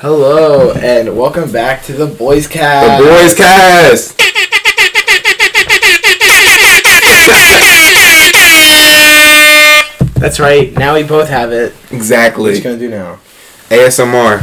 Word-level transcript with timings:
Hello 0.00 0.72
and 0.72 1.16
welcome 1.16 1.50
back 1.50 1.82
to 1.84 1.92
the 1.92 2.06
Boys 2.06 2.46
Cast. 2.46 3.02
The 3.02 3.08
Boys 3.08 3.34
Cast. 3.34 4.18
That's 10.18 10.40
right. 10.40 10.72
Now 10.74 10.94
we 10.94 11.04
both 11.04 11.28
have 11.28 11.52
it. 11.52 11.72
Exactly. 11.92 12.50
What 12.50 12.56
Exactly. 12.56 12.56
you 12.56 12.62
gonna 12.62 12.78
do 12.78 12.88
now? 12.88 13.20
ASMR. 13.70 14.42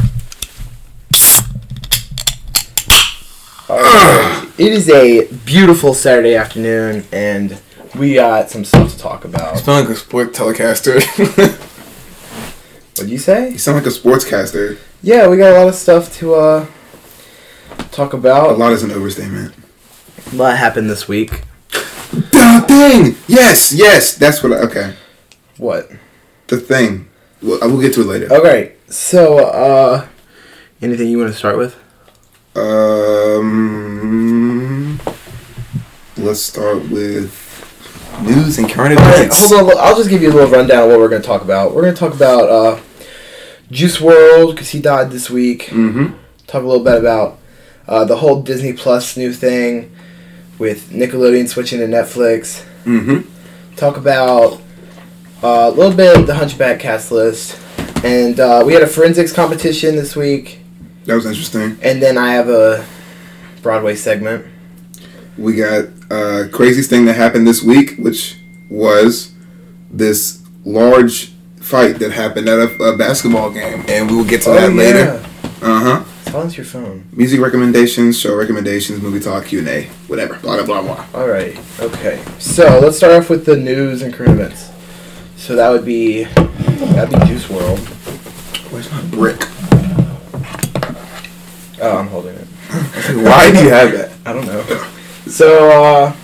Alright. 3.69 4.49
it 4.57 4.71
is 4.71 4.89
a 4.89 5.27
beautiful 5.45 5.93
Saturday 5.93 6.35
afternoon, 6.35 7.05
and 7.11 7.59
we 7.95 8.13
got 8.13 8.49
some 8.49 8.63
stuff 8.63 8.93
to 8.93 8.97
talk 8.97 9.23
You 9.25 9.29
about. 9.31 9.57
sound 9.59 9.87
like 9.89 9.97
a 9.97 9.99
sport 9.99 10.33
telecaster. 10.33 11.01
What'd 12.97 13.09
you 13.11 13.17
say? 13.17 13.49
you 13.51 13.57
sound 13.57 13.75
like 13.77 13.85
a 13.85 13.89
sportscaster. 13.89 14.77
Yeah, 15.05 15.27
we 15.27 15.37
got 15.37 15.53
a 15.55 15.59
lot 15.59 15.67
of 15.67 15.75
stuff 15.75 16.11
to 16.17 16.33
uh 16.33 16.65
talk 17.91 18.13
about. 18.13 18.49
A 18.49 18.53
lot 18.53 18.73
is 18.73 18.81
an 18.81 18.89
overstatement. 18.89 19.53
A 20.33 20.35
lot 20.35 20.57
happened 20.57 20.89
this 20.89 21.07
week. 21.07 21.43
The 22.09 22.65
thing. 22.67 23.15
Yes, 23.27 23.71
yes. 23.71 24.15
That's 24.15 24.41
what. 24.41 24.53
I, 24.53 24.55
okay. 24.61 24.95
What? 25.57 25.91
The 26.47 26.57
thing. 26.57 27.07
Well, 27.39 27.63
I 27.63 27.67
will 27.67 27.79
get 27.79 27.93
to 27.93 28.01
it 28.01 28.07
later. 28.07 28.33
Okay, 28.33 28.77
so 28.87 29.45
uh, 29.45 30.07
anything 30.81 31.07
you 31.09 31.19
want 31.19 31.31
to 31.31 31.37
start 31.37 31.59
with? 31.59 31.75
Um. 32.55 33.39
Let's 36.17 36.41
start 36.41 36.89
with 36.89 37.31
news 38.23 38.57
and 38.57 38.67
current 38.67 38.97
Alright, 38.97 39.17
events. 39.17 39.51
hold 39.51 39.69
on. 39.69 39.77
I'll 39.77 39.97
just 39.97 40.09
give 40.09 40.23
you 40.23 40.31
a 40.31 40.33
little 40.33 40.49
rundown 40.49 40.85
of 40.85 40.89
what 40.89 40.97
we're 40.97 41.09
going 41.09 41.21
to 41.21 41.27
talk 41.27 41.43
about. 41.43 41.75
We're 41.75 41.83
going 41.83 41.93
to 41.93 41.99
talk 41.99 42.15
about 42.15 42.49
uh, 42.49 42.79
Juice 43.71 43.97
WRLD 43.97 44.51
because 44.51 44.69
he 44.69 44.79
died 44.79 45.11
this 45.11 45.29
week. 45.29 45.63
Mm-hmm. 45.63 46.15
Talk 46.47 46.63
a 46.63 46.65
little 46.65 46.83
bit 46.83 46.99
about 46.99 47.39
uh, 47.87 48.05
the 48.05 48.17
whole 48.17 48.41
Disney 48.41 48.73
Plus 48.73 49.17
new 49.17 49.33
thing 49.33 49.95
with 50.59 50.89
Nickelodeon 50.91 51.47
switching 51.47 51.79
to 51.79 51.87
Netflix. 51.87 52.65
Mm-hmm. 52.83 53.75
Talk 53.75 53.97
about 53.97 54.61
uh, 55.43 55.69
a 55.69 55.71
little 55.71 55.95
bit 55.95 56.17
of 56.17 56.27
the 56.27 56.35
Hunchback 56.35 56.79
cast 56.79 57.11
list, 57.11 57.59
and 58.03 58.39
uh, 58.39 58.63
we 58.65 58.73
had 58.73 58.83
a 58.83 58.87
forensics 58.87 59.33
competition 59.33 59.95
this 59.95 60.15
week. 60.15 60.61
That 61.05 61.15
was 61.15 61.25
interesting. 61.25 61.77
And 61.81 62.01
then 62.01 62.17
I 62.17 62.33
have 62.33 62.49
a 62.49 62.85
Broadway 63.61 63.95
segment. 63.95 64.45
We 65.37 65.55
got 65.55 65.85
uh, 66.09 66.47
craziest 66.51 66.89
thing 66.89 67.05
that 67.05 67.15
happened 67.15 67.47
this 67.47 67.61
week, 67.61 67.97
which 67.97 68.39
was 68.69 69.33
this 69.91 70.41
large 70.63 71.34
fight 71.65 71.97
that 71.97 72.11
happened 72.11 72.47
at 72.47 72.59
a, 72.59 72.83
a 72.83 72.95
basketball 72.95 73.49
game, 73.49 73.83
and 73.87 74.09
we 74.09 74.15
will 74.15 74.23
get 74.23 74.43
to 74.43 74.51
that 74.51 74.73
later. 74.73 75.19
Uh 75.61 75.79
huh. 75.79 76.03
Silence 76.29 76.57
your 76.57 76.65
phone. 76.65 77.07
Music 77.11 77.39
recommendations, 77.39 78.19
show 78.19 78.35
recommendations, 78.35 79.01
movie 79.01 79.19
talk, 79.19 79.45
Q 79.45 79.59
and 79.59 79.67
A, 79.67 79.85
whatever. 80.07 80.37
Blah 80.39 80.63
blah 80.63 80.81
blah 80.81 80.81
blah. 80.81 81.19
All 81.19 81.27
right. 81.27 81.57
Okay. 81.79 82.23
So 82.37 82.79
let's 82.79 82.97
start 82.97 83.13
off 83.13 83.29
with 83.29 83.45
the 83.45 83.55
news 83.55 84.03
and 84.03 84.13
current 84.13 84.33
events. 84.33 84.71
So 85.37 85.55
that 85.55 85.69
would 85.69 85.85
be 85.85 86.25
that'd 86.25 87.19
be 87.19 87.25
Juice 87.25 87.47
WRLD. 87.47 88.71
Where's 88.71 88.91
my 88.91 89.01
brick? 89.05 89.41
Oh, 91.81 91.97
I'm 91.97 92.07
holding 92.07 92.35
it. 92.35 92.47
Why 93.25 93.51
do 93.51 93.63
you 93.63 93.69
have 93.69 93.91
that? 93.91 94.11
I 94.25 94.33
don't 94.33 94.45
know. 94.45 94.63
So 95.27 95.69
uh, 95.71 96.15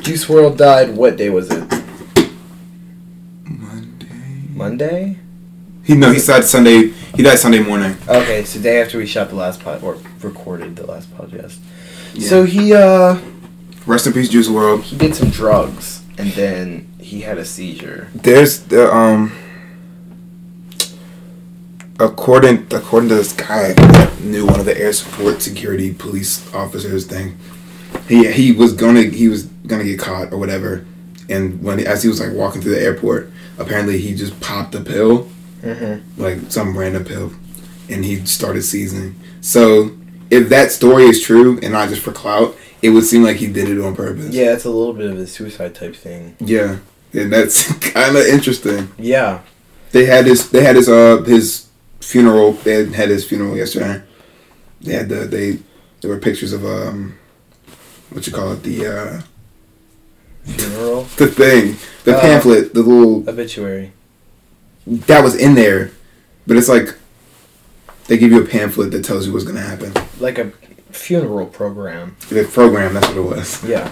Juice 0.00 0.24
WRLD 0.24 0.56
died. 0.56 0.96
What 0.96 1.16
day 1.16 1.28
was 1.28 1.50
it? 1.50 1.71
Monday. 4.54 5.18
He 5.84 5.94
no, 5.94 6.12
he 6.12 6.20
died 6.20 6.44
Sunday. 6.44 6.88
He 7.16 7.22
died 7.22 7.38
Sunday 7.38 7.60
morning. 7.62 7.96
Okay, 8.08 8.44
so 8.44 8.60
day 8.60 8.80
after 8.80 8.98
we 8.98 9.06
shot 9.06 9.28
the 9.30 9.34
last 9.34 9.62
pod 9.62 9.82
or 9.82 9.98
recorded 10.20 10.76
the 10.76 10.86
last 10.86 11.10
podcast. 11.16 11.58
Yeah. 12.14 12.28
So 12.28 12.44
he 12.44 12.74
uh 12.74 13.18
Rest 13.84 14.06
in 14.06 14.12
peace, 14.12 14.28
Juice 14.28 14.48
WRLD. 14.48 14.82
he 14.84 14.96
did 14.96 15.14
some 15.16 15.30
drugs 15.30 16.02
and 16.18 16.30
then 16.32 16.92
he 17.00 17.22
had 17.22 17.38
a 17.38 17.44
seizure. 17.44 18.08
There's 18.14 18.60
the 18.64 18.92
um. 18.92 19.32
According 21.98 22.66
according 22.72 23.10
to 23.10 23.14
this 23.16 23.32
guy 23.32 23.74
that 23.74 24.20
knew 24.20 24.46
one 24.46 24.58
of 24.58 24.66
the 24.66 24.76
air 24.76 24.92
support 24.92 25.40
security 25.42 25.92
police 25.92 26.52
officers 26.54 27.06
thing, 27.06 27.36
he 28.08 28.30
he 28.32 28.52
was 28.52 28.72
gonna 28.72 29.02
he 29.02 29.28
was 29.28 29.44
gonna 29.66 29.84
get 29.84 29.98
caught 30.00 30.32
or 30.32 30.38
whatever, 30.38 30.84
and 31.28 31.62
when 31.62 31.78
as 31.80 32.02
he 32.02 32.08
was 32.08 32.20
like 32.20 32.32
walking 32.32 32.60
through 32.60 32.74
the 32.74 32.82
airport, 32.82 33.30
apparently 33.62 33.98
he 33.98 34.14
just 34.14 34.38
popped 34.40 34.74
a 34.74 34.80
pill, 34.80 35.28
Mm-hmm. 35.62 36.20
like 36.20 36.38
some 36.50 36.76
random 36.76 37.04
pill, 37.04 37.32
and 37.88 38.04
he 38.04 38.24
started 38.26 38.62
seizing. 38.62 39.14
So 39.40 39.92
if 40.28 40.48
that 40.48 40.72
story 40.72 41.04
is 41.04 41.22
true 41.22 41.60
and 41.62 41.72
not 41.72 41.88
just 41.88 42.02
for 42.02 42.10
clout, 42.10 42.56
it 42.82 42.90
would 42.90 43.04
seem 43.04 43.22
like 43.22 43.36
he 43.36 43.46
did 43.46 43.68
it 43.68 43.80
on 43.80 43.94
purpose. 43.94 44.34
Yeah, 44.34 44.52
it's 44.54 44.64
a 44.64 44.70
little 44.70 44.92
bit 44.92 45.08
of 45.10 45.18
a 45.18 45.26
suicide 45.26 45.74
type 45.76 45.94
thing. 45.94 46.34
Yeah, 46.40 46.78
and 47.12 47.32
that's 47.32 47.72
kind 47.92 48.16
of 48.16 48.26
interesting. 48.26 48.90
Yeah. 48.98 49.42
They 49.92 50.06
had 50.06 50.26
his. 50.26 50.50
They 50.50 50.64
had 50.64 50.74
his. 50.76 50.88
Uh, 50.88 51.18
his 51.22 51.68
funeral. 52.00 52.52
They 52.54 52.72
had, 52.72 52.94
had 52.94 53.08
his 53.10 53.24
funeral 53.24 53.56
yesterday. 53.56 54.02
They 54.80 54.94
had 54.94 55.08
the. 55.10 55.26
They. 55.26 55.58
There 56.00 56.10
were 56.10 56.18
pictures 56.18 56.52
of 56.52 56.64
um. 56.64 57.16
What 58.10 58.26
you 58.26 58.32
call 58.32 58.52
it? 58.52 58.62
The 58.64 58.86
uh. 58.86 59.22
Funeral 60.44 61.02
The 61.16 61.26
thing. 61.28 61.76
The 62.04 62.16
Uh, 62.16 62.20
pamphlet. 62.20 62.74
The 62.74 62.82
little. 62.82 63.28
obituary. 63.28 63.92
That 64.86 65.22
was 65.22 65.34
in 65.36 65.54
there, 65.54 65.90
but 66.46 66.56
it's 66.56 66.68
like. 66.68 66.94
They 68.08 68.18
give 68.18 68.32
you 68.32 68.42
a 68.42 68.46
pamphlet 68.46 68.90
that 68.90 69.04
tells 69.04 69.26
you 69.26 69.32
what's 69.32 69.44
gonna 69.44 69.60
happen. 69.60 69.92
Like 70.18 70.38
a 70.38 70.50
funeral 70.90 71.46
program. 71.46 72.16
The 72.28 72.42
program. 72.44 72.94
That's 72.94 73.08
what 73.08 73.16
it 73.16 73.20
was. 73.22 73.62
Yeah. 73.64 73.90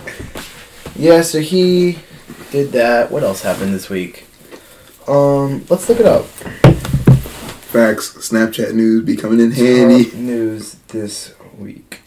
Yeah, 0.96 1.22
so 1.22 1.40
he 1.40 1.98
did 2.50 2.72
that. 2.72 3.10
What 3.12 3.22
else 3.22 3.42
happened 3.42 3.72
this 3.72 3.88
week? 3.88 4.26
Um, 5.06 5.64
let's 5.70 5.88
look 5.88 6.00
it 6.00 6.06
up. 6.06 6.26
Facts. 7.70 8.14
Snapchat 8.28 8.74
news 8.74 9.04
be 9.04 9.14
coming 9.16 9.38
in 9.40 9.52
handy. 9.52 10.04
Top 10.06 10.14
news 10.14 10.74
this 10.88 11.32
week. 11.56 12.00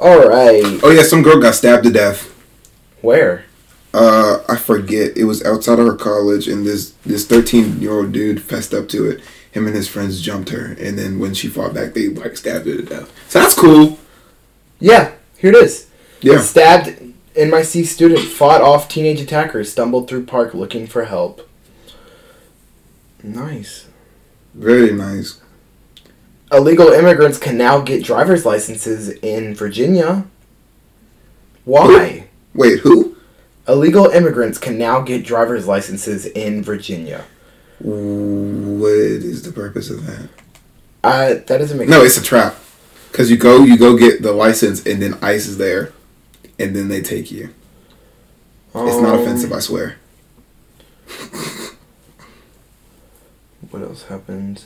All 0.00 0.28
right. 0.28 0.62
Oh 0.82 0.90
yeah, 0.90 1.02
some 1.02 1.22
girl 1.22 1.38
got 1.40 1.54
stabbed 1.54 1.84
to 1.84 1.90
death. 1.90 2.33
Where? 3.04 3.44
uh 3.92 4.42
I 4.48 4.56
forget. 4.56 5.16
It 5.16 5.24
was 5.24 5.44
outside 5.44 5.78
of 5.78 5.86
her 5.86 5.94
college 5.96 6.48
and 6.48 6.66
this 6.66 6.94
this 7.04 7.26
thirteen 7.26 7.80
year 7.80 7.92
old 7.92 8.12
dude 8.12 8.42
fessed 8.42 8.72
up 8.74 8.88
to 8.88 9.08
it. 9.08 9.20
Him 9.52 9.66
and 9.66 9.76
his 9.76 9.86
friends 9.88 10.20
jumped 10.20 10.48
her 10.48 10.74
and 10.80 10.98
then 10.98 11.18
when 11.20 11.34
she 11.34 11.46
fought 11.48 11.74
back 11.74 11.94
they 11.94 12.08
like 12.08 12.36
stabbed 12.36 12.66
her 12.66 12.76
to 12.76 12.82
death. 12.82 13.12
So 13.30 13.40
that's 13.40 13.54
cool. 13.54 13.98
Yeah, 14.80 15.12
here 15.38 15.50
it 15.50 15.56
is. 15.56 15.88
Yeah. 16.20 16.38
Stabbed 16.40 17.12
NYC 17.36 17.84
student 17.84 18.20
fought 18.20 18.62
off 18.62 18.88
teenage 18.88 19.20
attackers, 19.20 19.70
stumbled 19.70 20.08
through 20.08 20.24
park 20.26 20.54
looking 20.54 20.86
for 20.86 21.04
help. 21.04 21.48
Nice. 23.22 23.86
Very 24.54 24.92
nice. 24.92 25.40
Illegal 26.52 26.88
immigrants 26.88 27.38
can 27.38 27.56
now 27.56 27.80
get 27.80 28.04
driver's 28.04 28.46
licenses 28.46 29.08
in 29.08 29.54
Virginia. 29.54 30.26
Why? 31.64 32.28
Wait, 32.54 32.80
who? 32.80 33.16
Illegal 33.66 34.06
immigrants 34.06 34.58
can 34.58 34.76
now 34.78 35.00
get 35.00 35.24
driver's 35.24 35.66
licenses 35.66 36.26
in 36.26 36.62
Virginia. 36.62 37.24
What 37.80 38.90
is 38.92 39.42
the 39.42 39.52
purpose 39.52 39.90
of 39.90 40.06
that? 40.06 40.28
Uh, 41.02 41.28
that 41.34 41.48
doesn't 41.48 41.76
make 41.78 41.88
No, 41.88 42.00
sense. 42.00 42.16
it's 42.18 42.26
a 42.26 42.28
trap. 42.28 42.56
Cause 43.12 43.30
you 43.30 43.36
go 43.36 43.62
you 43.62 43.78
go 43.78 43.96
get 43.96 44.22
the 44.22 44.32
license 44.32 44.84
and 44.86 45.00
then 45.00 45.14
ICE 45.22 45.46
is 45.46 45.56
there 45.58 45.92
and 46.58 46.74
then 46.74 46.88
they 46.88 47.00
take 47.00 47.30
you. 47.30 47.54
It's 48.74 49.00
not 49.00 49.14
Um, 49.14 49.20
offensive, 49.20 49.52
I 49.52 49.60
swear. 49.60 49.96
What 53.70 53.82
else 53.82 54.04
happened? 54.04 54.64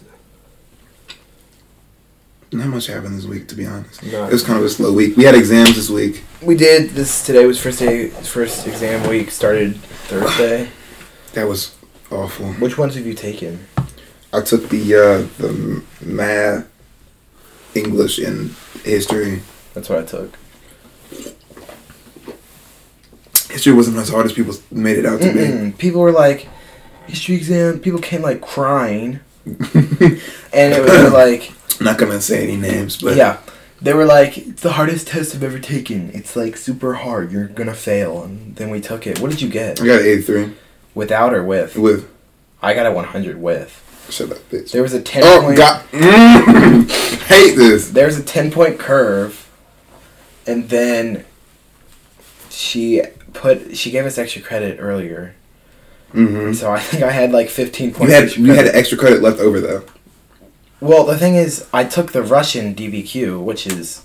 Not 2.50 2.69
much 2.69 2.87
happened 2.87 3.17
this 3.19 3.27
week 3.27 3.47
to 3.49 3.55
be 3.55 3.67
honest. 3.67 4.03
No. 4.03 4.27
It 4.27 4.33
was 4.33 4.43
kind 4.43 4.59
of 4.59 4.65
a 4.65 4.69
slow 4.71 4.93
week. 4.93 5.17
We 5.17 5.25
had 5.25 5.35
exams 5.35 5.77
this 5.77 5.91
week. 5.91 6.25
We 6.43 6.56
did 6.56 6.91
this 6.91 7.25
today 7.27 7.45
was 7.45 7.61
first 7.61 7.79
day 7.79 8.09
first 8.09 8.67
exam 8.67 9.09
week 9.09 9.31
started 9.31 9.77
Thursday. 9.77 10.69
That 11.35 11.47
was 11.47 11.77
awful. 12.11 12.55
Which 12.55 12.79
ones 12.79 12.95
have 12.95 13.06
you 13.06 13.12
taken? 13.12 13.69
I 14.33 14.41
took 14.41 14.71
the 14.71 14.95
uh, 14.95 15.43
the 15.43 15.83
math, 16.00 16.67
English, 17.75 18.19
and 18.19 18.56
history. 18.83 19.43
That's 19.75 19.89
what 19.91 19.99
I 19.99 20.03
took. 20.05 20.37
History 23.51 23.73
wasn't 23.73 23.99
as 23.99 24.09
hard 24.09 24.27
as 24.27 24.33
people 24.33 24.55
made 24.71 24.99
it 24.99 25.06
out 25.06 25.21
to 25.21 25.29
Mm-mm. 25.29 25.77
People 25.79 26.01
were 26.01 26.12
like, 26.12 26.49
history 27.06 27.37
exam. 27.37 27.79
People 27.79 28.01
came 28.01 28.23
like 28.23 28.41
crying, 28.41 29.21
and 29.47 30.19
it 30.53 30.83
was 30.83 31.12
like, 31.12 31.53
I'm 31.79 31.85
not 31.85 31.99
gonna 31.99 32.20
say 32.20 32.43
any 32.43 32.56
names, 32.56 33.00
but 33.00 33.17
yeah, 33.17 33.38
they 33.81 33.94
were 33.94 34.05
like, 34.05 34.37
it's 34.38 34.62
the 34.62 34.73
hardest 34.73 35.09
test 35.09 35.35
I've 35.35 35.43
ever 35.43 35.59
taken. 35.59 36.11
It's 36.12 36.35
like 36.37 36.56
super 36.56 36.94
hard. 36.94 37.31
You're 37.32 37.47
gonna 37.49 37.75
fail. 37.75 38.23
And 38.23 38.56
then 38.56 38.70
we 38.70 38.81
took 38.81 39.06
it. 39.06 39.20
What 39.20 39.31
did 39.31 39.41
you 39.41 39.49
get? 39.49 39.81
I 39.81 39.87
got 39.87 40.00
an 40.00 40.06
83 40.06 40.53
Without 40.94 41.32
or 41.35 41.44
with? 41.44 41.76
with. 41.76 42.09
I 42.61 42.75
got 42.75 42.87
a 42.87 42.93
100 42.93 43.41
with. 43.41 43.85
Shut 44.11 44.32
up, 44.32 44.38
bitch. 44.50 44.73
There 44.73 44.82
was 44.82 44.94
a 44.94 45.03
ten 45.03 45.23
Oh 45.25 45.43
point. 45.43 45.59
God, 45.59 45.85
hate 47.26 47.55
this. 47.56 47.91
There's 47.91 48.19
a 48.19 48.23
ten 48.23 48.50
point 48.50 48.79
curve, 48.79 49.49
and 50.47 50.69
then 50.70 51.25
she 52.50 53.03
put 53.35 53.76
she 53.76 53.91
gave 53.91 54.06
us 54.06 54.17
extra 54.19 54.41
credit 54.43 54.79
earlier, 54.81 55.35
Mm-hmm. 56.15 56.55
so 56.55 56.70
I 56.73 56.81
think 56.81 57.03
I 57.03 57.11
had 57.11 57.32
like 57.32 57.50
fifteen 57.50 57.93
points. 57.93 58.11
You 58.11 58.19
had 58.19 58.37
you 58.37 58.53
had 58.55 58.67
extra 58.75 58.97
credit 58.97 59.20
left 59.20 59.41
over 59.41 59.61
though. 59.61 59.85
Well, 60.81 61.05
the 61.05 61.19
thing 61.19 61.35
is, 61.35 61.67
I 61.73 61.85
took 61.85 62.13
the 62.13 62.23
Russian 62.23 62.75
DBQ, 62.75 63.43
which 63.43 63.67
is, 63.67 64.05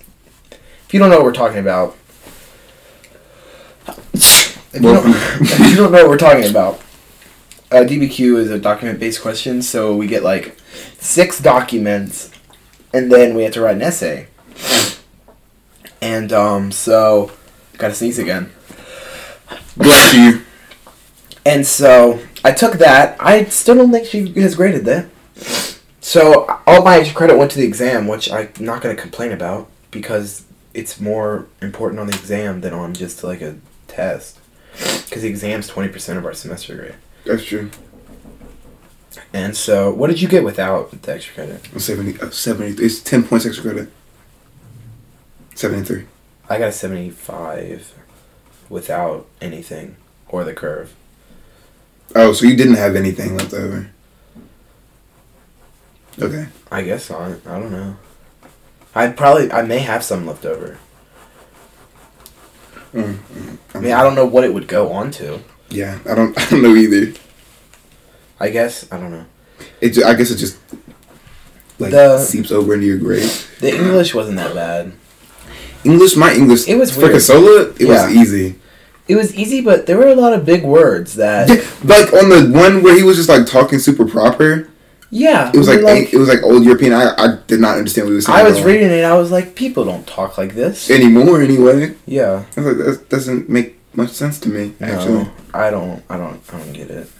if 0.52 0.94
you 0.94 1.00
don't 1.00 1.12
know 1.12 1.18
what 1.18 1.26
we're 1.26 1.34
talking 1.34 1.60
about, 1.60 1.96
if, 4.14 4.74
you, 4.74 4.82
don't, 4.82 5.06
if 5.06 5.60
you 5.60 5.76
don't 5.76 5.92
know 5.92 6.02
what 6.02 6.10
we're 6.10 6.18
talking 6.18 6.50
about, 6.50 6.82
uh, 7.72 7.84
DBQ 7.86 8.38
is 8.40 8.50
a 8.50 8.58
document-based 8.58 9.22
question. 9.22 9.62
So 9.62 9.96
we 9.96 10.08
get 10.08 10.24
like 10.24 10.58
six 10.98 11.40
documents, 11.40 12.32
and 12.92 13.12
then 13.12 13.36
we 13.36 13.44
have 13.44 13.54
to 13.54 13.62
write 13.62 13.76
an 13.76 13.84
essay. 13.84 14.28
And 16.02 16.34
um, 16.34 16.72
so, 16.72 17.32
gotta 17.78 17.94
sneeze 17.94 18.18
again. 18.18 18.52
Bless 19.78 20.14
you. 20.14 20.42
And 21.46 21.68
so 21.68 22.20
I 22.44 22.52
took 22.52 22.74
that. 22.74 23.16
I 23.20 23.46
still 23.46 23.76
don't 23.76 23.92
think 23.92 24.08
she 24.08 24.28
has 24.42 24.56
graded 24.56 24.86
that. 24.86 25.08
So 26.04 26.60
all 26.68 26.84
my 26.84 26.98
extra 26.98 27.16
credit 27.16 27.38
went 27.38 27.50
to 27.52 27.58
the 27.58 27.64
exam, 27.66 28.08
which 28.08 28.30
I'm 28.30 28.52
not 28.60 28.82
going 28.82 28.94
to 28.94 29.02
complain 29.02 29.32
about 29.32 29.70
because 29.90 30.44
it's 30.74 31.00
more 31.00 31.48
important 31.62 32.02
on 32.02 32.08
the 32.08 32.14
exam 32.14 32.60
than 32.60 32.74
on 32.74 32.94
just 32.94 33.24
like 33.24 33.40
a 33.40 33.56
test. 33.88 34.38
Because 34.74 35.22
the 35.22 35.30
exam's 35.30 35.70
twenty 35.70 35.88
percent 35.88 36.18
of 36.20 36.26
our 36.26 36.34
semester 36.34 36.76
grade. 36.76 36.96
That's 37.26 37.46
true. 37.46 37.72
And 39.32 39.56
so, 39.56 39.94
what 39.94 40.08
did 40.10 40.22
you 40.22 40.28
get 40.28 40.44
without 40.44 40.92
the 41.04 41.14
extra 41.14 41.36
credit? 41.36 41.82
70, 41.82 42.20
uh, 42.20 42.30
70 42.32 42.84
It's 42.84 43.00
ten 43.00 43.24
points 43.24 43.46
extra 43.46 43.64
credit. 43.64 43.92
Seventy 45.56 45.86
three. 45.86 46.06
I 46.50 46.60
got 46.60 46.70
a 46.70 46.74
seventy-five 46.74 47.94
without 48.68 49.26
anything 49.40 49.96
or 50.28 50.44
the 50.44 50.54
curve. 50.54 50.94
Oh, 52.14 52.34
so 52.34 52.46
you 52.46 52.58
didn't 52.58 52.76
have 52.76 52.98
anything 52.98 53.38
left 53.38 53.54
over. 53.54 53.93
Okay. 56.22 56.48
I 56.72 56.84
guess 56.84 57.10
not. 57.10 57.32
I 57.46 57.60
don't 57.60 57.72
know. 57.72 57.98
I 58.96 59.08
probably 59.10 59.52
I 59.52 59.64
may 59.64 59.80
have 59.80 60.04
some 60.04 60.26
left 60.28 60.46
over. 60.46 60.78
Mm, 62.94 63.16
mm, 63.16 63.58
I 63.74 63.80
mean, 63.80 63.92
I 63.94 64.04
don't 64.04 64.14
know 64.16 64.26
what 64.26 64.44
it 64.44 64.54
would 64.54 64.68
go 64.68 64.92
on 64.92 65.10
to. 65.12 65.40
Yeah, 65.70 65.98
I 66.08 66.14
don't. 66.14 66.38
I 66.40 66.50
don't 66.50 66.62
know 66.62 66.76
either. 66.76 67.14
I 68.40 68.50
guess 68.50 68.92
I 68.92 68.98
don't 69.00 69.12
know. 69.12 69.26
It. 69.82 69.98
I 70.04 70.14
guess 70.14 70.30
it 70.32 70.36
just 70.38 70.58
like 71.80 71.92
The- 71.92 72.20
seeps 72.20 72.52
over 72.52 72.74
into 72.76 72.86
your 72.86 72.98
grade. 73.00 73.30
The 73.60 73.74
English 73.76 74.14
wasn't 74.14 74.38
that 74.38 74.54
bad. 74.54 74.94
English, 75.84 76.16
my 76.16 76.34
English. 76.34 76.68
It 76.68 76.76
was 76.76 76.92
for 76.92 77.02
weird. 77.02 77.16
Casola. 77.16 77.76
It 77.82 77.88
Yeah. 77.88 78.06
was 78.08 78.16
easy. 78.16 78.56
It 79.08 79.16
was 79.18 79.36
easy, 79.36 79.60
but 79.60 79.86
there 79.86 79.98
were 79.98 80.08
a 80.08 80.16
lot 80.16 80.32
of 80.34 80.46
big 80.46 80.64
words 80.64 81.16
that. 81.16 81.50
Yeah, 81.50 81.56
like 81.84 82.14
on 82.14 82.30
the 82.30 82.58
one 82.58 82.84
where 82.84 82.96
he 82.96 83.04
was 83.04 83.18
just 83.18 83.28
like 83.28 83.46
talking 83.48 83.80
super 83.80 84.06
proper. 84.06 84.70
Yeah, 85.14 85.52
It 85.54 85.58
was 85.58 85.68
we 85.68 85.78
like, 85.78 86.12
it 86.12 86.18
was 86.18 86.28
like 86.28 86.42
old 86.42 86.64
European. 86.66 86.92
I 86.92 87.14
I 87.16 87.38
did 87.46 87.60
not 87.60 87.78
understand 87.78 88.08
what 88.08 88.12
he 88.12 88.16
was 88.16 88.26
saying. 88.26 88.40
I 88.40 88.44
was 88.50 88.64
reading 88.64 88.90
it. 88.90 89.04
I 89.04 89.14
was 89.14 89.30
like, 89.32 89.54
people 89.54 89.86
don't 89.86 90.08
talk 90.08 90.40
like 90.40 90.56
this. 90.56 90.90
anymore 90.90 91.40
anyway. 91.40 91.96
yeah, 92.08 92.46
I 92.58 92.60
was 92.60 92.66
like, 92.66 92.78
that 92.86 93.10
doesn't 93.10 93.48
make 93.48 93.78
much 93.94 94.10
sense 94.10 94.40
to 94.40 94.50
me. 94.50 94.74
Actually, 94.82 95.30
I 95.54 95.70
don't. 95.70 96.04
I 96.10 96.18
don't. 96.18 96.42
I 96.52 96.58
don't 96.58 96.74
get 96.74 96.90
it. 96.90 97.12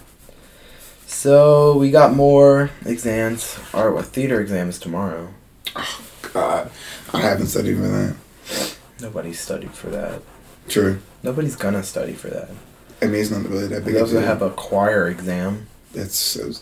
So 1.06 1.78
we 1.78 1.92
got 1.92 2.16
more 2.16 2.72
exams. 2.84 3.60
Our 3.76 4.02
theater 4.02 4.42
exam 4.42 4.70
is 4.70 4.80
tomorrow. 4.80 5.30
Oh, 5.76 6.02
God, 6.34 6.72
I 7.14 7.22
haven't 7.22 7.48
studied 7.48 7.78
for 7.78 7.88
that. 7.88 8.16
Nobody 9.02 9.34
studied 9.34 9.72
for 9.72 9.92
that. 9.92 10.24
True. 10.68 11.00
Nobody's 11.22 11.56
gonna 11.56 11.84
study 11.84 12.14
for 12.14 12.30
that. 12.30 12.50
I 13.04 13.06
mean, 13.06 13.22
it's 13.22 13.30
not 13.30 13.48
really 13.48 13.68
that 13.68 13.86
big. 13.86 13.94
We 13.94 14.02
also 14.02 14.20
have 14.20 14.42
a 14.42 14.50
choir 14.50 15.08
exam. 15.10 15.68
That's 15.94 16.16
so 16.16 16.54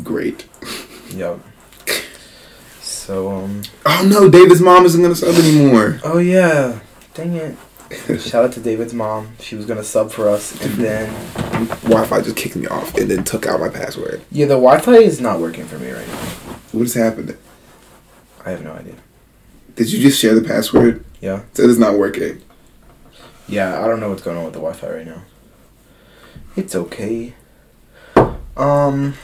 great. 0.00 0.46
Yep. 1.10 1.40
So 2.80 3.30
um. 3.30 3.62
Oh 3.86 4.06
no, 4.08 4.28
David's 4.28 4.60
mom 4.60 4.84
isn't 4.84 5.00
gonna 5.02 5.14
sub 5.14 5.34
anymore. 5.36 6.00
Oh 6.04 6.18
yeah. 6.18 6.80
Dang 7.14 7.34
it. 7.34 7.56
Shout 8.20 8.44
out 8.44 8.52
to 8.52 8.60
David's 8.60 8.94
mom. 8.94 9.32
She 9.40 9.56
was 9.56 9.66
gonna 9.66 9.82
sub 9.82 10.12
for 10.12 10.28
us, 10.28 10.52
and 10.64 10.74
then 10.74 11.12
Wi-Fi 11.82 12.20
just 12.22 12.36
kicked 12.36 12.54
me 12.54 12.68
off 12.68 12.94
and 12.96 13.10
then 13.10 13.24
took 13.24 13.46
out 13.46 13.58
my 13.58 13.68
password. 13.68 14.22
yeah, 14.30 14.46
the 14.46 14.54
Wi-Fi 14.54 14.92
is 14.98 15.20
not 15.20 15.40
working 15.40 15.64
for 15.64 15.78
me 15.78 15.90
right 15.90 16.06
now. 16.06 16.14
What 16.70 16.82
has 16.82 16.94
happened? 16.94 17.36
I 18.46 18.50
have 18.50 18.62
no 18.62 18.72
idea. 18.72 18.94
Did 19.74 19.92
you 19.92 20.00
just 20.00 20.20
share 20.20 20.34
the 20.34 20.46
password? 20.46 21.04
Yeah. 21.20 21.40
It 21.40 21.56
said 21.56 21.68
it's 21.68 21.78
not 21.80 21.98
working. 21.98 22.40
Yeah, 23.48 23.82
I 23.84 23.88
don't 23.88 23.98
know 23.98 24.08
what's 24.08 24.22
going 24.22 24.36
on 24.36 24.44
with 24.44 24.52
the 24.52 24.60
Wi-Fi 24.60 24.88
right 24.88 25.06
now. 25.06 25.22
It's 26.56 26.76
okay. 26.76 27.34
Um. 28.56 29.14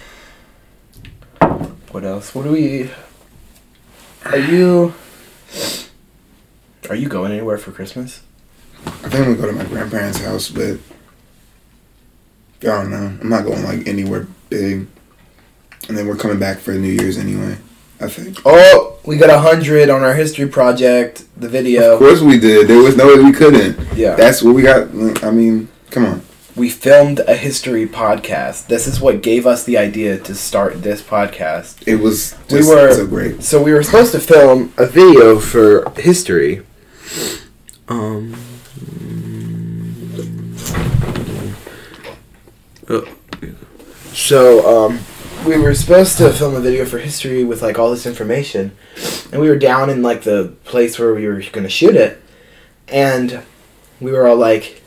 What 1.96 2.04
else? 2.04 2.34
What 2.34 2.42
do 2.42 2.52
we? 2.52 2.90
Are 4.26 4.36
you? 4.36 4.92
Are 6.90 6.94
you 6.94 7.08
going 7.08 7.32
anywhere 7.32 7.56
for 7.56 7.72
Christmas? 7.72 8.20
I 8.84 8.90
think 9.08 9.14
I'm 9.14 9.24
gonna 9.24 9.36
go 9.36 9.46
to 9.46 9.52
my 9.54 9.64
grandparents' 9.64 10.18
house, 10.18 10.50
but 10.50 10.76
I 12.60 12.66
don't 12.66 12.90
know. 12.90 13.16
I'm 13.18 13.30
not 13.30 13.44
going 13.44 13.64
like 13.64 13.88
anywhere 13.88 14.26
big. 14.50 14.86
And 15.88 15.96
then 15.96 16.06
we're 16.06 16.16
coming 16.16 16.38
back 16.38 16.58
for 16.58 16.72
New 16.72 16.92
Year's 16.92 17.16
anyway. 17.16 17.56
I 17.98 18.08
think. 18.08 18.42
Oh, 18.44 18.98
we 19.06 19.16
got 19.16 19.30
a 19.30 19.38
hundred 19.38 19.88
on 19.88 20.02
our 20.02 20.12
history 20.12 20.48
project. 20.48 21.24
The 21.38 21.48
video. 21.48 21.94
Of 21.94 22.00
course 22.00 22.20
we 22.20 22.38
did. 22.38 22.68
There 22.68 22.82
was 22.82 22.94
no 22.94 23.06
way 23.06 23.24
we 23.24 23.32
couldn't. 23.32 23.96
Yeah. 23.96 24.16
That's 24.16 24.42
what 24.42 24.54
we 24.54 24.60
got. 24.60 24.88
I 25.24 25.30
mean, 25.30 25.68
come 25.90 26.04
on. 26.04 26.25
We 26.56 26.70
filmed 26.70 27.20
a 27.20 27.34
history 27.36 27.86
podcast. 27.86 28.66
This 28.68 28.86
is 28.86 29.00
what 29.00 29.22
gave 29.22 29.46
us 29.46 29.64
the 29.64 29.76
idea 29.76 30.18
to 30.18 30.34
start 30.34 30.82
this 30.82 31.02
podcast. 31.02 31.86
It 31.86 31.96
was 31.96 32.34
We 32.50 32.58
were- 32.66 32.92
so 32.94 33.06
great. 33.06 33.42
So 33.42 33.62
we 33.62 33.72
were 33.74 33.82
supposed 33.82 34.12
to 34.12 34.20
film 34.20 34.72
a 34.78 34.86
video 34.86 35.38
for 35.38 35.90
history. 35.96 36.62
Um. 37.88 38.34
So 44.12 44.86
um, 44.86 45.00
we 45.46 45.58
were 45.58 45.74
supposed 45.74 46.16
to 46.18 46.32
film 46.32 46.54
a 46.54 46.60
video 46.60 46.84
for 46.86 46.98
history 46.98 47.44
with 47.44 47.62
like 47.62 47.78
all 47.78 47.90
this 47.90 48.06
information, 48.06 48.76
and 49.32 49.40
we 49.40 49.48
were 49.48 49.56
down 49.58 49.90
in 49.90 50.02
like 50.02 50.22
the 50.22 50.54
place 50.64 50.98
where 50.98 51.14
we 51.14 51.26
were 51.26 51.42
gonna 51.52 51.68
shoot 51.68 51.94
it, 51.96 52.22
and 52.88 53.42
we 54.00 54.12
were 54.12 54.26
all 54.26 54.36
like, 54.36 54.82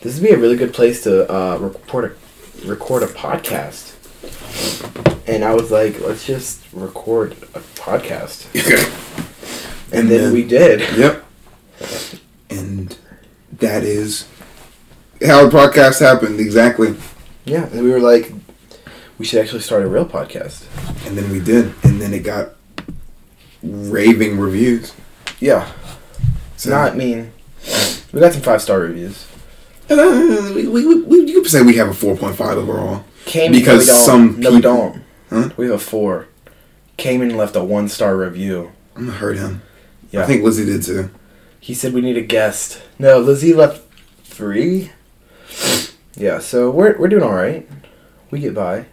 "This 0.00 0.14
would 0.18 0.26
be 0.28 0.34
a 0.34 0.38
really 0.38 0.56
good 0.56 0.72
place 0.74 1.02
to 1.04 1.30
uh, 1.32 1.56
record 1.58 2.16
a 2.64 2.68
record 2.68 3.02
a 3.02 3.06
podcast." 3.06 3.94
And 5.26 5.44
I 5.44 5.54
was 5.54 5.70
like, 5.70 6.00
"Let's 6.00 6.26
just 6.26 6.60
record 6.72 7.32
a 7.54 7.60
podcast," 7.76 8.46
and, 9.92 9.92
And 10.00 10.10
then, 10.10 10.20
then- 10.24 10.32
we 10.32 10.42
did. 10.44 10.80
Yep. 10.98 11.24
And 12.50 12.96
that 13.58 13.82
is 13.84 14.26
how 15.24 15.46
the 15.46 15.56
podcast 15.56 16.00
happened 16.00 16.40
exactly. 16.40 16.94
Yeah, 17.44 17.66
and 17.66 17.82
we 17.84 17.90
were 17.90 18.00
like, 18.00 18.32
"We 19.18 19.24
should 19.24 19.40
actually 19.40 19.60
start 19.62 19.82
a 19.82 19.88
real 19.88 20.06
podcast." 20.06 20.64
And 21.06 21.16
then 21.16 21.30
we 21.30 21.40
did. 21.40 21.72
And 21.84 22.00
then 22.00 22.12
it 22.14 22.20
got 22.24 22.54
raving 23.62 24.38
reviews. 24.38 24.92
Yeah, 25.40 25.70
So 26.56 26.70
not 26.70 26.96
mean. 26.96 27.32
We 28.12 28.20
got 28.20 28.32
some 28.32 28.42
five 28.42 28.60
star 28.62 28.80
reviews. 28.80 29.26
Uh, 29.90 30.52
we, 30.54 30.66
we, 30.68 31.02
we, 31.02 31.20
you 31.30 31.42
could 31.42 31.50
say 31.50 31.62
we 31.62 31.76
have 31.76 31.88
a 31.88 31.92
4.5 31.92 32.40
overall. 32.56 33.04
Came 33.24 33.52
Because 33.52 33.86
no, 33.88 33.94
some 33.94 34.40
no, 34.40 34.50
we 34.50 34.56
people- 34.56 34.60
don't. 34.60 35.04
Huh? 35.30 35.50
We 35.56 35.66
have 35.66 35.74
a 35.74 35.78
four. 35.78 36.28
Came 36.96 37.20
and 37.22 37.36
left 37.36 37.54
a 37.56 37.62
one 37.62 37.88
star 37.88 38.16
review. 38.16 38.72
I'm 38.96 39.06
gonna 39.06 39.18
hurt 39.18 39.36
him. 39.36 39.62
Yeah. 40.10 40.22
I 40.22 40.26
think 40.26 40.42
Lizzie 40.42 40.64
did 40.64 40.82
too. 40.82 41.10
He 41.60 41.74
said 41.74 41.92
we 41.92 42.00
need 42.00 42.16
a 42.16 42.22
guest. 42.22 42.80
No, 42.98 43.18
Lizzie 43.18 43.52
left 43.52 43.82
three. 44.24 44.90
Yeah, 46.16 46.38
so 46.38 46.70
we're 46.70 46.96
we're 46.98 47.08
doing 47.08 47.22
all 47.22 47.34
right. 47.34 47.68
We 48.30 48.40
get 48.40 48.54
by. 48.54 48.86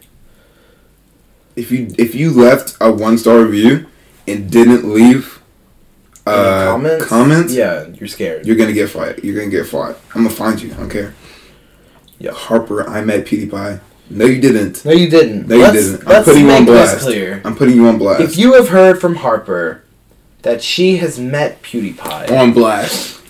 If 1.56 1.70
you 1.72 1.94
if 1.98 2.14
you 2.14 2.30
left 2.30 2.76
a 2.82 2.92
one 2.92 3.16
star 3.16 3.40
review 3.40 3.86
and 4.28 4.50
didn't 4.50 4.92
leave 4.92 5.40
uh, 6.26 6.72
comments? 6.72 7.06
comments, 7.06 7.52
Yeah, 7.54 7.86
you're 7.88 8.08
scared. 8.08 8.46
you're 8.46 8.56
gonna 8.56 8.72
get 8.72 8.90
fought. 8.90 9.24
You're 9.24 9.36
gonna 9.36 9.50
get 9.50 9.66
fought. 9.66 9.96
I'm 10.14 10.24
gonna 10.24 10.30
find 10.34 10.60
you. 10.60 10.72
I 10.72 10.76
don't 10.76 10.90
care. 10.90 11.14
Yeah. 12.18 12.32
Harper, 12.32 12.88
I 12.88 13.02
met 13.02 13.26
PewDiePie. 13.26 13.80
No, 14.08 14.24
you 14.24 14.40
didn't. 14.40 14.84
no, 14.84 14.92
you 14.92 15.10
didn't. 15.10 15.48
No, 15.48 15.56
you 15.56 15.62
let's, 15.62 15.74
didn't. 15.76 16.00
I'm 16.02 16.08
Let's 16.08 16.24
putting 16.28 16.46
you 16.46 16.52
on 16.52 16.64
blast. 16.64 17.00
clear. 17.00 17.42
I'm 17.44 17.56
putting 17.56 17.74
you 17.74 17.86
on 17.88 17.98
blast. 17.98 18.22
If 18.22 18.38
you 18.38 18.54
have 18.54 18.68
heard 18.68 19.00
from 19.00 19.16
Harper 19.16 19.82
that 20.42 20.62
she 20.62 20.96
has 20.98 21.18
met 21.18 21.60
PewDiePie, 21.62 22.30
on 22.30 22.52
blast. 22.52 23.20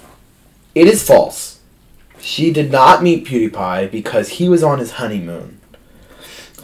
it 0.75 0.87
is 0.87 1.03
false. 1.03 1.61
She 2.21 2.53
did 2.53 2.71
not 2.71 3.03
meet 3.03 3.25
PewDiePie 3.27 3.91
because 3.91 4.29
he 4.31 4.49
was 4.49 4.63
on 4.63 4.79
his 4.79 4.93
honeymoon. 4.93 5.59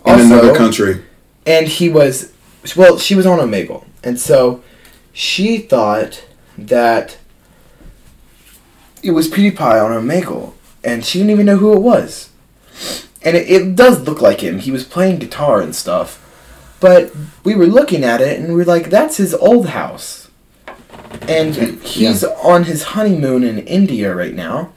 in 0.05 0.13
Also- 0.13 0.25
another 0.27 0.55
country. 0.55 1.03
and 1.47 1.67
he 1.69 1.89
was 1.89 2.33
well 2.77 2.99
she 2.99 3.15
was 3.15 3.25
on 3.27 3.39
omegle 3.39 3.85
and 4.05 4.19
so 4.21 4.63
she 5.13 5.59
thought 5.59 6.25
that 6.57 7.19
it 9.03 9.11
was 9.13 9.29
pewdiepie 9.29 9.61
on 9.61 9.91
her 9.91 10.01
Omegle, 10.01 10.55
and 10.85 11.05
she 11.05 11.19
didn't 11.19 11.33
even 11.33 11.47
know 11.47 11.57
who 11.57 11.73
it 11.73 11.81
was. 11.81 12.31
And 13.25 13.37
it, 13.37 13.51
it 13.51 13.77
does 13.77 14.01
look 14.03 14.21
like 14.21 14.41
him. 14.41 14.59
He 14.59 14.71
was 14.71 14.85
playing 14.85 15.19
guitar 15.19 15.61
and 15.61 15.75
stuff. 15.75 16.19
But 16.81 17.13
we 17.45 17.55
were 17.55 17.67
looking 17.67 18.03
at 18.03 18.21
it 18.21 18.41
and 18.41 18.49
we 18.49 18.55
were 18.57 18.65
like 18.65 18.91
that's 18.91 19.17
his 19.17 19.35
old 19.35 19.69
house. 19.69 20.29
And 21.29 21.55
he's 21.55 22.25
on 22.25 22.65
his 22.65 22.83
honeymoon 22.83 23.45
in 23.45 23.61
india 23.61 24.13
right 24.13 24.35
now. 24.35 24.73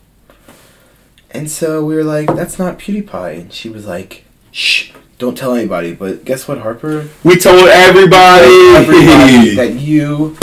And 1.31 1.49
so 1.49 1.83
we 1.83 1.95
were 1.95 2.03
like 2.03 2.27
that's 2.35 2.59
not 2.59 2.77
pewdiepie. 2.77 3.41
And 3.41 3.51
she 3.51 3.69
was 3.69 3.87
like 3.87 4.25
shh 4.51 4.91
don't 5.17 5.37
tell 5.37 5.53
anybody 5.55 5.93
but 5.93 6.25
guess 6.25 6.47
what 6.47 6.57
harper 6.59 7.07
We 7.23 7.37
told 7.37 7.67
everybody. 7.67 8.45
everybody 8.75 9.55
that 9.55 9.75
you 9.79 10.37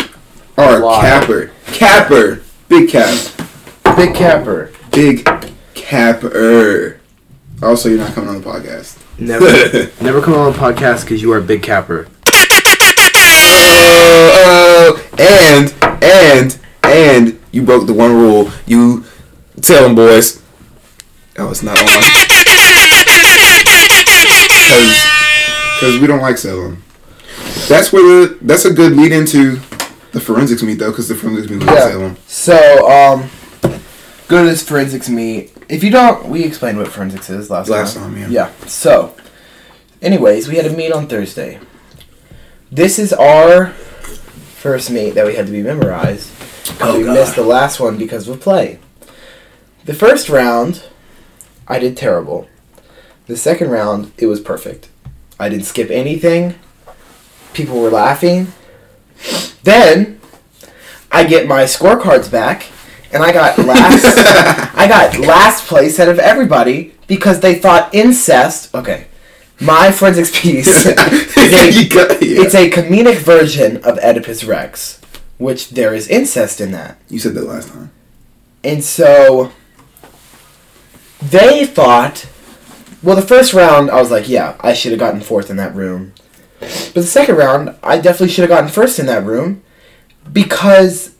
are 0.56 0.78
a 0.82 1.00
capper, 1.00 1.50
capper, 1.66 2.42
big 2.68 2.88
cap, 2.90 3.18
big 3.96 4.14
capper 4.14 4.72
big 4.90 5.26
capper. 5.74 7.00
Also, 7.62 7.88
you're 7.88 7.98
not 7.98 8.12
coming 8.12 8.28
on 8.28 8.40
the 8.40 8.46
podcast. 8.46 8.98
never 9.18 9.46
never 10.02 10.20
come 10.20 10.34
on 10.34 10.52
the 10.52 10.58
podcast 10.58 11.02
because 11.02 11.22
you 11.22 11.32
are 11.32 11.38
a 11.38 11.42
big 11.42 11.62
capper 11.62 12.06
Oh, 13.84 14.96
oh, 14.98 15.08
and 15.18 15.74
and 16.02 16.58
and 16.84 17.40
you 17.52 17.62
broke 17.62 17.86
the 17.86 17.92
one 17.94 18.12
rule. 18.12 18.50
You 18.66 19.04
tell 19.60 19.82
them 19.84 19.94
boys. 19.94 20.42
Oh, 21.38 21.50
it's 21.50 21.62
not 21.62 21.78
on. 21.78 21.84
Because 24.72 25.80
because 25.80 26.00
we 26.00 26.06
don't 26.06 26.20
like 26.20 26.38
selling. 26.38 26.82
That's 27.68 27.92
where 27.92 28.02
the 28.26 28.38
that's 28.42 28.64
a 28.64 28.72
good 28.72 28.92
lead 28.92 29.12
into 29.12 29.56
the 30.12 30.20
forensics 30.20 30.62
meet 30.62 30.78
though, 30.78 30.90
because 30.90 31.08
the 31.08 31.14
forensics 31.14 31.50
meet 31.50 31.62
Yeah. 31.64 31.88
Salem. 31.88 32.16
so 32.26 32.90
um 32.90 33.30
go 34.28 34.42
to 34.44 34.48
this 34.50 34.62
forensics 34.66 35.08
meet 35.08 35.52
if 35.68 35.82
you 35.84 35.90
don't 35.90 36.26
we 36.26 36.44
explained 36.44 36.78
what 36.78 36.88
forensics 36.88 37.28
is 37.30 37.50
last, 37.50 37.68
Last 37.68 37.94
time 37.96 38.12
time, 38.14 38.22
yeah. 38.22 38.28
yeah 38.28 38.66
so 38.66 39.14
anyways 40.00 40.48
we 40.48 40.56
had 40.56 40.66
a 40.66 40.70
meet 40.74 40.92
on 40.92 41.06
thursday 41.06 41.58
this 42.70 42.98
is 42.98 43.12
our 43.12 43.68
first 43.68 44.90
meet 44.90 45.10
that 45.14 45.26
we 45.26 45.34
had 45.34 45.46
to 45.46 45.52
be 45.52 45.62
memorized 45.62 46.30
Oh, 46.80 46.96
we 46.98 47.04
God. 47.04 47.14
missed 47.14 47.34
the 47.36 47.42
last 47.42 47.78
one 47.80 47.98
because 47.98 48.26
of 48.28 48.40
play 48.40 48.78
the 49.84 49.94
first 49.94 50.28
round 50.30 50.82
i 51.68 51.78
did 51.78 51.96
terrible 51.96 52.48
the 53.26 53.36
second 53.36 53.70
round 53.70 54.12
it 54.18 54.26
was 54.26 54.40
perfect 54.40 54.88
i 55.38 55.48
didn't 55.48 55.64
skip 55.64 55.90
anything 55.90 56.54
people 57.52 57.80
were 57.80 57.90
laughing 57.90 58.48
then 59.62 60.20
i 61.10 61.24
get 61.24 61.46
my 61.46 61.64
scorecards 61.64 62.30
back 62.30 62.66
and 63.12 63.22
i 63.22 63.32
got 63.32 63.56
last 63.58 64.04
i 64.76 64.86
got 64.88 65.18
last 65.18 65.66
place 65.66 65.98
out 66.00 66.08
of 66.08 66.18
everybody 66.18 66.94
because 67.06 67.40
they 67.40 67.54
thought 67.54 67.94
incest 67.94 68.74
okay 68.74 69.06
my 69.60 69.92
forensics 69.92 70.30
piece 70.40 70.86
is 70.86 70.96
a, 70.96 71.88
got- 71.88 72.20
yeah. 72.22 72.42
it's 72.42 72.54
a 72.54 72.70
comedic 72.70 73.16
version 73.18 73.76
of 73.84 73.98
oedipus 73.98 74.44
rex 74.44 75.00
which 75.38 75.70
there 75.70 75.94
is 75.94 76.08
incest 76.08 76.60
in 76.60 76.70
that 76.72 76.96
You 77.08 77.18
said 77.18 77.34
that 77.34 77.44
last 77.44 77.68
time. 77.68 77.90
and 78.64 78.82
so 78.82 79.50
they 81.20 81.64
thought, 81.66 82.26
well, 83.02 83.16
the 83.16 83.22
first 83.22 83.52
round, 83.54 83.90
I 83.90 84.00
was 84.00 84.10
like, 84.10 84.28
yeah, 84.28 84.56
I 84.60 84.74
should 84.74 84.92
have 84.92 85.00
gotten 85.00 85.20
fourth 85.20 85.50
in 85.50 85.56
that 85.56 85.74
room. 85.74 86.12
But 86.60 86.94
the 86.94 87.02
second 87.02 87.36
round, 87.36 87.74
I 87.82 87.96
definitely 87.98 88.28
should 88.28 88.42
have 88.42 88.48
gotten 88.50 88.70
first 88.70 88.98
in 88.98 89.06
that 89.06 89.24
room 89.24 89.62
because 90.32 91.14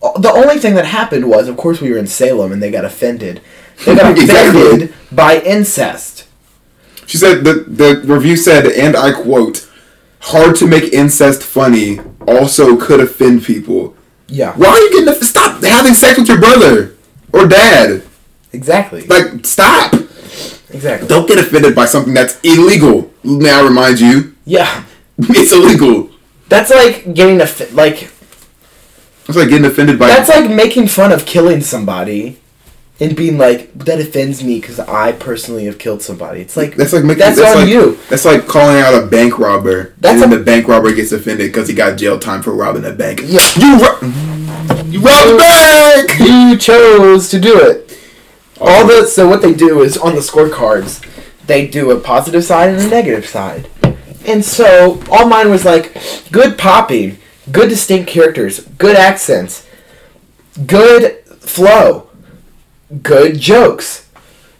the 0.00 0.30
only 0.34 0.58
thing 0.58 0.74
that 0.74 0.84
happened 0.86 1.28
was, 1.28 1.48
of 1.48 1.56
course, 1.56 1.80
we 1.80 1.90
were 1.90 1.98
in 1.98 2.06
Salem 2.06 2.52
and 2.52 2.62
they 2.62 2.70
got 2.70 2.84
offended. 2.84 3.40
They 3.84 3.94
got 3.94 4.12
Exactly. 4.18 4.60
offended 4.62 4.94
by 5.12 5.40
incest. 5.40 6.26
She 7.06 7.16
said 7.16 7.44
the 7.44 7.64
the 7.66 8.00
review 8.04 8.36
said, 8.36 8.66
and 8.66 8.94
I 8.96 9.10
quote, 9.12 9.68
"Hard 10.20 10.54
to 10.56 10.66
make 10.66 10.92
incest 10.92 11.42
funny. 11.42 11.98
Also 12.28 12.76
could 12.76 13.00
offend 13.00 13.42
people. 13.44 13.96
Yeah, 14.28 14.52
Why 14.54 14.68
are 14.68 14.78
you 14.78 15.04
getting? 15.04 15.22
Stop 15.22 15.60
having 15.64 15.94
sex 15.94 16.18
with 16.18 16.28
your 16.28 16.38
brother 16.38 16.94
or 17.32 17.48
dad. 17.48 18.02
exactly. 18.52 19.06
Like 19.06 19.44
stop. 19.44 19.94
Exactly. 20.72 21.08
Don't 21.08 21.26
get 21.28 21.38
offended 21.38 21.74
by 21.74 21.86
something 21.86 22.14
that's 22.14 22.40
illegal. 22.42 23.10
May 23.24 23.50
I 23.50 23.62
remind 23.62 24.00
you, 24.00 24.34
Yeah, 24.44 24.84
it's 25.18 25.52
illegal. 25.52 26.10
that's 26.48 26.70
like 26.70 27.12
getting 27.14 27.40
a 27.40 27.48
like 27.74 28.10
It's 29.28 29.36
like 29.36 29.48
getting 29.48 29.64
offended 29.66 29.98
by. 29.98 30.08
That's 30.08 30.28
like 30.28 30.50
making 30.50 30.88
fun 30.88 31.12
of 31.12 31.26
killing 31.26 31.60
somebody 31.60 32.38
and 32.98 33.16
being 33.16 33.38
like, 33.38 33.72
that 33.78 33.98
offends 33.98 34.44
me 34.44 34.60
because 34.60 34.78
I 34.78 35.12
personally 35.12 35.64
have 35.64 35.78
killed 35.78 36.02
somebody. 36.02 36.40
It's 36.42 36.54
like, 36.56 36.74
That's 36.76 36.92
like 36.92 37.02
making. 37.04 37.20
that's, 37.20 37.38
on 37.40 37.54
like, 37.62 37.68
you. 37.68 37.98
That's 38.10 38.26
like 38.26 38.46
calling 38.46 38.76
out 38.78 38.92
a 39.02 39.06
bank 39.06 39.38
robber, 39.38 39.94
That's 39.98 40.14
and 40.22 40.30
then 40.30 40.32
a- 40.34 40.36
the 40.38 40.44
bank 40.44 40.68
robber 40.68 40.92
gets 40.94 41.10
offended 41.12 41.48
because 41.50 41.66
he 41.68 41.74
got 41.74 41.96
jail 41.96 42.18
time 42.18 42.42
for 42.42 42.52
robbing 42.54 42.84
a 42.84 42.92
bank. 42.92 43.22
Yeah. 43.24 43.40
You 43.56 43.78
ro- 43.78 44.00
you 44.86 45.00
robbed 45.00 45.30
a 45.30 45.36
bank. 45.38 46.18
You 46.18 46.56
chose 46.58 47.30
to 47.30 47.40
do 47.40 47.58
it. 47.70 47.89
All 48.60 48.86
the 48.86 49.06
so 49.06 49.26
what 49.28 49.42
they 49.42 49.54
do 49.54 49.82
is 49.82 49.96
on 49.96 50.14
the 50.14 50.20
scorecards, 50.20 51.04
they 51.46 51.66
do 51.66 51.90
a 51.90 51.98
positive 52.00 52.44
side 52.44 52.70
and 52.70 52.80
a 52.80 52.88
negative 52.88 53.26
side. 53.26 53.68
And 54.26 54.44
so 54.44 55.02
all 55.10 55.26
mine 55.26 55.50
was 55.50 55.64
like 55.64 55.96
good 56.30 56.58
popping, 56.58 57.18
good 57.50 57.68
distinct 57.70 58.10
characters, 58.10 58.60
good 58.78 58.96
accents, 58.96 59.66
good 60.66 61.24
flow, 61.40 62.10
good 63.02 63.38
jokes, 63.40 64.08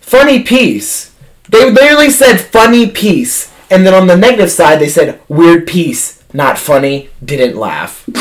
funny 0.00 0.42
piece. 0.42 1.14
They 1.48 1.70
literally 1.70 2.10
said 2.10 2.38
funny 2.38 2.88
piece, 2.90 3.52
and 3.70 3.86
then 3.86 3.92
on 3.92 4.06
the 4.06 4.16
negative 4.16 4.50
side 4.50 4.78
they 4.80 4.88
said 4.88 5.20
weird 5.28 5.66
piece, 5.66 6.22
not 6.32 6.58
funny, 6.58 7.10
didn't 7.24 7.56
laugh. 7.56 8.08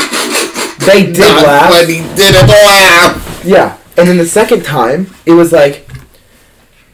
They 0.80 1.06
did 1.06 1.20
Not 1.20 1.46
laugh. 1.46 1.74
funny, 1.74 1.98
didn't 2.16 2.48
laugh. 2.48 3.42
Yeah. 3.46 3.78
And 4.00 4.08
then 4.08 4.18
the 4.18 4.26
second 4.26 4.64
time, 4.64 5.14
it 5.26 5.34
was 5.34 5.52
like, 5.52 5.88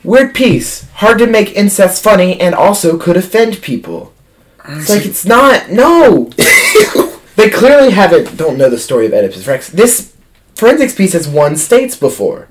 weird 0.04 0.34
piece. 0.34 0.90
Hard 0.94 1.20
to 1.20 1.28
make 1.28 1.56
incest 1.56 2.04
funny 2.04 2.40
and 2.40 2.56
also 2.56 2.98
could 2.98 3.16
offend 3.16 3.62
people. 3.62 4.14
It's 4.68 4.90
like, 4.90 5.06
it's 5.06 5.26
not. 5.26 5.70
No! 5.70 6.32
they 7.36 7.50
clearly 7.50 7.92
haven't, 7.92 8.36
don't 8.36 8.58
know 8.58 8.70
the 8.70 8.80
story 8.80 9.06
of 9.06 9.14
Oedipus 9.14 9.46
Rex. 9.46 9.70
This 9.70 10.16
forensics 10.56 10.96
piece 10.96 11.14
has 11.14 11.28
won 11.28 11.56
states 11.56 11.96
before. 11.96 12.48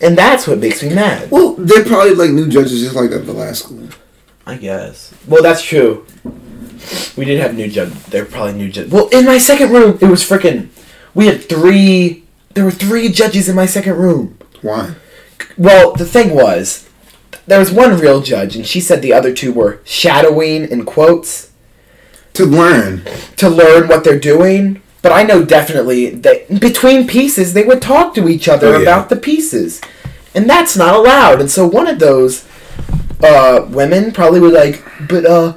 And 0.00 0.18
that's 0.18 0.46
what 0.46 0.58
makes 0.58 0.82
me 0.82 0.94
mad. 0.94 1.30
Well, 1.30 1.54
they're 1.54 1.84
probably 1.84 2.14
like 2.14 2.30
new 2.30 2.48
judges, 2.48 2.82
just 2.82 2.94
like 2.94 3.10
at 3.12 3.24
the 3.24 3.32
last 3.32 3.64
school. 3.64 3.88
I 4.46 4.56
guess. 4.56 5.14
Well, 5.26 5.42
that's 5.42 5.62
true. 5.62 6.06
We 7.16 7.24
did 7.24 7.40
have 7.40 7.54
new 7.54 7.68
judge. 7.68 7.92
They're 8.04 8.26
probably 8.26 8.52
new 8.52 8.70
judge. 8.70 8.90
Well, 8.90 9.08
in 9.08 9.24
my 9.24 9.38
second 9.38 9.72
room, 9.72 9.98
it 10.00 10.06
was 10.06 10.22
freaking. 10.22 10.68
We 11.14 11.26
had 11.26 11.48
three. 11.48 12.25
There 12.56 12.64
were 12.64 12.70
three 12.70 13.10
judges 13.10 13.50
in 13.50 13.54
my 13.54 13.66
second 13.66 13.96
room. 13.98 14.38
Why? 14.62 14.94
Well, 15.58 15.92
the 15.92 16.06
thing 16.06 16.34
was, 16.34 16.88
there 17.46 17.58
was 17.58 17.70
one 17.70 17.98
real 18.00 18.22
judge, 18.22 18.56
and 18.56 18.66
she 18.66 18.80
said 18.80 19.02
the 19.02 19.12
other 19.12 19.34
two 19.34 19.52
were 19.52 19.80
shadowing 19.84 20.64
in 20.64 20.86
quotes 20.86 21.52
To 22.32 22.46
learn. 22.46 23.02
to 23.36 23.50
learn 23.50 23.88
what 23.88 24.04
they're 24.04 24.18
doing. 24.18 24.80
But 25.02 25.12
I 25.12 25.22
know 25.22 25.44
definitely 25.44 26.08
that 26.10 26.60
between 26.60 27.06
pieces 27.06 27.52
they 27.52 27.62
would 27.62 27.82
talk 27.82 28.14
to 28.14 28.26
each 28.26 28.48
other 28.48 28.68
Oh, 28.68 28.72
yeah. 28.78 28.82
about 28.82 29.10
the 29.10 29.16
pieces, 29.16 29.82
and 30.34 30.48
that's 30.48 30.78
not 30.78 30.94
allowed. 30.96 31.40
And 31.42 31.50
so 31.50 31.66
one 31.66 31.86
of 31.86 31.98
those 31.98 32.46
uh, 33.22 33.66
women 33.68 34.12
probably 34.12 34.40
would 34.40 34.54
like, 34.54 34.82
but 35.08 35.26
uh, 35.26 35.54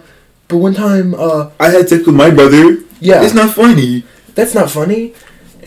but 0.50 0.58
one 0.58 0.74
time 0.76 1.16
uh, 1.16 1.50
I 1.62 1.70
had 1.70 1.88
sex 1.88 2.06
with 2.06 2.16
my 2.16 2.30
brother. 2.30 2.78
yeah, 3.00 3.24
It's 3.24 3.34
not 3.34 3.56
funny. 3.56 4.04
that's 4.36 4.54
not 4.54 4.70
funny. 4.70 5.14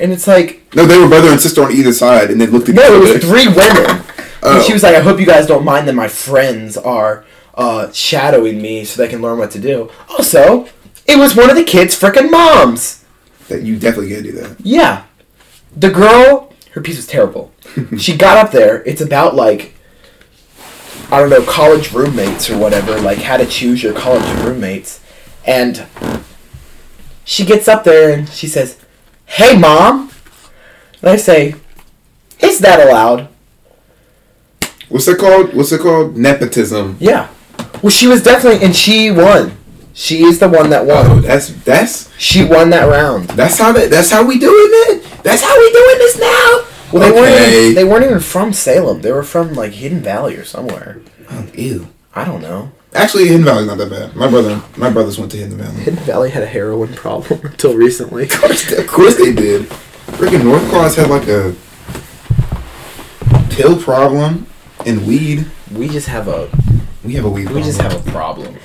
And 0.02 0.12
it's 0.12 0.26
like, 0.26 0.74
No, 0.74 0.84
they 0.84 0.98
were 0.98 1.06
brother 1.06 1.28
and 1.28 1.40
sister 1.40 1.62
on 1.62 1.70
either 1.70 1.92
side, 1.92 2.32
and 2.32 2.40
they 2.40 2.48
looked 2.48 2.68
at 2.68 2.74
no, 2.74 2.96
it 2.96 3.00
was 3.00 3.24
three 3.24 3.46
women. 3.46 3.86
Oh. 3.86 4.08
And 4.44 4.64
she 4.64 4.72
was 4.72 4.82
like, 4.82 4.96
I 4.96 5.00
hope 5.00 5.20
you 5.20 5.24
guys 5.24 5.46
don't 5.46 5.64
mind 5.64 5.86
that 5.86 5.94
my 5.94 6.08
friends 6.08 6.76
are 6.76 7.24
uh, 7.54 7.92
shadowing 7.92 8.60
me 8.60 8.84
so 8.84 9.00
they 9.00 9.06
can 9.06 9.22
learn 9.22 9.38
what 9.38 9.52
to 9.52 9.60
do. 9.60 9.88
Also, 10.08 10.66
it 11.06 11.16
was 11.16 11.36
one 11.36 11.48
of 11.48 11.54
the 11.54 11.62
kids' 11.62 11.96
freaking 11.96 12.28
moms. 12.28 13.04
That 13.46 13.62
you 13.62 13.78
definitely 13.78 14.08
can't 14.08 14.24
do 14.24 14.32
that. 14.32 14.56
Yeah. 14.60 15.04
The 15.76 15.90
girl, 15.90 16.52
her 16.72 16.80
piece 16.80 16.96
was 16.96 17.06
terrible. 17.06 17.52
she 17.98 18.16
got 18.16 18.36
up 18.36 18.50
there. 18.50 18.82
It's 18.82 19.00
about 19.00 19.36
like, 19.36 19.74
I 21.12 21.20
don't 21.20 21.30
know, 21.30 21.44
college 21.44 21.92
roommates 21.92 22.50
or 22.50 22.58
whatever, 22.58 23.00
like 23.00 23.18
how 23.18 23.36
to 23.36 23.46
choose 23.46 23.80
your 23.80 23.94
college 23.94 24.28
roommates. 24.40 25.00
And 25.46 25.86
she 27.24 27.44
gets 27.44 27.68
up 27.68 27.84
there 27.84 28.12
and 28.12 28.28
she 28.28 28.48
says, 28.48 28.81
Hey, 29.32 29.56
mom. 29.56 30.10
And 31.00 31.10
I 31.10 31.16
say, 31.16 31.54
Is 32.40 32.60
that 32.60 32.86
allowed? 32.86 33.28
What's 34.88 35.08
it 35.08 35.18
called? 35.18 35.54
What's 35.54 35.72
it 35.72 35.80
called? 35.80 36.16
Nepotism. 36.18 36.98
Yeah. 37.00 37.28
Well, 37.82 37.90
she 37.90 38.06
was 38.06 38.22
definitely, 38.22 38.62
and 38.64 38.76
she 38.76 39.10
won. 39.10 39.56
She 39.94 40.22
is 40.24 40.38
the 40.38 40.48
one 40.48 40.68
that 40.70 40.84
won. 40.86 41.06
Oh, 41.10 41.20
that's 41.20 41.48
that's 41.64 42.14
She 42.18 42.44
won 42.44 42.70
that 42.70 42.84
round. 42.84 43.28
that's 43.30 43.58
how 43.58 43.72
that, 43.72 43.90
that's 43.90 44.10
how 44.10 44.24
we 44.26 44.38
doing 44.38 44.52
it. 44.52 45.02
That's 45.22 45.42
how 45.42 45.58
we 45.58 45.72
doing 45.72 45.98
this 45.98 46.18
now. 46.18 46.66
Well, 46.92 47.00
they 47.02 47.10
weren't. 47.10 47.52
Even, 47.54 47.74
they 47.74 47.84
weren't 47.84 48.04
even 48.04 48.20
from 48.20 48.52
Salem. 48.52 49.00
They 49.00 49.12
were 49.12 49.22
from 49.22 49.54
like 49.54 49.72
Hidden 49.72 50.00
Valley 50.00 50.36
or 50.36 50.44
somewhere. 50.44 51.00
Oh, 51.30 51.48
ew. 51.54 51.88
I 52.14 52.24
don't 52.26 52.42
know. 52.42 52.70
Actually, 52.94 53.26
Hidden 53.28 53.44
Valley's 53.44 53.66
not 53.66 53.78
that 53.78 53.88
bad. 53.90 54.14
My 54.14 54.28
brother, 54.28 54.62
my 54.76 54.90
brothers 54.90 55.18
went 55.18 55.30
to 55.32 55.38
Hidden 55.38 55.56
Valley. 55.56 55.76
Hidden 55.76 56.00
Valley 56.04 56.30
had 56.30 56.42
a 56.42 56.46
heroin 56.46 56.92
problem 56.92 57.40
until 57.44 57.74
recently. 57.74 58.24
Of 58.24 58.32
course, 58.32 58.70
of 58.72 58.86
course 58.86 59.16
they 59.16 59.32
did. 59.32 59.62
Freaking 60.18 60.44
North 60.44 60.68
Cross 60.68 60.96
had 60.96 61.08
like 61.08 61.26
a 61.28 61.54
pill 63.50 63.80
problem 63.80 64.46
and 64.84 65.06
weed. 65.06 65.46
We 65.74 65.88
just 65.88 66.08
have 66.08 66.28
a 66.28 66.50
We 67.04 67.14
have 67.14 67.24
a 67.24 67.30
weed. 67.30 67.46
we 67.48 67.54
problem. 67.54 67.64
just 67.64 67.80
have 67.80 68.06
a 68.06 68.10
problem. 68.10 68.56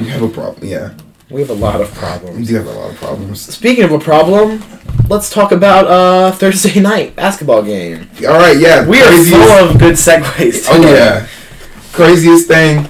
we 0.00 0.06
have 0.08 0.22
a 0.22 0.28
problem. 0.28 0.66
Yeah, 0.66 0.94
We 1.30 1.40
have 1.42 1.50
a 1.50 1.54
lot 1.54 1.80
of 1.82 1.90
we 1.92 1.98
problems. 1.98 2.48
do 2.48 2.54
have 2.54 2.66
a 2.66 2.72
lot 2.72 2.90
of 2.90 2.96
problems. 2.96 3.40
Speaking 3.42 3.84
of 3.84 3.92
a 3.92 3.98
problem, 3.98 4.62
let's 5.10 5.28
talk 5.28 5.52
about 5.52 5.86
uh 5.86 6.32
Thursday 6.32 6.80
night 6.80 7.14
basketball 7.14 7.62
game. 7.62 8.08
All 8.26 8.38
right, 8.38 8.56
yeah. 8.58 8.86
We 8.88 9.02
are 9.02 9.12
full 9.24 9.68
of 9.68 9.78
good 9.78 9.96
segues. 9.96 10.66
Oh 10.70 10.80
yeah, 10.80 11.26
craziest 11.92 12.48
thing 12.48 12.88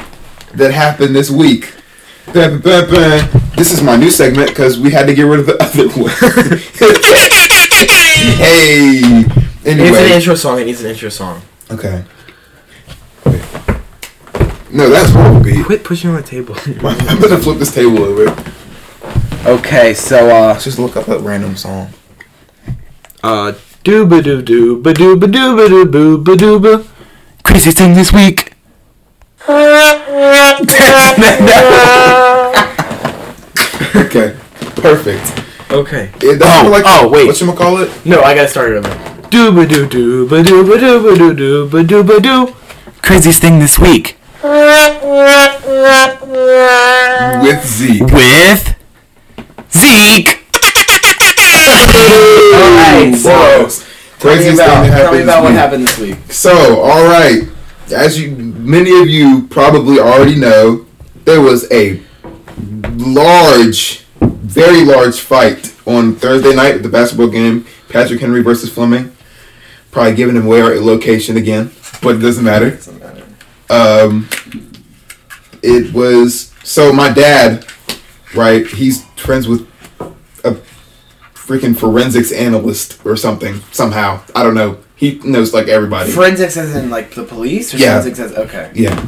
that 0.56 0.72
happened 0.72 1.14
this 1.14 1.30
week. 1.30 1.72
Bam, 2.32 2.60
bam, 2.60 2.90
bam. 2.90 3.40
This 3.56 3.72
is 3.72 3.82
my 3.82 3.96
new 3.96 4.10
segment 4.10 4.48
because 4.50 4.78
we 4.78 4.90
had 4.90 5.06
to 5.06 5.14
get 5.14 5.22
rid 5.22 5.40
of 5.40 5.46
the 5.46 5.54
other 5.62 5.88
one. 5.88 6.10
hey. 8.38 9.00
It 9.64 9.76
needs 9.76 9.96
an 9.98 10.12
intro 10.12 10.34
song. 10.34 10.60
It 10.60 10.66
needs 10.66 10.80
an 10.82 10.90
intro 10.90 11.08
song. 11.08 11.42
okay. 11.70 12.04
Wait. 13.24 13.42
No, 14.72 14.88
that's 14.90 15.10
horrible 15.10 15.40
beat. 15.42 15.64
Quit 15.64 15.84
pushing 15.84 16.10
on 16.10 16.16
the 16.16 16.22
table. 16.22 16.54
I'm 16.66 17.20
gonna 17.20 17.38
flip 17.38 17.58
this 17.58 17.74
table 17.74 17.98
over. 18.02 18.36
okay, 19.46 19.94
so 19.94 20.28
uh, 20.28 20.48
Let's 20.52 20.64
just 20.64 20.78
look 20.78 20.96
up 20.96 21.08
a 21.08 21.18
random 21.18 21.56
song. 21.56 21.90
uh, 23.24 23.52
dooba 23.84 24.22
doo 24.22 24.42
doo 24.42 24.80
ba 24.82 24.92
dooba 24.92 25.26
dooba 25.26 25.68
doo 25.68 25.84
boo 25.86 26.18
ba 26.18 26.36
dooba. 26.36 26.86
Craziest 27.44 27.78
thing 27.78 27.94
this 27.94 28.12
week. 28.12 28.45
Okay, 33.96 34.36
perfect. 34.76 35.24
okay. 35.72 36.10
It, 36.20 36.40
Oh, 36.42 36.82
oh, 36.84 37.08
wait. 37.08 37.26
What 37.26 37.40
you 37.40 37.46
gonna 37.46 37.58
call 37.58 37.78
it? 37.78 37.90
No, 38.06 38.20
I 38.20 38.34
gotta 38.34 38.48
start 38.48 38.72
it 38.72 38.76
over. 38.78 38.88
Dooba 39.30 39.66
doo 39.68 39.86
doo 39.86 40.26
ba 40.28 40.42
dooba 40.42 40.76
dooba 40.78 41.16
doo 41.16 41.32
ba 41.32 41.34
doo 41.34 41.66
ba 41.68 41.82
dooba 41.82 42.20
doo. 42.22 42.54
Craziest 43.02 43.40
thing 43.40 43.58
this 43.58 43.78
week. 43.78 44.16
With 47.42 47.64
Zeke. 47.64 48.02
With 48.12 48.74
Zeke. 49.70 50.42
Alright, 52.54 53.14
so 53.14 53.30
Whoa. 53.30 53.68
tell 54.18 54.30
me 54.30 54.36
Craziest 54.36 54.60
about, 54.60 54.82
thing 54.82 54.90
that 54.90 55.02
tell 55.02 55.12
me 55.12 55.22
about 55.22 55.42
what 55.42 55.50
week. 55.50 55.58
happened 55.58 55.86
this 55.86 55.98
week. 55.98 56.16
So, 56.30 56.80
all 56.82 57.04
right, 57.04 57.42
as 57.92 58.18
you 58.20 58.30
many 58.32 58.90
of 59.00 59.08
you 59.08 59.46
probably 59.48 59.98
already 59.98 60.36
know, 60.36 60.85
there 61.26 61.40
was 61.42 61.70
a 61.70 62.00
large, 62.96 63.98
very 64.20 64.84
large 64.84 65.20
fight 65.20 65.74
on 65.86 66.14
Thursday 66.14 66.54
night 66.54 66.76
at 66.76 66.82
the 66.82 66.88
basketball 66.88 67.28
game. 67.28 67.66
Patrick 67.88 68.20
Henry 68.20 68.42
versus 68.42 68.72
Fleming. 68.72 69.14
Probably 69.90 70.14
giving 70.14 70.36
him 70.36 70.46
away 70.46 70.60
our 70.60 70.74
location 70.80 71.36
again, 71.36 71.70
but 72.02 72.16
it 72.16 72.18
doesn't 72.18 72.44
matter. 72.44 72.70
Doesn't 72.70 72.98
matter. 73.00 73.24
Um, 73.70 74.28
it 75.62 75.92
was 75.92 76.52
so 76.62 76.92
my 76.92 77.10
dad, 77.12 77.66
right? 78.34 78.66
He's 78.66 79.04
friends 79.16 79.48
with 79.48 79.62
a 80.44 80.60
freaking 81.34 81.76
forensics 81.76 82.30
analyst 82.32 83.00
or 83.04 83.16
something. 83.16 83.60
Somehow, 83.72 84.20
I 84.34 84.42
don't 84.42 84.54
know. 84.54 84.78
He 84.96 85.18
knows 85.24 85.52
like 85.54 85.68
everybody. 85.68 86.10
Forensics 86.10 86.56
as 86.56 86.74
in 86.76 86.90
like 86.90 87.14
the 87.14 87.24
police 87.24 87.72
or 87.74 87.78
Yeah. 87.78 88.00
forensics 88.00 88.18
as 88.20 88.32
okay. 88.32 88.70
Yeah. 88.74 89.06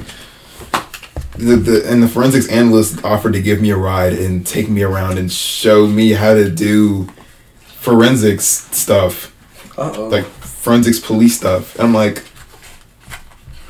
The, 1.38 1.56
the 1.56 1.90
and 1.90 2.02
the 2.02 2.08
forensics 2.08 2.48
analyst 2.48 3.04
offered 3.04 3.32
to 3.34 3.40
give 3.40 3.60
me 3.60 3.70
a 3.70 3.76
ride 3.76 4.12
and 4.12 4.44
take 4.46 4.68
me 4.68 4.82
around 4.82 5.18
and 5.18 5.30
show 5.30 5.86
me 5.86 6.12
how 6.12 6.34
to 6.34 6.50
do 6.50 7.06
forensics 7.66 8.44
stuff, 8.44 9.34
Uh 9.78 9.92
oh. 9.96 10.08
like 10.08 10.24
forensics 10.24 10.98
police 10.98 11.36
stuff. 11.36 11.74
And 11.76 11.84
I'm 11.84 11.94
like, 11.94 12.24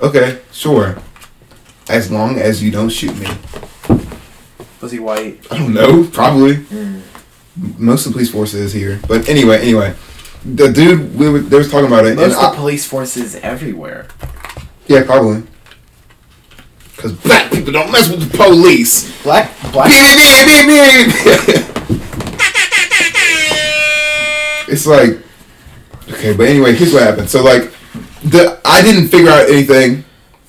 okay, 0.01 0.41
sure, 0.53 0.97
as 1.89 2.11
long 2.11 2.39
as 2.39 2.63
you 2.63 2.71
don't 2.71 2.89
shoot 2.89 3.15
me. 3.19 3.27
was 4.81 4.93
he 4.93 4.99
white? 4.99 5.47
I 5.51 5.59
don't 5.59 5.75
know, 5.75 6.05
probably. 6.13 6.57
Mm. 6.57 7.03
Most 7.79 8.07
of 8.07 8.13
the 8.13 8.17
police 8.17 8.31
force 8.31 8.55
is 8.55 8.73
here, 8.73 9.01
but 9.09 9.29
anyway, 9.29 9.59
anyway, 9.61 9.95
the 10.45 10.69
dude 10.73 11.19
we 11.19 11.29
were 11.29 11.41
they 11.41 11.59
was 11.59 11.71
talking 11.71 11.89
about 11.89 12.07
it, 12.07 12.15
Most 12.17 12.25
and 12.25 12.33
of 12.35 12.39
I, 12.39 12.51
the 12.51 12.57
police 12.57 12.87
forces 12.87 13.35
everywhere. 13.37 14.07
yeah, 14.87 15.03
probably. 15.05 15.43
Because 16.99 17.13
black 17.13 17.53
people 17.53 17.73
don't 17.73 17.93
mess 17.93 18.11
with 18.11 18.29
the 18.29 18.37
police. 18.37 19.23
Black 19.23 19.55
black 19.71 19.89
it's 24.69 24.85
like 24.85 25.21
okay, 26.11 26.37
but 26.37 26.49
anyway, 26.49 26.75
here's 26.75 26.93
what 26.93 27.05
happened. 27.05 27.31
So 27.31 27.45
like, 27.45 27.71
the 28.25 28.61
I 28.65 28.83
didn't 28.83 29.11
figure 29.11 29.31
out 29.31 29.49
anything. 29.49 30.05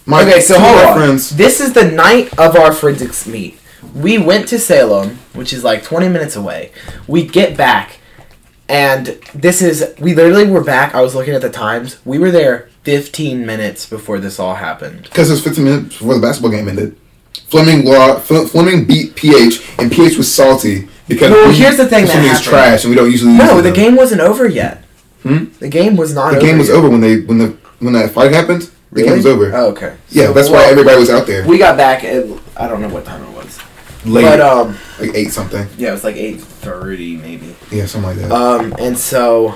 My 0.07 0.23
Okay, 0.23 0.41
so 0.41 0.59
hold 0.59 0.83
on. 0.83 0.97
friends. 0.97 1.29
This 1.29 1.61
is 1.61 1.73
the 1.73 1.85
night 1.85 2.35
of 2.39 2.55
our 2.55 2.73
forensics 2.73 3.27
meet. 3.27 3.59
We 3.93 4.17
went 4.17 4.47
to 4.47 4.57
Salem, 4.57 5.19
which 5.33 5.53
is 5.53 5.63
like 5.63 5.83
20 5.83 6.09
minutes 6.09 6.35
away. 6.35 6.71
We 7.07 7.27
get 7.27 7.57
back, 7.57 7.99
and 8.67 9.05
this 9.35 9.61
is 9.61 9.93
we 9.99 10.15
literally 10.15 10.49
were 10.49 10.63
back. 10.63 10.95
I 10.95 11.01
was 11.01 11.13
looking 11.13 11.35
at 11.35 11.43
the 11.43 11.51
times. 11.51 12.03
We 12.05 12.17
were 12.17 12.31
there 12.31 12.68
15 12.83 13.45
minutes 13.45 13.85
before 13.85 14.19
this 14.19 14.39
all 14.39 14.55
happened. 14.55 15.03
Because 15.03 15.29
it 15.29 15.33
was 15.33 15.43
15 15.43 15.63
minutes 15.63 15.97
before 15.97 16.15
the 16.15 16.21
basketball 16.21 16.51
game 16.51 16.67
ended. 16.67 16.95
Fleming 17.49 17.85
law, 17.85 18.19
Fleming 18.19 18.85
beat 18.85 19.15
PH, 19.15 19.61
and 19.79 19.91
PH 19.91 20.17
was 20.17 20.31
salty 20.33 20.87
because 21.07 21.31
Well, 21.31 21.49
we- 21.49 21.55
here's 21.55 21.77
the 21.77 21.87
thing 21.87 22.05
that 22.05 22.11
Fleming 22.11 22.25
is 22.31 22.37
happened. 22.37 22.49
trash, 22.49 22.83
and 22.83 22.91
we 22.91 22.95
don't 22.95 23.11
usually. 23.11 23.33
No, 23.33 23.45
use 23.55 23.55
the 23.57 23.61
them. 23.63 23.73
game 23.73 23.95
wasn't 23.95 24.21
over 24.21 24.47
yet. 24.47 24.83
Hmm? 25.23 25.45
The 25.59 25.67
game 25.67 25.95
was 25.97 26.13
not. 26.13 26.31
The 26.31 26.37
over 26.37 26.45
game 26.45 26.57
was 26.59 26.67
yet. 26.69 26.77
over 26.77 26.89
when 26.89 27.01
they 27.01 27.21
when 27.21 27.37
the 27.39 27.53
when 27.79 27.93
that 27.93 28.11
fight 28.11 28.31
happened. 28.31 28.69
The 28.91 29.03
game 29.03 29.17
was 29.17 29.25
over. 29.27 29.51
Oh, 29.55 29.67
okay. 29.67 29.93
yeah, 30.09 30.25
So, 30.27 30.33
that's 30.33 30.49
why 30.49 30.65
everybody 30.65 30.97
was 30.99 31.11
out 31.11 31.27
there 31.27 31.45
We 31.45 31.59
got 31.59 31.77
back 31.77 32.03
at 32.03 32.25
I 32.57 32.67
don't 32.67 32.81
know 32.81 32.87
what 32.89 33.05
time 33.05 33.21
it 33.21 33.29
was, 33.35 33.59
late, 34.03 34.23
but 34.23 34.41
um, 34.41 34.75
like 34.99 35.11
eight 35.13 35.31
something. 35.31 35.67
yeah, 35.77 35.89
it 35.89 35.91
was 35.91 36.03
like 36.03 36.15
8:30 36.15 37.21
maybe. 37.21 37.55
Yeah, 37.71 37.85
something 37.85 38.09
like 38.17 38.27
that. 38.27 38.31
Um, 38.31 38.73
and 38.79 38.97
so, 38.97 39.53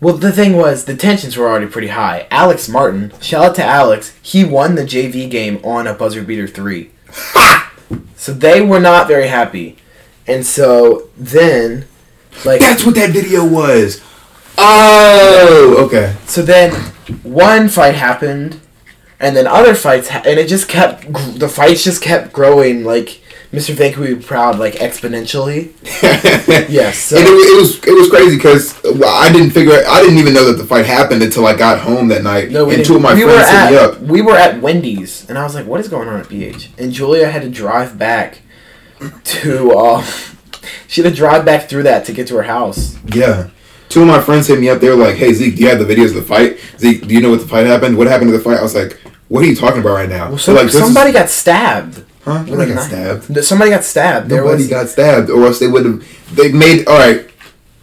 well, 0.00 0.16
the 0.16 0.32
thing 0.32 0.56
was, 0.56 0.84
the 0.84 0.96
tensions 0.96 1.36
were 1.36 1.48
already 1.48 1.66
pretty 1.66 1.88
high. 1.88 2.26
Alex 2.30 2.68
Martin, 2.68 3.12
shout 3.20 3.44
out 3.44 3.54
to 3.56 3.64
Alex, 3.64 4.16
he 4.22 4.44
won 4.44 4.74
the 4.74 4.84
JV 4.84 5.30
game 5.30 5.60
on 5.64 5.86
a 5.86 5.94
buzzer 5.94 6.22
beater 6.22 6.46
three. 6.48 6.90
so 8.16 8.32
they 8.32 8.60
were 8.60 8.80
not 8.80 9.06
very 9.08 9.28
happy. 9.28 9.76
And 10.26 10.46
so 10.46 11.08
then, 11.16 11.86
like, 12.44 12.60
That's 12.60 12.84
what 12.86 12.94
that 12.94 13.10
video 13.10 13.46
was. 13.46 14.00
Oh, 14.56 15.76
okay. 15.86 16.14
so 16.26 16.42
then 16.42 16.72
one 17.22 17.68
fight 17.68 17.94
happened, 17.94 18.60
and 19.18 19.34
then 19.36 19.46
other 19.46 19.74
fights, 19.74 20.08
ha- 20.08 20.22
and 20.24 20.38
it 20.38 20.48
just 20.48 20.68
kept, 20.68 21.12
gr- 21.12 21.30
the 21.38 21.48
fights 21.48 21.82
just 21.82 22.02
kept 22.02 22.32
growing, 22.32 22.84
like, 22.84 23.20
Mr. 23.52 23.74
Vank 23.74 23.96
would 23.96 24.06
be 24.20 24.24
proud, 24.24 24.58
like, 24.60 24.74
exponentially. 24.74 25.72
Yes, 26.70 26.98
so- 26.98 27.16
and 27.16 27.26
it, 27.26 27.30
it 27.30 27.56
was 27.60 27.78
it 27.84 27.92
was 27.92 28.08
crazy 28.10 28.36
because 28.36 28.78
I 29.04 29.32
didn't 29.32 29.50
figure 29.50 29.72
I 29.88 30.00
didn't 30.00 30.18
even 30.18 30.34
know 30.34 30.44
that 30.44 30.56
the 30.56 30.64
fight 30.66 30.86
happened 30.86 31.22
until 31.22 31.46
I 31.46 31.56
got 31.56 31.80
home 31.80 32.08
that 32.08 32.22
night. 32.22 32.50
No, 32.50 32.64
we 32.66 32.74
and 32.76 32.84
two 32.84 32.96
of 32.96 33.02
my 33.02 33.14
we 33.14 33.22
friends 33.22 33.48
hit 33.48 33.56
at, 33.56 33.70
me 33.70 33.76
up. 33.78 33.98
We 34.00 34.22
were 34.22 34.36
at 34.36 34.60
Wendy's, 34.60 35.28
and 35.28 35.36
I 35.38 35.42
was 35.42 35.54
like, 35.54 35.66
"What 35.66 35.80
is 35.80 35.88
going 35.88 36.08
on 36.08 36.20
at 36.20 36.28
PH?" 36.28 36.70
And 36.78 36.92
Julia 36.92 37.28
had 37.28 37.42
to 37.42 37.48
drive 37.50 37.98
back 37.98 38.40
to. 39.24 39.72
Uh, 39.72 40.02
she 40.86 41.02
had 41.02 41.10
to 41.10 41.16
drive 41.16 41.44
back 41.44 41.68
through 41.68 41.84
that 41.84 42.04
to 42.06 42.12
get 42.12 42.26
to 42.28 42.36
her 42.36 42.42
house. 42.44 42.96
Yeah. 43.06 43.50
Two 43.88 44.02
of 44.02 44.06
my 44.08 44.20
friends 44.20 44.46
hit 44.46 44.60
me 44.60 44.68
up. 44.68 44.80
They 44.80 44.88
were 44.88 44.96
like, 44.96 45.16
"Hey 45.16 45.32
Zeke, 45.32 45.56
do 45.56 45.62
you 45.62 45.68
have 45.68 45.78
the 45.78 45.84
videos 45.92 46.08
of 46.10 46.14
the 46.16 46.22
fight? 46.22 46.58
Zeke, 46.78 47.06
do 47.06 47.14
you 47.14 47.20
know 47.20 47.30
what 47.30 47.40
the 47.40 47.48
fight 47.48 47.66
happened? 47.66 47.96
What 47.98 48.06
happened 48.06 48.30
to 48.30 48.36
the 48.36 48.42
fight?" 48.42 48.58
I 48.58 48.62
was 48.62 48.74
like, 48.74 49.00
"What 49.28 49.42
are 49.44 49.46
you 49.48 49.56
talking 49.56 49.80
about 49.80 49.94
right 49.94 50.08
now?" 50.08 50.28
Well, 50.30 50.38
So 50.38 50.46
some, 50.46 50.54
like, 50.56 50.66
this 50.66 50.74
is- 50.76 50.80
somebody 50.82 51.12
got 51.12 51.30
stabbed. 51.30 52.04
Huh? 52.24 52.42
Nobody 52.42 52.74
got 52.74 52.84
stabbed. 52.84 53.44
Somebody 53.44 53.70
got 53.70 53.84
stabbed. 53.84 54.28
There 54.28 54.42
Nobody 54.42 54.62
was 54.62 54.68
got 54.68 54.88
stabbed, 54.88 55.30
or 55.30 55.44
else 55.44 55.58
they 55.58 55.68
would 55.68 55.84
have. 55.84 56.36
They 56.36 56.52
made 56.52 56.86
all 56.86 56.98
right. 56.98 57.28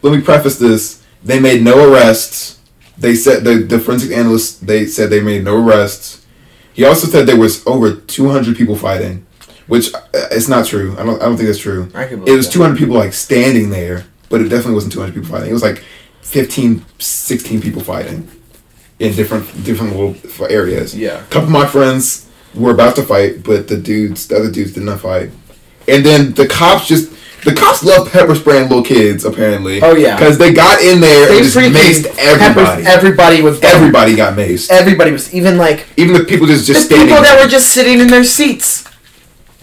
Let 0.02 0.13
me 0.13 0.21
preface 0.21 0.58
this. 0.60 1.04
They 1.23 1.39
made 1.39 1.63
no 1.63 1.91
arrests. 1.91 2.60
They 2.97 3.15
said 3.15 3.43
the 3.43 3.56
the 3.56 3.80
forensic 3.80 4.12
analysts. 4.12 4.60
They 4.60 4.86
said 4.86 5.10
they 5.10 5.21
made 5.21 5.43
no 5.43 5.63
arrests. 5.63 6.26
He 6.73 6.86
also 6.86 7.08
said 7.08 7.26
there 7.26 7.38
was 7.39 7.65
over 7.65 7.95
two 7.95 8.30
hundred 8.30 8.56
people 8.56 8.76
fighting, 8.76 9.26
which 9.67 9.93
uh, 9.93 10.00
it's 10.32 10.47
not 10.47 10.65
true. 10.65 10.95
I 10.97 11.04
don't. 11.04 11.21
I 11.21 11.26
don't 11.26 11.38
think 11.38 11.47
that's 11.47 11.60
true. 11.60 11.89
I 11.93 12.04
It 12.06 12.19
was 12.36 12.50
200 12.50 12.78
people 12.78 12.95
like 12.95 13.13
standing 13.13 13.69
there, 13.69 14.06
but 14.30 14.41
it 14.41 14.45
definitely 14.50 14.76
wasn't 14.76 14.93
200 14.93 15.13
people 15.13 15.30
fighting. 15.30 15.50
It 15.50 15.54
was 15.54 15.63
like 15.63 15.84
15, 16.21 16.86
16 17.00 17.62
people 17.62 17.82
fighting 17.82 18.30
in 19.00 19.15
different 19.15 19.45
different 19.63 19.95
little 19.95 20.45
areas. 20.47 20.95
Yeah. 20.95 21.23
A 21.23 21.28
couple 21.28 21.47
of 21.47 21.52
my 21.52 21.65
friends 21.65 22.26
were 22.58 22.72
about 22.72 22.96
to 22.98 23.04
fight, 23.04 23.43
but 23.43 23.67
the 23.67 23.78
dudes, 23.78 24.28
the 24.28 24.38
other 24.38 24.52
dudes, 24.52 24.74
did 24.74 24.84
not 24.84 25.00
fight. 25.02 25.30
And 25.88 26.06
then 26.06 26.34
the 26.34 26.48
cops 26.48 26.88
just. 26.88 27.13
The 27.43 27.54
cops 27.54 27.82
love 27.84 28.12
pepper 28.12 28.36
spraying 28.36 28.63
little 28.67 28.84
kids, 28.84 29.24
apparently. 29.24 29.82
Oh, 29.82 29.96
yeah. 29.96 30.17
because 30.17 30.38
they 30.38 30.52
got 30.52 30.82
in 30.82 31.00
there 31.00 31.28
They 31.30 31.38
and 31.38 31.43
just 31.46 31.56
maced 31.56 32.06
everybody. 32.17 32.84
peppers 32.84 32.88
everybody 32.88 33.41
with 33.41 33.63
everybody 33.63 34.15
got 34.17 34.36
maced. 34.36 34.70
Everybody 34.72 35.12
was 35.12 35.34
even 35.34 35.56
like 35.58 35.86
Even 35.96 36.13
the 36.17 36.26
people 36.26 36.46
just 36.48 36.65
just 36.65 36.89
the 36.89 36.96
standing. 36.96 37.08
people 37.08 37.22
that 37.24 37.39
were 37.41 37.48
just 37.50 37.70
sitting 37.70 38.00
in 38.02 38.08
their 38.08 38.24
seats. 38.26 38.84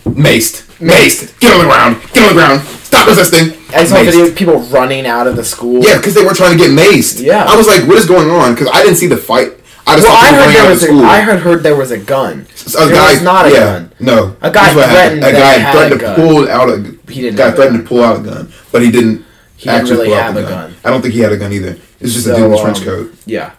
maced, 0.04 0.62
maced. 0.78 1.38
Get 1.40 1.52
on 1.52 1.58
the 1.60 1.64
ground. 1.66 2.00
Get 2.14 2.22
on 2.22 2.28
the 2.28 2.40
ground. 2.40 2.60
Stop 2.62 3.08
resisting. 3.08 3.52
I 3.74 3.84
saw 3.84 3.96
Maced. 3.96 4.04
video 4.06 4.26
of 4.28 4.36
people 4.36 4.60
running 4.70 5.04
out 5.06 5.26
of 5.26 5.36
the 5.36 5.44
school. 5.44 5.82
Yeah, 5.82 5.96
because 5.98 6.14
they 6.14 6.24
were 6.24 6.32
trying 6.32 6.56
to 6.56 6.58
get 6.58 6.70
maced. 6.70 7.20
Yeah. 7.22 7.44
I 7.44 7.56
was 7.56 7.66
like, 7.66 7.86
what 7.88 7.98
is 7.98 8.06
going 8.06 8.30
on? 8.30 8.54
Because 8.54 8.68
I 8.72 8.82
didn't 8.82 8.96
see 8.96 9.08
the 9.08 9.16
fight. 9.16 9.52
I 9.86 9.96
just 9.96 10.08
Well, 10.08 10.16
I 10.16 10.32
heard 10.32 10.54
there 10.54 10.70
was 10.70 10.82
a, 10.82 10.86
school. 10.86 11.02
Heard 11.04 11.38
heard 11.40 11.62
there 11.62 11.76
was 11.76 11.90
a 11.90 11.98
gun. 11.98 12.46
a 12.66 12.70
there 12.86 12.94
guy, 12.94 13.10
was 13.12 13.22
not 13.22 13.46
a 13.46 13.50
yeah, 13.50 13.60
gun. 13.60 13.92
No, 14.00 14.36
A 14.40 14.50
guy 14.50 14.72
threatened 14.72 15.24
A 15.24 15.32
guy 15.32 15.72
threatened 15.72 16.00
a 16.02 16.04
to 16.06 16.14
pull 16.14 16.48
out 16.48 16.68
a. 16.70 16.76
He 17.12 17.20
didn't 17.20 17.36
Guy 17.36 17.50
threatened 17.52 17.76
gun. 17.76 17.82
to 17.84 17.88
pull 17.88 18.02
out 18.02 18.20
a 18.20 18.22
gun, 18.22 18.52
but 18.72 18.82
he 18.82 18.90
didn't. 18.90 19.24
He 19.56 19.68
didn't 19.70 19.88
really 19.90 20.06
pull 20.08 20.14
out 20.14 20.22
have 20.24 20.34
the 20.34 20.46
a 20.46 20.48
gun. 20.48 20.74
I 20.84 20.90
don't 20.90 21.02
think 21.02 21.14
he 21.14 21.20
had 21.20 21.32
a 21.32 21.36
gun 21.36 21.52
either. 21.52 21.76
It's 22.00 22.12
just 22.14 22.26
a 22.26 22.30
So, 22.30 22.36
dude 22.36 22.46
in 22.46 22.52
a 22.52 22.62
trench 22.62 22.78
um, 22.78 22.84
coat. 22.84 23.14
Yeah. 23.26 23.54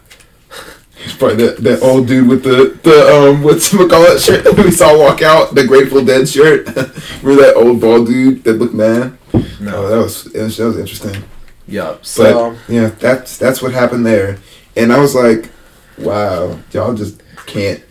It's 1.04 1.16
probably 1.16 1.46
that, 1.46 1.58
that 1.58 1.82
old 1.84 2.08
dude 2.08 2.28
with 2.28 2.44
the 2.44 2.78
the 2.82 3.16
um 3.16 3.44
what's 3.44 3.72
it 3.72 3.90
call 3.90 4.04
it 4.06 4.20
shirt 4.20 4.44
that 4.44 4.54
we 4.58 4.72
saw 4.72 4.98
walk 4.98 5.22
out 5.22 5.54
the 5.54 5.66
Grateful 5.68 6.04
Dead 6.04 6.28
shirt. 6.28 6.66
Remember 7.22 7.44
that 7.44 7.54
old 7.56 7.80
bald 7.82 8.08
dude 8.08 8.44
that 8.44 8.54
looked 8.54 8.74
mad? 8.74 9.18
No. 9.60 9.76
Oh, 9.86 9.88
that 9.90 9.98
was, 9.98 10.24
that 10.24 10.66
was 10.66 10.78
interesting. 10.78 11.24
Yeah. 11.68 11.94
But 11.98 12.06
So 12.06 12.58
yeah, 12.68 12.88
that's 13.00 13.38
that's 13.38 13.62
what 13.62 13.74
happened 13.74 14.06
there, 14.06 14.38
and 14.76 14.92
I 14.92 15.00
was 15.00 15.14
like, 15.16 15.50
wow, 15.98 16.60
y'all 16.72 16.94
just 16.94 17.22
can't 17.46 17.82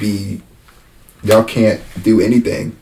be, 0.00 0.42
y'all 1.22 1.44
can't 1.44 1.80
do 2.02 2.20
anything. 2.20 2.76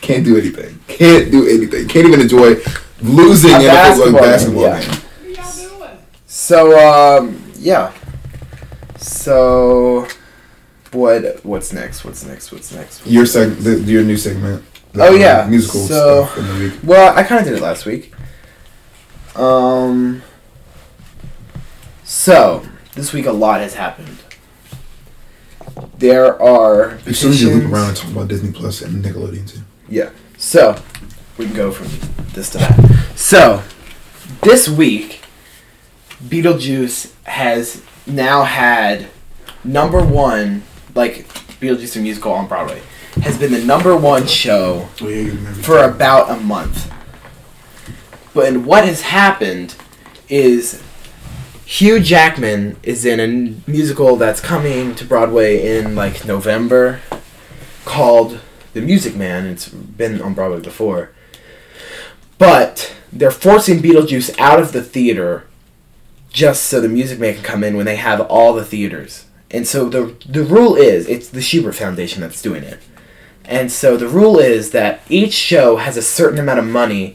Can't 0.00 0.24
do 0.24 0.36
anything. 0.38 0.78
Can't 0.86 1.30
do 1.30 1.46
anything. 1.48 1.86
Can't 1.88 2.08
even 2.08 2.20
enjoy 2.20 2.56
losing 3.02 3.50
A 3.50 3.54
in 3.56 3.60
a 3.60 3.66
basketball 3.68 4.20
basketball 4.22 4.62
game, 4.62 4.72
yeah. 4.72 4.80
game. 4.80 5.36
What 5.36 5.36
y'all 5.36 5.78
doing? 5.78 5.98
so 6.26 7.18
um 7.18 7.52
yeah. 7.58 7.92
So 8.96 10.08
what 10.92 11.44
what's 11.44 11.72
next? 11.74 12.04
What's 12.04 12.24
next? 12.24 12.50
What's 12.52 12.72
next? 12.72 13.06
Your 13.06 13.24
seg, 13.24 13.62
the, 13.62 13.80
your 13.80 14.02
new 14.02 14.16
segment. 14.16 14.64
the, 14.92 15.04
Oh, 15.04 15.14
um, 15.14 15.20
yeah. 15.20 15.46
musical 15.48 15.80
So- 15.86 16.24
stuff 16.24 16.38
in 16.38 16.46
the 16.48 16.54
week. 16.70 16.72
Well, 16.82 17.14
I 17.16 17.22
kind 17.22 17.40
of 17.40 17.46
did 17.46 17.58
it 17.58 17.62
last 17.62 17.84
week. 17.84 18.12
Um. 19.36 20.22
So 22.28 22.62
this 22.92 23.14
week 23.14 23.24
a 23.24 23.32
lot 23.32 23.62
has 23.62 23.72
happened. 23.72 24.18
There 25.96 26.38
are 26.42 26.98
As 27.06 27.18
soon 27.18 27.30
as 27.30 27.40
you 27.40 27.48
loop 27.48 27.72
around 27.72 27.88
and 27.88 27.96
talk 27.96 28.10
about 28.10 28.28
Disney 28.28 28.52
Plus 28.52 28.82
and 28.82 29.02
Nickelodeon 29.02 29.50
too. 29.50 29.60
Yeah. 29.88 30.10
So 30.36 30.78
we 31.38 31.46
can 31.46 31.54
go 31.54 31.72
from 31.72 31.86
this 32.34 32.50
to 32.50 32.58
that. 32.58 33.12
So 33.16 33.62
this 34.42 34.68
week, 34.68 35.22
Beetlejuice 36.22 37.14
has 37.24 37.82
now 38.06 38.42
had 38.44 39.06
number 39.64 40.04
one, 40.04 40.64
like 40.94 41.26
Beetlejuice 41.62 41.94
the 41.94 42.00
musical 42.00 42.32
on 42.32 42.46
Broadway, 42.46 42.82
has 43.22 43.38
been 43.38 43.52
the 43.52 43.64
number 43.64 43.96
one 43.96 44.26
show 44.26 44.86
Oh 45.00 45.08
yeah, 45.08 45.32
for 45.62 45.82
about 45.82 46.30
a 46.30 46.38
month. 46.38 46.92
But 48.34 48.48
and 48.48 48.66
what 48.66 48.84
has 48.84 49.00
happened 49.00 49.76
is 50.28 50.82
Hugh 51.70 52.00
Jackman 52.00 52.78
is 52.82 53.04
in 53.04 53.20
a 53.20 53.70
musical 53.70 54.16
that's 54.16 54.40
coming 54.40 54.94
to 54.94 55.04
Broadway 55.04 55.76
in 55.76 55.94
like 55.94 56.24
November 56.24 57.02
called 57.84 58.40
The 58.72 58.80
Music 58.80 59.14
Man. 59.14 59.44
It's 59.44 59.68
been 59.68 60.22
on 60.22 60.32
Broadway 60.32 60.60
before. 60.60 61.10
But 62.38 62.96
they're 63.12 63.30
forcing 63.30 63.80
Beetlejuice 63.80 64.34
out 64.38 64.58
of 64.58 64.72
the 64.72 64.82
theater 64.82 65.46
just 66.30 66.64
so 66.64 66.80
the 66.80 66.88
Music 66.88 67.18
Man 67.18 67.34
can 67.34 67.44
come 67.44 67.62
in 67.62 67.76
when 67.76 67.84
they 67.84 67.96
have 67.96 68.22
all 68.22 68.54
the 68.54 68.64
theaters. 68.64 69.26
And 69.50 69.66
so 69.66 69.90
the 69.90 70.16
the 70.26 70.44
rule 70.44 70.74
is 70.74 71.06
it's 71.06 71.28
the 71.28 71.40
Shubert 71.40 71.74
Foundation 71.74 72.22
that's 72.22 72.40
doing 72.40 72.64
it. 72.64 72.80
And 73.44 73.70
so 73.70 73.98
the 73.98 74.08
rule 74.08 74.38
is 74.38 74.70
that 74.70 75.02
each 75.10 75.34
show 75.34 75.76
has 75.76 75.98
a 75.98 76.02
certain 76.02 76.38
amount 76.38 76.60
of 76.60 76.66
money, 76.66 77.14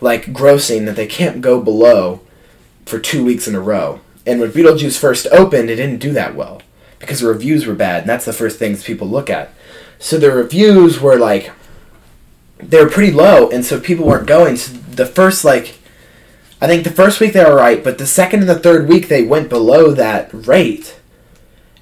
like 0.00 0.32
grossing, 0.32 0.86
that 0.86 0.96
they 0.96 1.06
can't 1.06 1.42
go 1.42 1.60
below 1.60 2.22
for 2.90 2.98
two 2.98 3.24
weeks 3.24 3.48
in 3.48 3.54
a 3.54 3.60
row. 3.60 4.00
And 4.26 4.40
when 4.40 4.52
Beetlejuice 4.52 4.98
first 4.98 5.26
opened, 5.32 5.70
it 5.70 5.76
didn't 5.76 6.00
do 6.00 6.12
that 6.12 6.34
well 6.34 6.60
because 6.98 7.20
the 7.20 7.28
reviews 7.28 7.66
were 7.66 7.74
bad, 7.74 8.02
and 8.02 8.10
that's 8.10 8.26
the 8.26 8.32
first 8.32 8.58
things 8.58 8.84
people 8.84 9.08
look 9.08 9.30
at. 9.30 9.54
So 9.98 10.18
the 10.18 10.30
reviews 10.30 11.00
were 11.00 11.16
like, 11.16 11.50
they 12.58 12.82
were 12.82 12.90
pretty 12.90 13.12
low, 13.12 13.48
and 13.48 13.64
so 13.64 13.80
people 13.80 14.06
weren't 14.06 14.26
going. 14.26 14.56
So 14.56 14.74
the 14.74 15.06
first, 15.06 15.44
like, 15.44 15.78
I 16.60 16.66
think 16.66 16.84
the 16.84 16.90
first 16.90 17.20
week 17.20 17.32
they 17.32 17.44
were 17.44 17.56
right, 17.56 17.82
but 17.82 17.96
the 17.96 18.06
second 18.06 18.40
and 18.40 18.48
the 18.48 18.58
third 18.58 18.86
week 18.86 19.08
they 19.08 19.22
went 19.22 19.48
below 19.48 19.92
that 19.92 20.28
rate. 20.32 20.98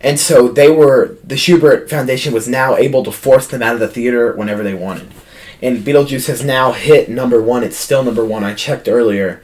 And 0.00 0.20
so 0.20 0.46
they 0.46 0.70
were 0.70 1.16
the 1.24 1.34
Shubert 1.34 1.90
Foundation 1.90 2.32
was 2.32 2.46
now 2.46 2.76
able 2.76 3.02
to 3.02 3.10
force 3.10 3.48
them 3.48 3.62
out 3.62 3.74
of 3.74 3.80
the 3.80 3.88
theater 3.88 4.32
whenever 4.32 4.62
they 4.62 4.74
wanted. 4.74 5.12
And 5.60 5.78
Beetlejuice 5.78 6.28
has 6.28 6.44
now 6.44 6.70
hit 6.70 7.08
number 7.08 7.42
one. 7.42 7.64
It's 7.64 7.76
still 7.76 8.04
number 8.04 8.24
one. 8.24 8.44
I 8.44 8.54
checked 8.54 8.86
earlier, 8.86 9.42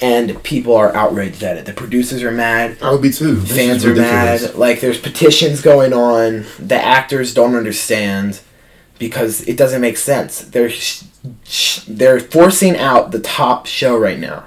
and 0.00 0.42
people 0.42 0.74
are 0.74 0.94
outraged 0.94 1.42
at 1.42 1.56
it. 1.56 1.66
The 1.66 1.72
producers 1.72 2.22
are 2.22 2.30
mad. 2.30 2.78
I 2.82 2.90
would 2.92 3.02
be 3.02 3.10
too. 3.10 3.36
This 3.36 3.56
Fans 3.56 3.84
are 3.84 3.94
mad. 3.94 4.54
Like 4.54 4.80
there's 4.80 5.00
petitions 5.00 5.60
going 5.60 5.92
on. 5.92 6.46
The 6.58 6.82
actors 6.82 7.34
don't 7.34 7.54
understand 7.54 8.40
because 8.98 9.42
it 9.42 9.56
doesn't 9.56 9.80
make 9.80 9.96
sense. 9.96 10.40
They're 10.40 10.70
sh- 10.70 11.04
sh- 11.44 11.80
they're 11.86 12.20
forcing 12.20 12.76
out 12.76 13.10
the 13.10 13.20
top 13.20 13.66
show 13.66 13.96
right 13.96 14.18
now, 14.18 14.46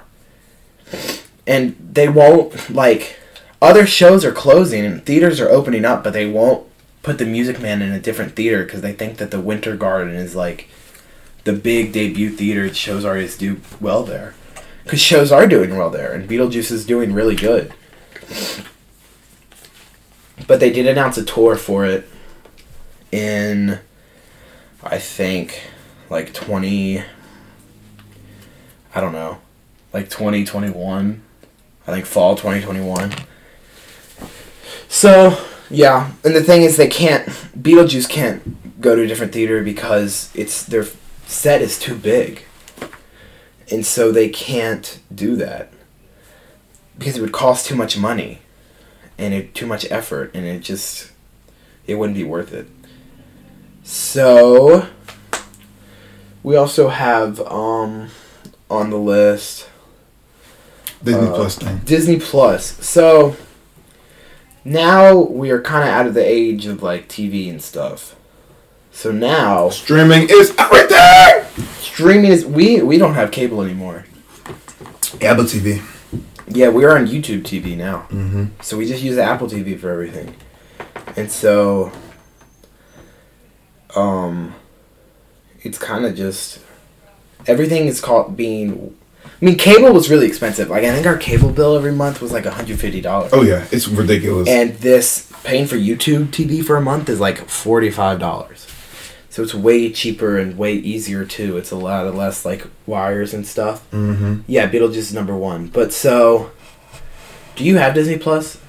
and 1.46 1.76
they 1.92 2.08
won't 2.08 2.70
like 2.70 3.18
other 3.62 3.86
shows 3.86 4.24
are 4.24 4.32
closing 4.32 4.84
and 4.84 5.04
theaters 5.06 5.40
are 5.40 5.48
opening 5.48 5.84
up, 5.84 6.02
but 6.02 6.12
they 6.12 6.26
won't 6.26 6.66
put 7.02 7.18
the 7.18 7.26
Music 7.26 7.60
Man 7.60 7.80
in 7.80 7.92
a 7.92 8.00
different 8.00 8.34
theater 8.34 8.64
because 8.64 8.80
they 8.80 8.92
think 8.92 9.18
that 9.18 9.30
the 9.30 9.40
Winter 9.40 9.76
Garden 9.76 10.14
is 10.14 10.34
like 10.34 10.68
the 11.44 11.52
big 11.52 11.92
debut 11.92 12.30
theater. 12.30 12.72
Shows 12.74 13.04
always 13.04 13.36
do 13.38 13.60
well 13.80 14.02
there 14.02 14.34
because 14.84 15.00
shows 15.00 15.32
are 15.32 15.46
doing 15.46 15.76
well 15.76 15.90
there, 15.90 16.12
and 16.12 16.28
Beetlejuice 16.28 16.70
is 16.70 16.86
doing 16.86 17.12
really 17.12 17.34
good. 17.34 17.72
But 20.46 20.60
they 20.60 20.70
did 20.70 20.86
announce 20.86 21.16
a 21.16 21.24
tour 21.24 21.56
for 21.56 21.84
it 21.86 22.08
in, 23.10 23.80
I 24.82 24.98
think, 24.98 25.62
like 26.10 26.32
20. 26.34 27.02
I 28.94 29.00
don't 29.00 29.12
know, 29.12 29.38
like 29.92 30.08
2021. 30.10 31.22
I 31.86 31.90
think 31.90 32.06
fall 32.06 32.36
2021. 32.36 33.12
So, 34.88 35.44
yeah. 35.70 36.12
And 36.24 36.34
the 36.34 36.42
thing 36.42 36.62
is, 36.62 36.76
they 36.76 36.86
can't, 36.86 37.26
Beetlejuice 37.58 38.08
can't 38.08 38.80
go 38.80 38.94
to 38.94 39.02
a 39.02 39.06
different 39.06 39.32
theater 39.32 39.62
because 39.62 40.30
it's 40.34 40.64
their 40.64 40.86
set 41.26 41.60
is 41.60 41.78
too 41.78 41.96
big. 41.96 42.44
And 43.70 43.84
so 43.84 44.12
they 44.12 44.28
can't 44.28 45.00
do 45.14 45.36
that 45.36 45.72
because 46.98 47.16
it 47.16 47.20
would 47.20 47.32
cost 47.32 47.66
too 47.66 47.76
much 47.76 47.96
money 47.96 48.40
and 49.18 49.32
it 49.32 49.54
too 49.54 49.66
much 49.66 49.90
effort 49.90 50.30
and 50.34 50.44
it 50.44 50.60
just 50.60 51.10
it 51.86 51.96
wouldn't 51.96 52.16
be 52.16 52.24
worth 52.24 52.52
it. 52.52 52.68
So 53.82 54.88
we 56.42 56.56
also 56.56 56.88
have 56.88 57.40
um 57.40 58.10
on 58.70 58.90
the 58.90 58.98
list 58.98 59.68
Disney 61.02 61.26
uh, 61.26 61.34
Plus 61.34 61.56
thing. 61.56 61.80
Disney 61.84 62.18
Plus. 62.18 62.84
So 62.84 63.36
now 64.64 65.14
we 65.14 65.50
are 65.50 65.60
kind 65.60 65.86
of 65.86 65.94
out 65.94 66.06
of 66.06 66.14
the 66.14 66.24
age 66.24 66.66
of 66.66 66.82
like 66.82 67.08
TV 67.08 67.50
and 67.50 67.62
stuff. 67.62 68.16
So 68.90 69.10
now 69.12 69.68
Streaming 69.68 70.28
is 70.30 70.54
everything. 70.58 71.43
Streaming 71.78 72.30
is 72.30 72.44
we 72.44 72.82
we 72.82 72.98
don't 72.98 73.14
have 73.14 73.30
cable 73.30 73.62
anymore. 73.62 74.04
Apple 75.20 75.44
TV. 75.44 75.82
Yeah, 76.48 76.68
we're 76.68 76.94
on 76.96 77.06
YouTube 77.06 77.42
TV 77.42 77.76
now. 77.76 78.06
Mm-hmm. 78.10 78.46
So 78.60 78.76
we 78.76 78.86
just 78.86 79.02
use 79.02 79.16
Apple 79.18 79.48
TV 79.48 79.78
for 79.78 79.90
everything. 79.90 80.34
And 81.16 81.30
so 81.30 81.92
um 83.94 84.54
it's 85.62 85.78
kind 85.78 86.04
of 86.04 86.16
just 86.16 86.60
everything 87.46 87.86
is 87.86 88.00
called 88.00 88.36
being 88.36 88.96
I 89.24 89.44
mean 89.44 89.56
cable 89.56 89.92
was 89.92 90.10
really 90.10 90.26
expensive. 90.26 90.70
Like 90.70 90.84
I 90.84 90.92
think 90.92 91.06
our 91.06 91.16
cable 91.16 91.50
bill 91.50 91.76
every 91.76 91.92
month 91.92 92.20
was 92.20 92.32
like 92.32 92.44
$150. 92.44 93.28
Oh 93.32 93.42
yeah, 93.42 93.66
it's 93.70 93.88
ridiculous. 93.88 94.48
And 94.48 94.74
this 94.76 95.30
paying 95.44 95.66
for 95.66 95.76
YouTube 95.76 96.26
TV 96.26 96.64
for 96.64 96.76
a 96.76 96.80
month 96.80 97.08
is 97.08 97.20
like 97.20 97.38
$45. 97.46 98.73
So 99.34 99.42
it's 99.42 99.52
way 99.52 99.90
cheaper 99.90 100.38
and 100.38 100.56
way 100.56 100.74
easier 100.74 101.24
too. 101.24 101.56
It's 101.56 101.72
a 101.72 101.76
lot 101.76 102.06
of 102.06 102.14
less 102.14 102.44
like 102.44 102.68
wires 102.86 103.34
and 103.34 103.44
stuff. 103.44 103.82
mm-hmm. 103.90 104.42
Yeah, 104.46 104.70
Beetlejuice 104.70 104.96
is 104.96 105.12
number 105.12 105.36
one. 105.36 105.66
But 105.66 105.92
so, 105.92 106.52
do 107.56 107.64
you 107.64 107.76
have 107.78 107.94
Disney 107.94 108.16
Plus? 108.16 108.60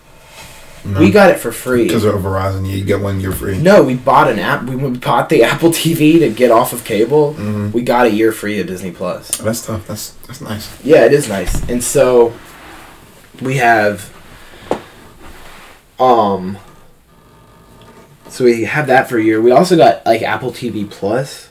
We 0.98 1.12
got 1.12 1.30
it 1.30 1.38
for 1.38 1.52
free. 1.52 1.84
because 1.84 2.04
of 2.04 2.16
Verizon. 2.16 2.68
You 2.68 2.84
get 2.84 3.00
one 3.00 3.20
year 3.20 3.32
free. 3.32 3.60
No, 3.60 3.84
we 3.84 3.94
bought 3.94 4.28
an 4.28 4.40
app. 4.40 4.64
We 4.64 4.76
bought 4.98 5.30
the 5.30 5.44
Apple 5.52 5.70
TV 5.70 6.18
to 6.18 6.30
get 6.32 6.50
off 6.50 6.74
of 6.74 6.84
cable. 6.84 7.36
Mhm. 7.36 7.72
We 7.72 7.84
got 7.84 8.08
a 8.08 8.12
year 8.12 8.32
free 8.32 8.60
of 8.60 8.66
Disney 8.66 8.90
Plus. 8.90 9.38
That's 9.38 9.64
tough. 9.64 9.86
That's 9.86 10.14
that's 10.26 10.42
nice. 10.42 10.84
Yeah, 10.84 11.06
it 11.06 11.14
is 11.14 11.30
nice. 11.30 11.62
And 11.70 11.84
so 11.84 12.34
we 13.40 13.58
have 13.58 14.12
um 16.00 16.58
so 18.36 18.44
we 18.44 18.66
have 18.66 18.88
that 18.88 19.08
for 19.08 19.18
a 19.18 19.24
year. 19.24 19.42
We 19.42 19.52
also 19.52 19.78
got 19.78 20.06
like 20.06 20.22
Apple 20.22 20.52
TV 20.52 20.90
Plus 20.90 21.50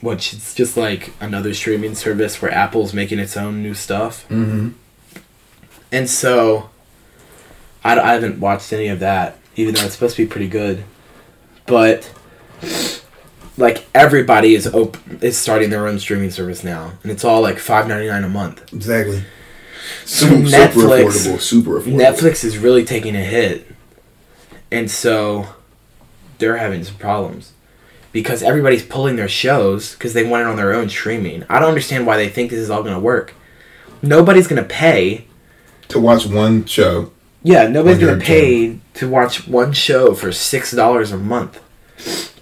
which 0.00 0.32
is 0.32 0.54
just 0.54 0.76
like 0.76 1.12
another 1.20 1.52
streaming 1.52 1.94
service 1.94 2.40
where 2.40 2.52
Apple's 2.52 2.94
making 2.94 3.18
its 3.18 3.36
own 3.36 3.62
new 3.62 3.74
stuff. 3.74 4.28
Mm-hmm. 4.28 4.68
And 5.90 6.08
so 6.08 6.70
I, 7.82 7.98
I 7.98 8.12
haven't 8.12 8.38
watched 8.38 8.72
any 8.72 8.88
of 8.88 9.00
that 9.00 9.36
even 9.56 9.74
though 9.74 9.82
it's 9.82 9.94
supposed 9.94 10.16
to 10.16 10.24
be 10.24 10.28
pretty 10.28 10.48
good. 10.48 10.84
But 11.66 12.12
like 13.56 13.86
everybody 13.94 14.54
is 14.54 14.72
op- 14.72 14.96
is 15.22 15.36
starting 15.36 15.70
their 15.70 15.86
own 15.86 15.98
streaming 15.98 16.30
service 16.30 16.62
now, 16.62 16.92
and 17.02 17.10
it's 17.10 17.24
all 17.24 17.42
like 17.42 17.58
five 17.58 17.88
ninety 17.88 18.06
nine 18.08 18.24
a 18.24 18.28
month. 18.28 18.72
Exactly. 18.72 19.24
So 20.04 20.26
Super, 20.26 20.48
Netflix- 20.48 21.26
affordable. 21.26 21.40
Super 21.40 21.70
affordable. 21.80 22.00
Netflix 22.00 22.44
is 22.44 22.56
really 22.56 22.84
taking 22.84 23.16
a 23.16 23.22
hit, 23.22 23.66
and 24.70 24.90
so 24.90 25.48
they're 26.38 26.56
having 26.56 26.84
some 26.84 26.96
problems 26.96 27.52
because 28.12 28.42
everybody's 28.42 28.84
pulling 28.84 29.16
their 29.16 29.28
shows 29.28 29.92
because 29.94 30.14
they 30.14 30.24
want 30.24 30.42
it 30.42 30.46
on 30.46 30.56
their 30.56 30.72
own 30.74 30.88
streaming. 30.88 31.44
I 31.48 31.58
don't 31.58 31.68
understand 31.68 32.06
why 32.06 32.16
they 32.16 32.28
think 32.28 32.50
this 32.50 32.60
is 32.60 32.70
all 32.70 32.82
going 32.82 32.94
to 32.94 33.00
work. 33.00 33.34
Nobody's 34.02 34.46
going 34.46 34.62
to 34.62 34.68
pay. 34.68 35.26
to 35.88 35.98
watch 36.00 36.26
one 36.26 36.64
show. 36.64 37.12
Yeah, 37.42 37.66
nobody's 37.68 37.98
going 37.98 38.18
to 38.18 38.24
pay 38.24 38.80
to 38.94 39.08
watch 39.08 39.46
one 39.46 39.72
show 39.72 40.14
for 40.14 40.32
six 40.32 40.72
dollars 40.72 41.12
a 41.12 41.18
month. 41.18 41.60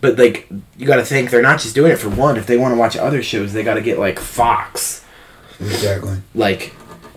But 0.01 0.19
like, 0.19 0.49
you 0.77 0.87
got 0.87 0.97
to 0.97 1.05
think 1.05 1.31
they're 1.31 1.43
not 1.43 1.61
just 1.61 1.75
doing 1.75 1.93
it 1.93 1.97
for 1.99 2.09
one. 2.11 2.37
If 2.37 2.47
they 2.47 2.57
want 2.57 2.75
to 2.75 2.79
watch 2.79 2.97
other 2.97 3.23
shows, 3.23 3.53
they 3.53 3.63
got 3.63 3.75
to 3.75 3.81
get 3.81 3.99
like 3.99 4.19
Fox. 4.19 5.05
Exactly. 5.61 6.19
Like, 6.35 6.75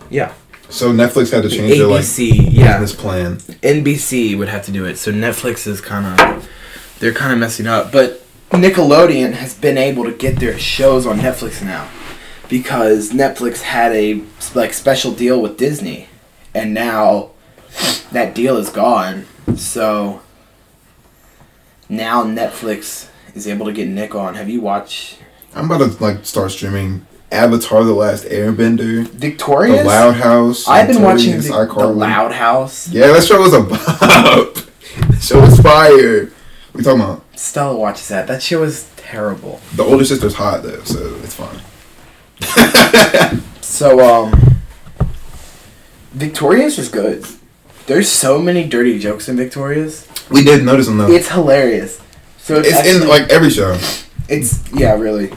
yeah, 0.10 0.34
So 0.70 0.92
Netflix 0.92 1.32
had 1.32 1.44
to 1.44 1.50
change 1.50 1.78
their 1.78 1.88
like 1.88 2.04
ABC. 2.04 2.50
Yeah, 2.52 2.80
business 2.80 3.00
plan. 3.00 3.38
NBC 3.38 4.38
would 4.38 4.50
have 4.50 4.66
to 4.66 4.72
do 4.72 4.86
it. 4.86 4.98
So 4.98 5.12
Netflix 5.12 5.66
is 5.68 5.82
kind 5.82 6.20
of 6.20 6.50
they're 7.00 7.14
kind 7.14 7.34
of 7.34 7.40
messing 7.40 7.68
up. 7.68 7.92
But 7.92 8.22
Nickelodeon 8.52 9.34
has 9.34 9.54
been 9.54 9.78
able 9.78 10.04
to 10.06 10.12
get 10.12 10.40
their 10.40 10.58
shows 10.60 11.06
on 11.06 11.20
Netflix 11.20 11.64
now 11.64 11.90
because 12.50 13.12
Netflix 13.12 13.62
had 13.62 13.92
a 13.94 14.22
like 14.54 14.74
special 14.74 15.12
deal 15.12 15.42
with 15.42 15.58
Disney, 15.58 16.08
and 16.54 16.74
now 16.74 17.32
that 18.12 18.36
deal 18.36 18.58
is 18.58 18.70
gone. 18.70 19.26
So 19.56 20.22
now 21.90 22.24
Netflix 22.24 23.10
is 23.34 23.48
able 23.48 23.66
to 23.66 23.74
get 23.74 23.88
Nick 23.88 24.14
on. 24.14 24.36
Have 24.36 24.50
you 24.50 24.62
watched 24.62 25.18
I'm 25.56 25.70
about 25.70 25.92
to 25.92 26.04
like 26.04 26.26
start 26.26 26.52
streaming 26.52 27.06
Avatar: 27.32 27.84
The 27.84 27.94
Last 27.94 28.26
Airbender, 28.26 29.08
Victorious? 29.08 29.82
The 29.82 29.86
Loud 29.88 30.16
House. 30.16 30.68
I've 30.68 30.88
been 30.88 31.02
watching 31.02 31.38
the, 31.38 31.66
the. 31.66 31.88
Loud 31.88 32.32
House. 32.32 32.90
Yeah, 32.90 33.08
that 33.08 33.24
show 33.24 33.40
was 33.42 33.54
a 33.54 33.62
bop. 33.70 33.78
that 34.00 35.20
show 35.22 35.42
was 35.42 35.60
fire. 35.60 36.32
We 36.74 36.84
talking 36.84 37.02
about 37.02 37.24
Stella 37.36 37.76
watches 37.78 38.08
that. 38.10 38.28
That 38.28 38.42
show 38.42 38.64
is 38.64 38.90
terrible. 38.98 39.60
the 39.76 39.84
older 39.84 40.06
sister's 40.06 40.36
hot 40.36 40.64
though, 40.64 40.84
so 40.84 41.16
it's 41.24 41.36
fine. 41.36 41.60
So, 43.70 44.00
um, 44.04 44.34
Victorious 46.12 46.78
is 46.80 46.90
good. 46.90 47.26
There's 47.86 48.12
so 48.12 48.40
many 48.42 48.68
dirty 48.68 49.00
jokes 49.00 49.30
in 49.30 49.38
Victorious. 49.38 50.08
We 50.30 50.44
did 50.44 50.66
notice 50.66 50.88
them 50.88 50.98
though. 50.98 51.10
It's 51.10 51.30
hilarious. 51.30 52.02
So 52.40 52.60
it's, 52.60 52.68
It's 52.70 52.88
in 53.02 53.08
like 53.08 53.30
every 53.30 53.52
show. 53.52 53.78
it's 54.28 54.60
yeah, 54.74 54.96
really. 54.96 55.32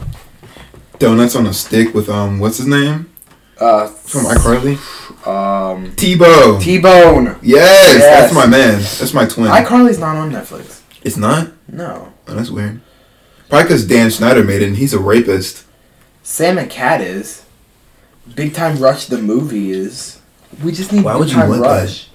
Donuts 1.03 1.35
on 1.35 1.45
a 1.47 1.53
stick 1.53 1.93
with 1.93 2.07
um, 2.07 2.39
what's 2.39 2.57
his 2.57 2.67
name 2.67 3.11
Uh, 3.59 3.87
from 3.87 4.21
iCarly? 4.23 4.77
Um, 5.27 5.93
T 5.97 6.15
Bone. 6.15 6.61
T 6.61 6.79
Bone. 6.79 7.37
yes, 7.41 7.99
that's 7.99 8.33
my 8.33 8.45
man. 8.45 8.79
That's 8.79 9.13
my 9.13 9.25
twin. 9.25 9.47
iCarly's 9.51 9.99
not 9.99 10.15
on 10.15 10.31
Netflix. 10.31 10.81
it's 11.03 11.17
not. 11.17 11.51
No. 11.67 12.13
Oh, 12.27 12.35
that's 12.35 12.49
weird. 12.49 12.79
Probably 13.49 13.63
because 13.65 13.85
Dan 13.85 14.09
Schneider 14.11 14.45
made 14.45 14.61
it, 14.61 14.67
and 14.69 14.77
he's 14.77 14.93
a 14.93 14.99
rapist. 14.99 15.65
Sam 16.23 16.57
and 16.57 16.71
Cat 16.71 17.01
is. 17.01 17.43
Big 18.35 18.53
Time 18.53 18.77
Rush 18.77 19.07
the 19.07 19.17
movie 19.21 19.71
is. 19.71 20.21
We 20.63 20.71
just 20.71 20.93
need 20.93 21.03
Why 21.03 21.13
Big 21.13 21.19
would 21.19 21.29
you 21.31 21.35
Time 21.35 21.49
want 21.49 21.63
that? 21.63 22.05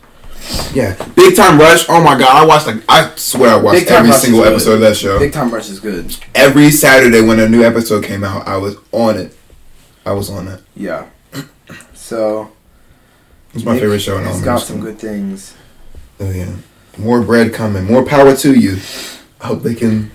Yeah, 0.75 0.95
Big 1.15 1.35
Time 1.35 1.59
Rush. 1.59 1.89
Oh 1.89 2.03
my 2.03 2.19
god, 2.19 2.31
I 2.31 2.45
watched 2.45 2.67
like 2.67 2.83
I 2.89 3.15
swear 3.17 3.51
I 3.51 3.57
watched 3.57 3.91
every 3.91 4.11
Rush 4.11 4.21
single 4.21 4.45
episode 4.45 4.75
of 4.75 4.81
that 4.81 4.97
show. 4.97 5.19
Big 5.19 5.33
Time 5.33 5.51
Rush 5.53 5.69
is 5.69 5.81
good. 5.81 6.15
every 6.35 6.71
Saturday 6.71 7.21
when 7.21 7.41
a 7.41 7.49
new 7.49 7.63
episode 7.63 8.05
came 8.05 8.25
out, 8.25 8.47
I 8.47 8.57
was 8.57 8.77
on 8.93 9.17
it. 9.17 9.37
I 10.05 10.13
was 10.13 10.31
on 10.31 10.49
it. 10.49 10.61
Yeah. 10.75 11.07
So. 11.95 12.51
It's 13.53 13.65
my 13.65 13.79
favorite 13.79 13.99
show 13.99 14.17
in 14.17 14.27
It's 14.27 14.41
got 14.41 14.59
some 14.59 14.81
good 14.81 14.99
things. 14.99 15.55
Oh 16.21 16.31
yeah, 16.31 16.55
more 16.97 17.21
bread 17.23 17.53
coming. 17.53 17.85
More 17.85 18.05
power 18.05 18.35
to 18.35 18.59
you. 18.59 18.79
I 19.41 19.49
hope 19.49 19.63
they 19.63 19.75
can 19.75 20.11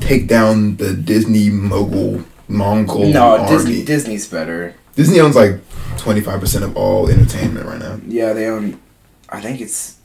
take 0.00 0.26
down 0.26 0.76
the 0.76 0.94
Disney 0.94 1.50
mogul 1.50 2.24
Mongol 2.48 3.06
no, 3.08 3.36
army. 3.36 3.48
Disney 3.48 3.84
Disney's 3.84 4.26
better. 4.26 4.74
Disney 4.94 5.20
owns 5.20 5.36
like 5.36 5.60
twenty 5.96 6.20
five 6.20 6.40
percent 6.40 6.64
of 6.64 6.76
all 6.76 7.08
entertainment 7.08 7.66
right 7.66 7.78
now. 7.78 8.00
Yeah, 8.06 8.32
they 8.32 8.46
own. 8.46 8.80
I 9.28 9.40
think 9.40 9.60
it's 9.60 9.96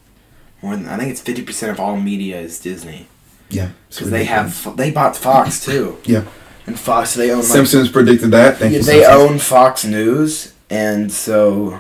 more 0.62 0.75
than. 0.75 0.88
I 0.88 0.97
think 0.97 1.12
it's 1.12 1.21
fifty 1.21 1.43
percent 1.43 1.71
of 1.71 1.79
all 1.79 1.97
media 1.97 2.39
is 2.39 2.59
Disney 2.59 3.07
Yeah, 3.49 3.69
because 3.89 4.09
they 4.09 4.25
have. 4.25 4.75
They 4.77 4.91
bought 4.91 5.15
Fox 5.15 5.63
too. 5.65 5.97
Yeah. 6.03 6.25
And 6.65 6.79
Fox, 6.79 7.13
they 7.13 7.29
own. 7.29 7.39
Like, 7.39 7.47
Simpsons 7.47 7.89
predicted 7.89 8.31
that. 8.31 8.57
Thank 8.57 8.71
yeah, 8.71 8.79
you. 8.79 8.83
they 8.86 9.01
Simpsons. 9.03 9.31
own 9.31 9.39
Fox 9.39 9.86
News, 9.86 10.53
and 10.69 11.12
so. 11.12 11.79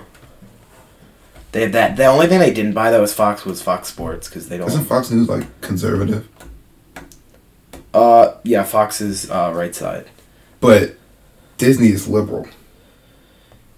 They 1.53 1.61
have 1.61 1.71
that. 1.73 1.97
The 1.97 2.05
only 2.07 2.27
thing 2.27 2.39
they 2.39 2.51
didn't 2.53 2.73
buy 2.73 2.89
though 2.91 3.01
was 3.01 3.13
Fox 3.13 3.45
was 3.45 3.61
Fox 3.61 3.87
Sports 3.87 4.27
because 4.27 4.49
they 4.49 4.57
Isn't 4.57 4.69
don't. 4.79 4.85
Fox 4.85 5.11
News 5.11 5.29
like 5.29 5.61
conservative? 5.61 6.27
Uh, 7.93 8.37
yeah, 8.43 8.63
Fox 8.63 8.99
is 8.99 9.29
uh, 9.29 9.53
right 9.55 9.75
side. 9.75 10.07
But 10.59 10.95
Disney 11.57 11.89
is 11.89 12.07
liberal. 12.07 12.47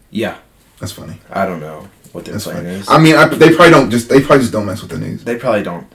Yeah, 0.10 0.38
That's 0.80 0.94
funny. 0.94 1.20
I 1.30 1.46
don't 1.46 1.60
know 1.60 1.90
what 2.16 2.26
their 2.26 2.34
That's 2.34 2.46
plan 2.46 2.66
is. 2.66 2.90
I 2.90 2.98
mean, 2.98 3.16
I, 3.16 3.28
they 3.28 3.50
probably 3.50 3.72
don't 3.72 3.92
just. 3.92 4.10
They 4.10 4.22
probably 4.22 4.40
just 4.40 4.54
don't 4.54 4.66
mess 4.66 4.82
with 4.82 4.92
the 4.92 4.98
news. 4.98 5.24
They 5.24 5.36
probably 5.36 5.64
don't. 5.64 5.86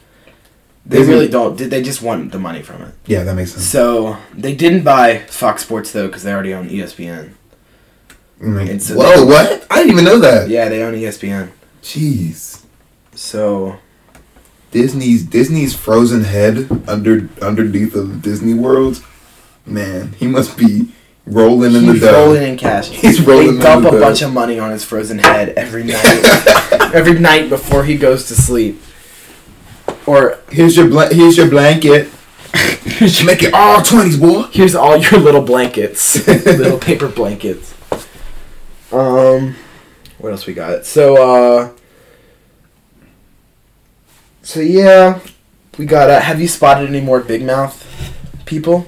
They 0.86 0.98
Disney- 0.98 1.14
really 1.14 1.28
don't. 1.28 1.56
Did 1.56 1.70
They 1.70 1.82
just 1.82 2.02
want 2.02 2.30
the 2.30 2.38
money 2.38 2.62
from 2.62 2.82
it. 2.82 2.94
Yeah, 3.06 3.24
that 3.24 3.34
makes 3.34 3.52
sense. 3.52 3.64
So 3.64 4.18
they 4.34 4.54
didn't 4.54 4.84
buy 4.84 5.18
Fox 5.18 5.62
Sports 5.62 5.92
though 5.92 6.06
because 6.06 6.22
they 6.22 6.32
already 6.32 6.54
own 6.54 6.68
ESPN. 6.68 7.32
I 8.10 8.42
mm-hmm. 8.42 8.56
mean, 8.56 8.80
so 8.80 8.96
whoa, 8.96 9.24
they- 9.24 9.24
what? 9.24 9.66
I 9.70 9.76
didn't 9.76 9.92
even 9.92 10.04
know 10.04 10.18
that. 10.18 10.48
Yeah, 10.48 10.68
they 10.68 10.82
own 10.82 10.94
ESPN. 10.94 11.50
Jeez. 11.82 12.64
So 13.14 13.78
Disney's 14.70 15.24
Disney's 15.24 15.74
frozen 15.74 16.24
head 16.24 16.68
under 16.86 17.28
underneath 17.42 17.94
of 17.94 18.22
Disney 18.22 18.54
World. 18.54 19.02
Man, 19.66 20.12
he 20.12 20.26
must 20.26 20.56
be 20.56 20.92
rolling 21.30 21.74
in 21.74 21.84
he's 21.84 22.00
the 22.00 22.06
dough. 22.08 22.24
rolling 22.26 22.42
in 22.42 22.56
cash. 22.56 22.88
He's 23.02 23.20
rolling 23.20 23.46
They 23.46 23.52
in 23.54 23.58
dump 23.60 23.82
the 23.84 23.88
a 23.88 23.92
dough. 23.92 24.00
bunch 24.00 24.22
of 24.22 24.32
money 24.32 24.58
on 24.58 24.70
his 24.70 24.84
frozen 24.84 25.18
head 25.18 25.50
every 25.50 25.84
night. 25.84 26.02
every 26.94 27.18
night 27.18 27.48
before 27.48 27.84
he 27.84 27.96
goes 27.96 28.26
to 28.28 28.34
sleep. 28.34 28.80
Or 30.06 30.38
Here's 30.50 30.76
your 30.76 30.88
bla- 30.88 31.12
here's 31.14 31.36
your 31.36 31.48
blanket. 31.48 32.08
Make 33.24 33.42
it 33.44 33.54
all 33.54 33.80
twenties, 33.82 34.16
boy. 34.18 34.42
here's 34.52 34.74
all 34.74 34.96
your 34.96 35.20
little 35.20 35.42
blankets, 35.42 36.26
little 36.26 36.78
paper 36.78 37.06
blankets. 37.08 37.72
Um, 38.90 39.54
what 40.18 40.32
else 40.32 40.46
we 40.46 40.54
got? 40.54 40.84
So 40.84 41.16
uh, 41.16 41.70
so 44.42 44.60
yeah, 44.60 45.20
we 45.78 45.86
got. 45.86 46.10
Uh, 46.10 46.20
have 46.20 46.40
you 46.40 46.48
spotted 46.48 46.88
any 46.88 47.00
more 47.00 47.20
big 47.20 47.42
mouth 47.44 47.86
people? 48.46 48.86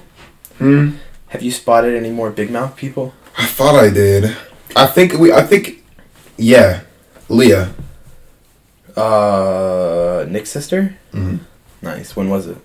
Hmm. 0.58 0.96
Have 1.32 1.42
you 1.42 1.50
spotted 1.50 1.94
any 1.96 2.10
more 2.10 2.30
big 2.30 2.50
mouth 2.50 2.76
people? 2.76 3.14
I 3.38 3.46
thought 3.46 3.74
I 3.74 3.88
did. 3.90 4.36
I 4.76 4.86
think 4.86 5.14
we. 5.14 5.32
I 5.32 5.42
think. 5.42 5.82
Yeah, 6.36 6.80
Leah. 7.28 7.72
Uh, 8.96 10.26
Nick's 10.28 10.50
sister. 10.50 10.94
Mhm. 11.12 11.40
Nice. 11.80 12.14
When 12.14 12.28
was 12.28 12.46
it? 12.48 12.58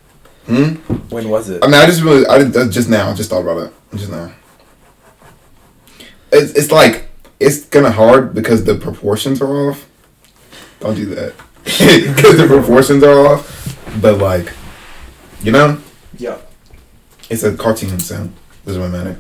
Hmm. 0.48 0.76
When 1.10 1.30
was 1.30 1.50
it? 1.50 1.64
I 1.64 1.68
mean, 1.68 1.76
I 1.76 1.86
just 1.86 2.02
really, 2.02 2.26
I 2.28 2.38
did 2.40 2.56
uh, 2.56 2.68
just 2.70 2.90
now. 2.90 3.10
I 3.10 3.14
just 3.14 3.30
thought 3.30 3.42
about 3.42 3.68
it 3.68 3.74
just 3.96 4.12
now. 4.12 4.32
It's 6.32 6.52
it's 6.54 6.72
like 6.72 7.10
it's 7.40 7.64
kind 7.66 7.86
of 7.86 7.94
hard 7.94 8.34
because 8.34 8.66
the 8.66 8.76
proportions 8.76 9.42
are 9.42 9.70
off. 9.70 9.88
Don't 10.82 10.96
do 10.96 11.06
that 11.16 11.34
because 11.64 12.38
the 12.38 12.48
proportions 12.48 13.04
are 13.04 13.26
off. 13.28 13.44
But 14.02 14.18
like, 14.20 14.52
you 15.42 15.52
know, 15.52 15.80
Yeah. 16.18 16.38
it's 17.30 17.44
a 17.44 17.56
cartoon, 17.56 18.00
so 18.00 18.30
doesn't 18.68 18.82
really 18.82 18.92
matter. 18.94 19.20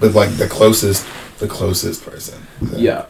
But 0.00 0.14
like 0.14 0.30
the 0.36 0.48
closest, 0.48 1.06
the 1.38 1.48
closest 1.48 2.04
person. 2.04 2.42
so. 2.68 2.76
Yeah. 2.76 3.06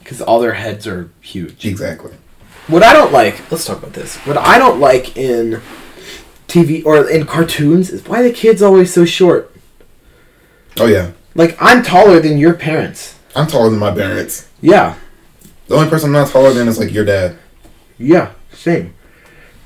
because 0.00 0.20
all 0.20 0.40
their 0.40 0.54
heads 0.54 0.86
are 0.86 1.10
huge. 1.20 1.64
Exactly. 1.66 2.12
What 2.66 2.82
I 2.82 2.92
don't 2.94 3.12
like, 3.12 3.50
let's 3.52 3.66
talk 3.66 3.78
about 3.78 3.92
this. 3.92 4.16
What 4.26 4.38
I 4.38 4.56
don't 4.58 4.80
like 4.80 5.16
in 5.18 5.60
TV 6.48 6.84
or 6.86 7.08
in 7.08 7.26
cartoons 7.26 7.90
is 7.90 8.06
why 8.06 8.22
the 8.22 8.32
kids 8.32 8.62
always 8.62 8.92
so 8.92 9.04
short. 9.04 9.54
Oh 10.78 10.86
yeah, 10.86 11.12
Like 11.34 11.56
I'm 11.60 11.82
taller 11.82 12.18
than 12.20 12.38
your 12.38 12.54
parents. 12.54 13.16
I'm 13.36 13.46
taller 13.46 13.68
than 13.70 13.78
my 13.78 13.92
parents. 13.94 14.48
Yeah, 14.60 14.96
The 15.68 15.74
only 15.76 15.88
person 15.90 16.08
I'm 16.08 16.12
not 16.12 16.28
taller 16.30 16.52
than 16.52 16.66
is 16.68 16.78
like 16.78 16.92
your 16.92 17.04
dad. 17.04 17.36
yeah, 17.98 18.32
same. 18.52 18.94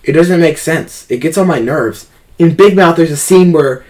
It 0.03 0.13
doesn't 0.13 0.41
make 0.41 0.59
sense. 0.59 1.09
It 1.11 1.19
gets 1.19 1.39
on 1.39 1.47
my 1.47 1.61
nerves. 1.61 2.09
In 2.39 2.55
Big 2.57 2.75
Mouth, 2.77 2.97
there's 2.97 3.11
a 3.11 3.17
scene 3.17 3.53
where 3.53 3.85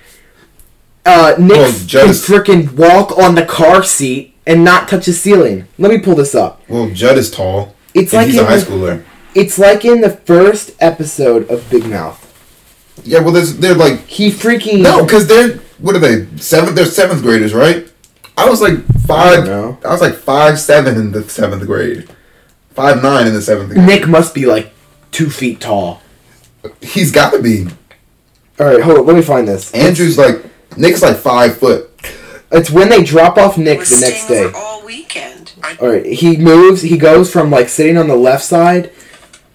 uh, 1.08 1.34
Nick 1.38 1.56
Well, 1.56 1.72
can 1.72 2.08
freaking 2.14 2.72
walk 2.74 3.16
on 3.18 3.34
the 3.34 3.44
car 3.46 3.82
seat 3.82 4.34
and 4.46 4.64
not 4.64 4.88
touch 4.88 5.06
the 5.06 5.12
ceiling. 5.12 5.66
Let 5.78 5.90
me 5.90 5.98
pull 5.98 6.14
this 6.14 6.34
up. 6.34 6.62
Well, 6.68 6.90
Judd 6.90 7.16
is 7.18 7.30
tall. 7.30 7.74
It's 7.94 8.12
like 8.12 8.26
he's 8.28 8.36
a 8.38 8.44
high 8.44 8.56
the- 8.56 8.64
schooler. 8.66 9.04
It's 9.34 9.58
like 9.58 9.84
in 9.84 10.00
the 10.00 10.10
first 10.10 10.74
episode 10.80 11.48
of 11.50 11.68
Big 11.70 11.86
Mouth. 11.86 12.24
Yeah, 13.04 13.20
well, 13.20 13.32
there's, 13.32 13.56
they're 13.58 13.74
like 13.74 14.00
He 14.06 14.30
freaking 14.30 14.82
no, 14.82 15.04
because 15.04 15.28
they're 15.28 15.58
what 15.78 15.94
are 15.94 16.00
they 16.00 16.26
seventh? 16.38 16.74
They're 16.74 16.84
seventh 16.86 17.22
graders, 17.22 17.54
right? 17.54 17.88
I 18.36 18.48
was 18.48 18.60
like 18.60 18.72
I 18.78 18.82
five. 19.06 19.46
know. 19.46 19.78
I 19.84 19.88
was 19.90 20.00
like 20.00 20.14
five 20.14 20.58
seven 20.58 20.96
in 20.96 21.12
the 21.12 21.22
seventh 21.28 21.64
grade, 21.66 22.08
five 22.70 23.02
nine 23.02 23.26
in 23.28 23.34
the 23.34 23.42
seventh 23.42 23.70
grade. 23.70 23.84
Nick 23.86 24.08
must 24.08 24.34
be 24.34 24.46
like 24.46 24.72
two 25.12 25.30
feet 25.30 25.60
tall. 25.60 26.02
He's 26.80 27.12
got 27.12 27.30
to 27.32 27.40
be. 27.40 27.66
All 28.58 28.66
right, 28.66 28.80
hold 28.82 28.98
on. 28.98 29.06
Let 29.06 29.14
me 29.14 29.22
find 29.22 29.46
this. 29.46 29.72
Andrew's 29.72 30.18
like 30.18 30.44
Nick's 30.78 31.02
like 31.02 31.16
five 31.16 31.58
foot. 31.58 31.90
It's 32.50 32.70
when 32.70 32.88
they 32.88 33.02
drop 33.04 33.36
off 33.36 33.58
Nick 33.58 33.80
was 33.80 33.90
the 33.90 34.00
next 34.06 34.22
staying 34.24 34.52
day. 34.52 34.58
all 34.58 34.84
weekend. 34.84 35.52
All 35.80 35.88
right, 35.88 36.06
he 36.06 36.36
moves. 36.36 36.82
He 36.82 36.96
goes 36.96 37.30
from 37.32 37.50
like 37.50 37.68
sitting 37.68 37.98
on 37.98 38.08
the 38.08 38.16
left 38.16 38.44
side 38.44 38.90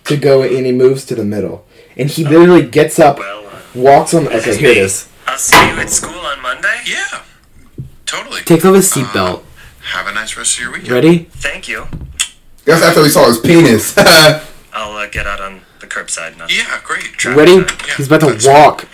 to 0.06 0.18
go, 0.18 0.42
and 0.44 0.66
he 0.66 0.72
moves 0.72 1.06
to 1.06 1.16
the 1.16 1.24
middle, 1.26 1.66
and 1.98 2.10
he 2.10 2.24
literally 2.24 2.68
gets 2.68 3.00
up, 3.00 3.18
Well, 3.18 3.48
uh, 3.48 3.60
walks 3.74 4.14
on. 4.14 4.26
this 4.26 4.48
Okay, 4.48 4.58
here 4.58 4.72
it 4.72 4.76
me. 4.76 4.80
is. 4.82 5.10
I'll 5.26 5.38
see 5.38 5.56
you 5.56 5.80
at 5.80 5.90
school 5.90 6.20
on 6.20 6.42
Monday. 6.42 6.82
Yeah, 6.86 7.24
totally. 8.06 8.42
Takes 8.42 8.66
off 8.66 8.76
his 8.76 8.92
seatbelt. 8.92 9.44
Have 9.94 10.08
a 10.08 10.12
nice 10.14 10.38
rest 10.38 10.56
of 10.58 10.62
your 10.62 10.72
weekend. 10.74 10.92
Ready? 10.92 11.18
Thank 11.32 11.68
you. 11.68 11.88
That's 12.66 12.84
after 12.84 13.02
we 13.02 13.10
saw 13.10 13.26
his 13.28 13.40
penis. 13.40 13.94
I'll 13.98 14.96
uh, 14.98 15.08
get 15.08 15.26
out 15.28 15.42
on 15.42 15.62
the 15.80 15.88
curbside 15.88 16.38
now. 16.38 16.48
Yeah, 16.50 16.80
great. 16.84 17.24
Ready? 17.26 17.54
Yeah, 17.54 17.68
He's 17.98 18.08
about 18.08 18.22
to 18.22 18.26
that's- 18.28 18.46
walk. 18.48 18.88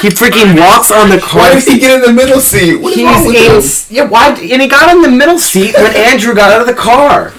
He 0.00 0.08
freaking 0.08 0.58
walks 0.58 0.90
on 0.90 1.08
the 1.10 1.16
Why 1.18 1.50
car. 1.50 1.54
did 1.54 1.64
he 1.64 1.78
get 1.78 1.92
in 1.96 2.00
the 2.02 2.12
middle 2.12 2.40
seat? 2.40 2.76
What 2.76 2.92
is 2.92 2.96
He's 2.98 3.04
wrong 3.06 3.26
with 3.26 3.36
in. 3.36 3.52
him? 3.60 3.96
Yeah, 3.96 4.10
why? 4.10 4.28
And 4.30 4.62
he 4.62 4.68
got 4.68 4.94
in 4.94 5.02
the 5.02 5.10
middle 5.10 5.38
seat 5.38 5.74
when 5.74 5.94
Andrew 5.96 6.34
got 6.34 6.52
out 6.52 6.60
of 6.62 6.66
the 6.66 6.74
car. 6.74 7.30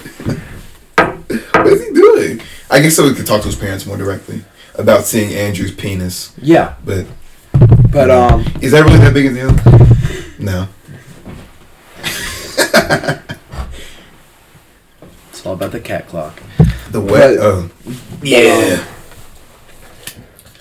What 1.54 1.66
is 1.72 1.86
he 1.86 1.92
doing? 1.94 2.40
I 2.70 2.80
guess 2.80 2.94
so 2.96 3.04
we 3.04 3.14
could 3.14 3.26
talk 3.26 3.40
to 3.42 3.46
his 3.48 3.56
parents 3.56 3.84
more 3.86 3.96
directly 3.96 4.44
about 4.76 5.04
seeing 5.04 5.32
Andrew's 5.34 5.72
penis. 5.74 6.32
Yeah, 6.40 6.74
But 6.84 7.06
but 7.90 8.10
um, 8.10 8.44
is 8.60 8.72
that 8.72 8.84
really 8.84 8.98
that 8.98 9.12
big 9.14 9.26
a 9.26 9.32
deal? 9.34 9.50
No. 10.38 10.68
it's 15.30 15.44
all 15.46 15.54
about 15.54 15.72
the 15.72 15.80
cat 15.80 16.08
clock. 16.08 16.40
The 16.90 17.00
wet. 17.00 17.38
But- 17.38 17.44
Oh. 17.44 17.70
Yeah. 18.22 18.84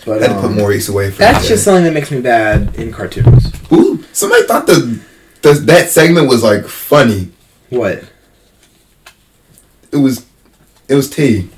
But 0.06 0.24
I 0.24 0.28
had 0.28 0.36
to 0.36 0.42
put 0.42 0.52
um, 0.52 0.56
Maurice 0.56 0.90
away 0.90 1.12
from 1.12 1.20
that's 1.20 1.48
just 1.48 1.64
something 1.64 1.84
that 1.84 1.94
makes 1.94 2.12
me 2.12 2.22
bad 2.22 2.76
in 2.76 2.92
cartoons. 2.92 3.52
Ooh, 3.72 4.04
somebody 4.14 4.44
thought 4.44 4.66
the, 4.66 5.00
the 5.42 5.54
that 5.54 5.90
segment 5.90 6.28
was 6.28 6.44
like 6.44 6.66
funny. 6.66 7.32
What? 7.70 8.04
It 9.92 9.98
was, 9.98 10.26
it 10.88 10.96
was 10.96 11.10
T. 11.10 11.50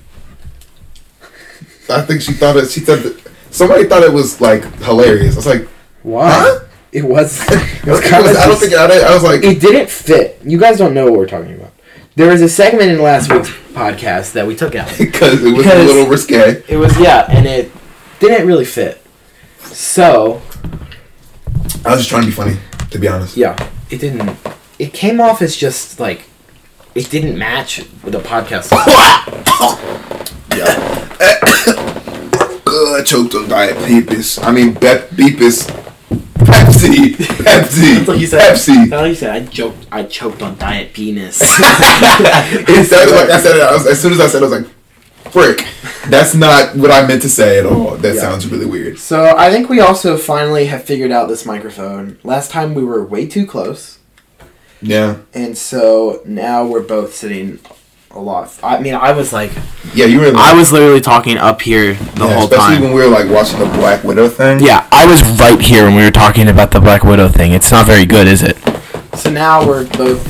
I 1.90 2.02
think 2.02 2.22
she 2.22 2.34
thought 2.34 2.58
it. 2.58 2.70
She 2.70 2.80
thought 2.80 3.04
that 3.04 3.32
somebody 3.52 3.86
thought 3.86 4.04
it 4.04 4.12
was 4.12 4.42
like 4.42 4.64
hilarious. 4.82 5.36
I 5.36 5.38
was 5.38 5.46
like, 5.46 5.68
Why? 6.02 6.30
Huh? 6.32 6.60
It 6.92 7.04
was. 7.04 7.42
It 7.84 7.88
it 7.88 7.92
was 7.92 8.00
was, 8.00 8.10
kind 8.10 8.26
of. 8.26 8.38
I 8.38 8.48
don't 8.48 8.58
think 8.58 8.74
I, 8.74 8.86
I 8.86 9.14
was 9.14 9.24
like, 9.24 9.44
it 9.44 9.60
didn't 9.60 9.90
fit. 9.90 10.40
You 10.46 10.58
guys 10.58 10.78
don't 10.78 10.94
know 10.94 11.04
what 11.12 11.20
we're 11.20 11.28
talking 11.28 11.54
about. 11.54 11.74
There 12.16 12.32
was 12.32 12.42
a 12.42 12.48
segment 12.48 12.92
in 12.92 13.02
last 13.02 13.30
week's 13.30 13.50
podcast 13.74 14.32
that 14.34 14.48
we 14.48 14.56
took 14.56 14.74
out. 14.74 14.88
because 14.98 15.44
it 15.44 15.52
was 15.52 15.66
a 15.66 15.84
little 15.84 16.08
risque. 16.08 16.64
It 16.70 16.78
was 16.78 16.98
yeah, 16.98 17.26
and 17.30 17.46
it 17.46 17.72
didn't 18.30 18.48
really 18.48 18.66
fit. 18.66 19.02
So 19.64 20.42
I 21.86 21.92
was 21.92 22.00
just 22.00 22.10
trying 22.10 22.22
to 22.24 22.28
be 22.28 22.34
funny, 22.34 22.58
to 22.92 23.00
be 23.00 23.08
honest. 23.08 23.38
yeah, 23.38 23.56
it 23.90 24.00
didn't. 24.00 24.38
It 24.80 24.94
came 24.94 25.22
off 25.22 25.42
as 25.42 25.56
just 25.56 26.00
like 26.00 26.26
it 26.96 27.10
didn't 27.10 27.38
match 27.38 27.80
with 28.04 28.14
the 28.14 28.20
podcast. 28.20 28.70
Ugh, 28.74 28.90
I 32.66 33.00
uh, 33.00 33.04
choked 33.04 33.36
on 33.36 33.50
Diet 33.50 33.78
Peepus. 33.78 34.40
I 34.44 34.52
mean, 34.52 34.74
Bep 34.74 35.10
Beepus. 35.10 35.70
Pepsi. 36.44 37.16
Pepsi. 37.16 38.06
Pepsi. 38.06 38.30
That's 38.30 38.68
you 38.68 39.16
said. 39.16 39.30
I 39.30 39.40
joked. 39.46 39.88
I 39.92 40.04
choked 40.04 40.42
on 40.42 40.58
diet 40.58 40.94
penis. 40.94 41.40
It 41.42 42.86
sounded 42.90 43.16
like 43.16 43.30
I 43.30 43.40
said 43.40 43.56
it. 43.58 43.64
I 43.64 43.74
was, 43.74 43.88
as 43.88 44.02
soon 44.02 44.14
as 44.14 44.20
I 44.20 44.28
said 44.28 44.44
it, 44.44 44.46
I 44.46 44.50
was 44.50 44.62
like, 44.62 44.72
frick. 45.34 45.66
That's 46.10 46.36
not 46.36 46.76
what 46.76 46.92
I 46.92 47.06
meant 47.08 47.22
to 47.24 47.30
say 47.30 47.58
at 47.60 47.66
all. 47.66 47.96
That 47.98 48.16
Yeah. 48.16 48.22
sounds 48.22 48.48
really 48.48 48.66
weird. 48.68 49.00
so 49.00 49.36
I 49.38 49.50
think 49.52 49.68
we 49.68 49.80
also 49.80 50.16
finally 50.18 50.66
have 50.66 50.84
figured 50.84 51.12
out 51.12 51.28
this 51.28 51.46
microphone. 51.46 52.18
Last 52.24 52.52
time 52.52 52.74
we 52.76 52.84
were 52.84 53.04
way 53.04 53.26
too 53.26 53.46
close. 53.46 53.98
Yeah. 54.82 55.16
And 55.34 55.58
so 55.58 56.22
now 56.26 56.66
we're 56.66 56.82
both 56.82 57.16
sitting 57.16 57.60
a 58.12 58.20
lot. 58.20 58.52
I 58.62 58.80
mean, 58.80 58.94
I 58.94 59.12
was 59.14 59.34
like, 59.34 59.52
Yeah, 59.96 60.06
you 60.06 60.20
were 60.20 60.32
like, 60.32 60.36
I 60.36 60.54
was 60.54 60.72
literally 60.72 61.02
talking 61.02 61.38
up 61.38 61.62
here 61.62 61.94
the 61.96 62.26
yeah, 62.28 62.34
whole 62.36 62.44
especially 62.44 62.50
time. 62.50 62.52
Especially 62.52 62.86
when 62.86 62.94
we 62.94 63.00
were 63.02 63.08
like 63.08 63.30
watching 63.30 63.60
the 63.60 63.66
Black 63.78 64.04
Widow 64.04 64.28
thing. 64.30 64.60
Yeah, 64.62 64.86
I 64.92 65.06
was 65.08 65.22
right 65.40 65.60
here 65.60 65.86
when 65.86 65.96
we 65.96 66.04
were 66.04 66.12
talking 66.12 66.48
about 66.48 66.70
the 66.72 66.80
Black 66.80 67.04
Widow 67.04 67.30
thing. 67.30 67.54
It's 67.54 67.72
not 67.72 67.86
very 67.88 68.06
good, 68.06 68.28
is 68.28 68.44
it? 68.44 68.58
So 69.16 69.32
now 69.32 69.66
we're 69.66 69.86
both. 69.86 70.22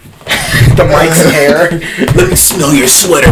The 0.76 0.84
Mike's 0.90 1.22
hair. 1.32 1.70
Let 2.16 2.30
me 2.30 2.36
smell 2.36 2.72
your 2.74 2.86
sweater. 2.88 3.26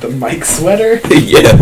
The 0.00 0.08
Mike 0.18 0.44
sweater. 0.44 1.00
yeah. 1.14 1.56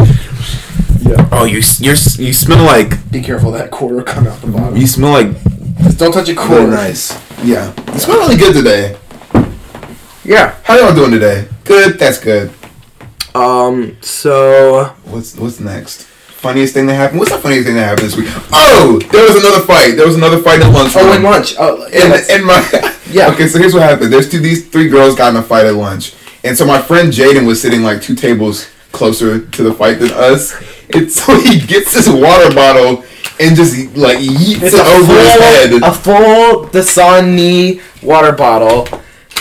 Yeah. 1.03 1.29
Oh, 1.33 1.45
you 1.45 1.61
you're 1.81 1.97
you 2.19 2.33
smell 2.33 2.65
like 2.65 3.11
Be 3.11 3.21
careful 3.21 3.51
that 3.53 3.71
quarter 3.71 4.03
come 4.03 4.27
out 4.27 4.41
the 4.41 4.47
bottom. 4.51 4.77
you 4.77 4.87
smell 4.87 5.13
like 5.13 5.29
Just 5.83 5.99
don't 5.99 6.13
touch 6.13 6.29
a 6.31 6.33
really 6.35 6.47
quarter. 6.49 6.67
nice. 6.69 7.13
Yeah. 7.45 7.75
You 7.93 7.99
smell 7.99 8.19
really 8.21 8.37
good 8.37 8.55
today. 8.55 8.97
Yeah. 10.25 10.55
How 10.65 10.77
y'all 10.79 10.95
doing 10.95 11.11
today? 11.11 11.47
Good. 11.65 11.99
That's 11.99 12.19
good. 12.19 12.51
Um. 13.35 13.97
So. 14.01 14.85
What's 15.05 15.37
what's 15.37 15.61
next? 15.61 16.03
Funniest 16.05 16.75
thing 16.75 16.87
that 16.87 16.95
happened? 16.95 17.21
What's 17.21 17.33
the 17.33 17.39
funniest 17.39 17.67
thing 17.67 17.77
that 17.77 17.85
happened 17.85 18.07
this 18.07 18.17
week? 18.17 18.29
Oh, 18.53 19.01
there 19.11 19.25
was 19.25 19.37
another 19.37 19.65
fight. 19.65 19.93
There 19.97 20.07
was 20.07 20.17
another 20.17 20.41
fight 20.43 20.61
at 20.61 20.71
lunch. 20.73 20.93
Oh, 20.95 21.17
in 21.17 21.23
lunch. 21.23 21.55
Oh, 21.59 21.87
yeah. 21.91 22.21
in, 22.35 22.41
in 22.41 22.47
my 22.47 22.61
Yeah. 23.11 23.31
Okay, 23.31 23.47
so 23.49 23.59
here's 23.59 23.73
what 23.73 23.83
happened. 23.83 24.13
There's 24.13 24.29
two 24.31 24.41
these 24.41 24.69
three 24.69 24.89
girls 24.89 25.15
got 25.15 25.31
in 25.31 25.37
a 25.37 25.43
fight 25.43 25.65
at 25.67 25.75
lunch, 25.75 26.15
and 26.45 26.57
so 26.57 26.67
my 26.67 26.81
friend 26.83 27.11
Jaden 27.13 27.47
was 27.47 27.63
sitting 27.63 27.83
like 27.83 28.03
two 28.03 28.15
tables 28.15 28.69
closer 28.93 29.47
to 29.47 29.63
the 29.63 29.73
fight 29.73 29.99
than 30.01 30.11
us, 30.13 30.55
and 30.95 31.11
so 31.11 31.39
he 31.41 31.59
gets 31.61 31.95
his 31.95 32.09
water 32.09 32.55
bottle 32.55 33.05
and 33.41 33.57
just 33.57 33.97
like 33.97 34.19
yeets 34.19 34.63
It's 34.63 34.75
it 34.75 34.87
over 34.87 35.13
his 35.15 35.35
head. 35.41 35.71
full, 35.71 35.85
a 35.85 35.93
full 35.95 36.67
Dasani 36.69 37.81
water 38.03 38.33
bottle, 38.33 38.87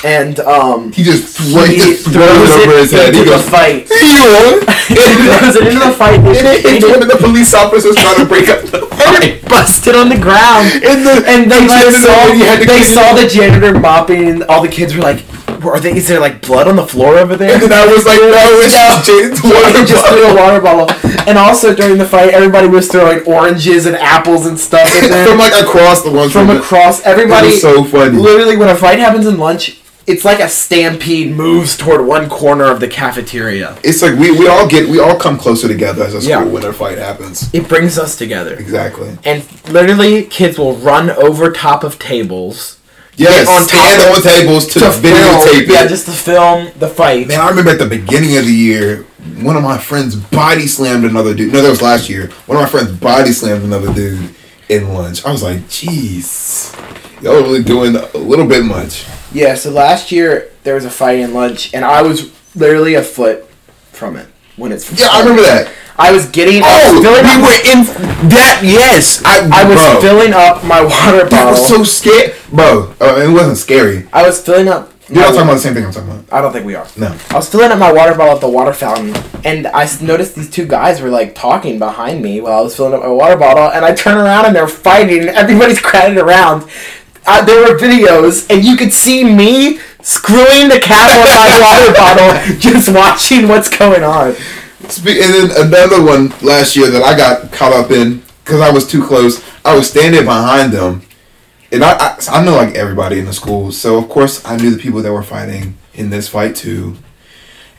and 0.04 0.40
um, 0.42 0.92
he 0.92 1.04
just 1.04 1.38
throws, 1.38 1.68
he 1.68 1.78
just 1.78 2.04
throws 2.06 2.28
it 2.28 2.68
over 2.68 2.78
his 2.78 2.92
head. 2.92 3.14
He 3.14 3.22
into 3.22 3.32
goes, 3.32 3.46
the 3.46 3.52
fight. 3.52 3.88
He 4.84 4.96
throws 4.96 5.56
it 5.56 5.68
into 5.68 5.80
the 5.80 5.96
fight. 5.96 6.20
And 6.20 6.44
it 6.48 6.66
and 6.66 6.84
one 6.84 7.02
of 7.02 7.08
the 7.08 7.18
police 7.18 7.54
officers 7.54 7.96
trying 7.96 8.20
to 8.20 8.26
break 8.26 8.50
up 8.50 8.62
the 8.68 8.84
and 8.92 9.40
fight. 9.40 9.50
busted 9.50 9.96
on 9.96 10.10
the 10.10 10.20
ground. 10.20 10.68
And 10.84 11.06
the 11.08 11.24
and 11.26 11.50
they 11.50 11.68
like 11.68 11.88
saw 11.96 12.28
lady 12.28 12.44
had 12.44 12.60
to 12.60 12.66
they 12.68 12.84
saw 12.84 13.14
the 13.14 13.28
janitor 13.28 13.78
mopping, 13.80 14.28
and 14.28 14.44
all 14.44 14.62
the 14.62 14.68
kids 14.68 14.94
were 14.96 15.02
like, 15.02 15.24
"Are 15.64 15.80
they? 15.80 15.96
Is 15.96 16.08
there 16.08 16.20
like 16.20 16.42
blood 16.42 16.68
on 16.68 16.76
the 16.76 16.86
floor 16.86 17.16
over 17.18 17.36
there?" 17.36 17.56
And 17.64 17.72
I 17.74 17.88
was 17.88 18.06
like, 18.06 18.20
no, 18.20 18.60
it's 18.60 18.76
Jaden's 19.08 19.40
He 19.40 19.50
water 19.50 19.86
just 19.86 20.06
threw 20.08 20.24
a 20.28 20.36
water 20.36 20.60
bottle, 20.60 20.92
and 21.28 21.38
also 21.38 21.74
during 21.74 21.98
the 21.98 22.06
fight, 22.06 22.34
everybody 22.34 22.68
was 22.68 22.90
throwing 22.92 23.24
oranges 23.26 23.86
and 23.86 23.96
apples 23.96 24.46
and 24.46 24.60
stuff 24.60 24.84
there 24.92 25.28
From 25.28 25.38
like 25.38 25.54
across 25.54 26.04
the 26.04 26.12
lunch 26.12 26.34
from 26.34 26.50
across. 26.50 27.02
Everybody, 27.06 27.52
so 27.52 27.84
funny. 27.84 28.18
literally, 28.18 28.58
when 28.58 28.70
a 28.70 28.76
fight 28.76 29.00
happens 29.00 29.26
in 29.28 29.38
lunch, 29.38 29.80
it's 30.06 30.26
like 30.26 30.40
a 30.40 30.50
stampede 30.50 31.36
moves 31.36 31.78
toward 31.78 32.06
one 32.06 32.30
corner 32.30 32.66
of 32.66 32.80
the 32.80 32.88
cafeteria. 32.88 33.78
It's 33.84 34.02
like 34.02 34.18
we, 34.20 34.32
we 34.38 34.48
all 34.48 34.68
get 34.68 34.90
we 34.90 35.00
all 35.00 35.18
come 35.18 35.38
closer 35.38 35.68
together 35.68 36.04
as 36.04 36.14
a 36.14 36.22
school 36.22 36.30
Yeah. 36.30 36.44
when 36.44 36.64
a 36.66 36.74
fight 36.74 36.98
happens. 36.98 37.54
It 37.54 37.68
brings 37.70 37.98
us 37.98 38.18
together. 38.18 38.56
Exactly. 38.56 39.18
And 39.24 39.46
literally, 39.72 40.24
kids 40.26 40.58
will 40.58 40.76
run 40.76 41.10
over 41.12 41.52
top 41.52 41.84
of 41.84 42.00
tables, 42.00 42.80
Yes, 43.16 43.48
on 43.48 43.64
stand 43.68 44.02
on 44.02 44.18
of- 44.18 44.24
tables 44.24 44.66
to, 44.74 44.80
to 44.80 44.86
videotape 44.88 45.68
yeah, 45.68 45.86
just 45.88 46.06
to 46.08 46.12
film 46.12 46.72
the 46.80 46.88
fight. 46.90 47.28
Man, 47.28 47.40
I 47.40 47.48
remember 47.50 47.72
at 47.72 47.80
the 47.80 47.88
beginning 47.88 48.36
of 48.38 48.46
the 48.46 48.52
year, 48.54 49.04
one 49.42 49.56
of 49.56 49.64
my 49.64 49.78
friends 49.78 50.16
body 50.16 50.68
slammed 50.68 51.06
another 51.06 51.34
dude. 51.34 51.54
No, 51.54 51.62
that 51.62 51.70
was 51.70 51.82
last 51.82 52.10
year. 52.10 52.28
One 52.48 52.58
of 52.58 52.64
my 52.64 52.70
friends 52.70 52.92
body 53.00 53.32
slammed 53.32 53.64
another 53.64 53.94
dude 53.94 54.34
in 54.68 54.94
lunch. 54.94 55.24
I 55.26 55.32
was 55.32 55.44
like, 55.44 55.60
jeez. 55.70 56.74
Y'all 57.22 57.36
really 57.42 57.64
doing 57.64 57.96
a 57.96 58.18
little 58.18 58.46
bit 58.48 58.66
much. 58.66 59.06
Yeah, 59.34 59.56
so 59.56 59.72
last 59.72 60.12
year 60.12 60.52
there 60.64 60.76
was 60.76 60.86
a 60.86 60.92
fight 60.92 61.20
in 61.20 61.34
lunch, 61.34 61.74
and 61.74 61.84
I 61.84 62.02
was 62.02 62.32
literally 62.56 62.94
a 62.94 63.04
foot 63.04 63.50
from 63.92 64.16
it 64.16 64.28
when 64.58 64.72
it's. 64.72 64.92
Yeah, 65.00 65.08
I 65.12 65.22
remember 65.22 65.42
that. 65.42 65.74
I 65.98 66.12
was 66.12 66.28
getting. 66.30 66.62
Oh, 66.64 66.94
was 66.94 67.02
we 67.02 67.08
up, 67.08 67.42
were 67.42 67.62
in 67.70 68.30
that. 68.30 68.62
Yes, 68.64 69.24
I, 69.26 69.48
I 69.52 69.64
was 69.68 69.76
bro, 69.76 70.02
filling 70.02 70.34
up 70.34 70.64
my 70.64 70.82
water 70.82 71.30
bottle. 71.30 71.30
That 71.30 71.50
was 71.52 71.68
so 71.68 71.84
scared, 71.84 72.36
bro. 72.52 72.94
Uh, 73.00 73.22
it 73.22 73.32
wasn't 73.32 73.58
scary. 73.58 74.08
I 74.14 74.24
was 74.26 74.42
filling 74.42 74.68
up. 74.68 74.92
You're 75.10 75.22
not 75.22 75.32
talking 75.32 75.42
about 75.42 75.54
the 75.56 75.60
same 75.60 75.74
thing 75.74 75.86
I'm 75.86 75.92
talking 75.92 76.10
about. 76.10 76.26
I 76.32 76.42
don't 76.42 76.54
think 76.54 76.66
we 76.66 76.76
are. 76.76 76.88
No. 76.98 77.16
I 77.30 77.36
was 77.36 77.50
filling 77.50 77.72
up 77.72 77.78
my 77.78 77.92
water 77.92 78.16
bottle 78.16 78.36
at 78.36 78.42
the 78.42 78.50
water 78.50 78.74
fountain, 78.74 79.14
and 79.44 79.68
I 79.68 79.88
noticed 80.02 80.36
these 80.36 80.50
two 80.50 80.66
guys 80.66 81.02
were 81.02 81.10
like 81.10 81.36
talking 81.36 81.78
behind 81.78 82.22
me 82.22 82.40
while 82.40 82.60
I 82.60 82.62
was 82.62 82.76
filling 82.76 82.94
up 82.94 83.02
my 83.02 83.10
water 83.10 83.36
bottle, 83.36 83.70
and 83.70 83.84
I 83.84 83.94
turn 83.94 84.18
around 84.18 84.46
and 84.46 84.56
they're 84.56 84.68
fighting, 84.68 85.20
and 85.20 85.30
everybody's 85.30 85.82
crowded 85.82 86.18
around. 86.18 86.70
Uh, 87.26 87.44
there 87.46 87.62
were 87.62 87.80
videos, 87.80 88.50
and 88.50 88.64
you 88.64 88.76
could 88.76 88.92
see 88.92 89.24
me 89.24 89.80
screwing 90.02 90.68
the 90.68 90.80
cap 90.82 91.16
on 91.16 91.24
my 91.24 91.60
water 91.62 91.94
bottle, 91.98 92.60
just 92.60 92.94
watching 92.94 93.48
what's 93.48 93.70
going 93.70 94.04
on. 94.04 94.36
And 94.84 95.06
then 95.06 95.52
another 95.66 96.04
one 96.04 96.34
last 96.42 96.76
year 96.76 96.90
that 96.90 97.04
I 97.04 97.16
got 97.16 97.52
caught 97.52 97.72
up 97.72 97.92
in 97.92 98.22
because 98.44 98.60
I 98.60 98.70
was 98.70 98.86
too 98.86 99.06
close. 99.06 99.42
I 99.64 99.76
was 99.76 99.90
standing 99.90 100.26
behind 100.26 100.74
them, 100.74 101.04
and 101.72 101.84
I, 101.84 101.94
I 101.94 102.18
I 102.30 102.44
know 102.44 102.56
like 102.56 102.76
everybody 102.76 103.20
in 103.20 103.26
the 103.26 103.34
school, 103.34 103.72
so 103.72 103.98
of 103.98 104.10
course 104.10 104.46
I 104.46 104.58
knew 104.58 104.72
the 104.72 104.82
people 104.82 105.02
that 105.02 105.14
were 105.14 105.24
fighting 105.24 105.78
in 105.94 106.10
this 106.10 106.28
fight 106.28 106.56
too, 106.58 106.98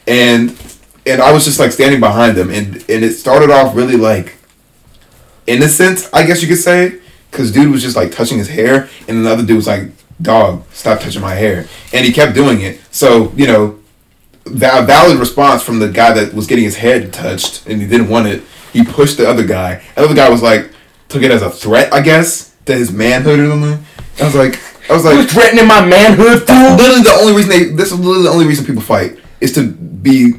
and 0.07 0.59
and 1.05 1.20
I 1.20 1.32
was 1.32 1.45
just 1.45 1.61
like 1.61 1.72
standing 1.72 2.01
behind 2.01 2.36
them, 2.36 2.51
and 2.51 2.76
and 2.76 3.05
it 3.05 3.12
started 3.12 3.51
off 3.51 3.76
really 3.76 3.97
like 3.97 4.36
innocent, 5.47 6.09
I 6.12 6.26
guess 6.26 6.42
you 6.42 6.49
could 6.49 6.59
say, 6.59 7.01
because 7.35 7.51
dude 7.51 7.72
was 7.72 7.82
just 7.82 7.97
like 7.97 8.12
touching 8.12 8.39
his 8.39 8.49
hair, 8.49 8.89
and 9.09 9.26
the 9.26 9.30
other 9.30 9.45
dude 9.45 9.57
was 9.57 9.66
like, 9.66 9.89
"Dog, 10.22 10.62
stop 10.72 11.01
touching 11.01 11.20
my 11.20 11.35
hair," 11.35 11.66
and 11.93 12.07
he 12.07 12.12
kept 12.12 12.32
doing 12.35 12.61
it. 12.61 12.80
So 12.93 13.32
you 13.35 13.49
know, 13.49 13.80
va- 14.47 14.85
valid 14.87 15.18
response 15.18 15.62
from 15.62 15.80
the 15.80 15.89
guy 15.89 16.12
that 16.14 16.32
was 16.32 16.47
getting 16.47 16.64
his 16.64 16.76
head 16.76 17.12
touched 17.12 17.66
and 17.66 17.82
he 17.82 17.89
didn't 17.89 18.09
want 18.09 18.28
it. 18.28 18.43
He 18.72 18.85
pushed 18.85 19.16
the 19.16 19.28
other 19.28 19.45
guy. 19.45 19.82
The 19.97 20.05
other 20.05 20.14
guy 20.14 20.28
was 20.28 20.43
like, 20.43 20.70
took 21.09 21.22
it 21.22 21.30
as 21.32 21.43
a 21.43 21.51
threat, 21.51 21.93
I 21.93 22.01
guess, 22.03 22.55
to 22.66 22.74
his 22.74 22.93
manhood 22.93 23.41
or 23.41 23.49
something. 23.51 23.85
I 24.20 24.24
was 24.24 24.35
like, 24.37 24.61
I 24.89 24.93
was 24.95 25.05
You're 25.05 25.14
like, 25.16 25.28
threatening 25.28 25.66
my 25.66 25.85
manhood, 25.85 26.47
fool. 26.47 26.76
literally 26.76 27.03
the 27.03 27.16
only 27.20 27.32
reason 27.35 27.51
they, 27.51 27.64
this 27.74 27.91
is 27.93 27.99
literally 27.99 28.24
the 28.24 28.30
only 28.30 28.47
reason 28.47 28.64
people 28.64 28.82
fight 28.82 29.18
is 29.41 29.53
to 29.55 29.70
be 29.70 30.35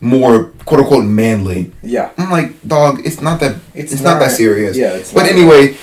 more 0.00 0.44
quote 0.64 0.80
unquote 0.80 1.04
manly. 1.04 1.72
Yeah. 1.82 2.10
I'm 2.16 2.30
like, 2.30 2.60
dog, 2.66 3.00
it's 3.04 3.20
not 3.20 3.40
that, 3.40 3.56
It's 3.74 3.92
it's, 3.92 4.02
not, 4.02 4.18
that 4.18 4.30
serious. 4.30 4.76
yeah, 4.76 4.94
it's 4.94 5.12
but 5.12 5.22
not. 5.24 5.32
anyway, 5.32 5.76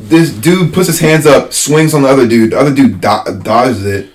this 0.00 0.30
dude 0.32 0.72
puts 0.72 0.86
his 0.86 1.00
hands 1.00 1.26
up, 1.26 1.52
swings 1.52 1.94
on 1.94 2.02
the 2.02 2.08
other 2.08 2.26
dude. 2.28 2.52
The 2.52 2.58
other 2.58 2.74
dude 2.74 3.00
do- 3.00 3.40
dodges 3.42 3.84
it, 3.84 4.12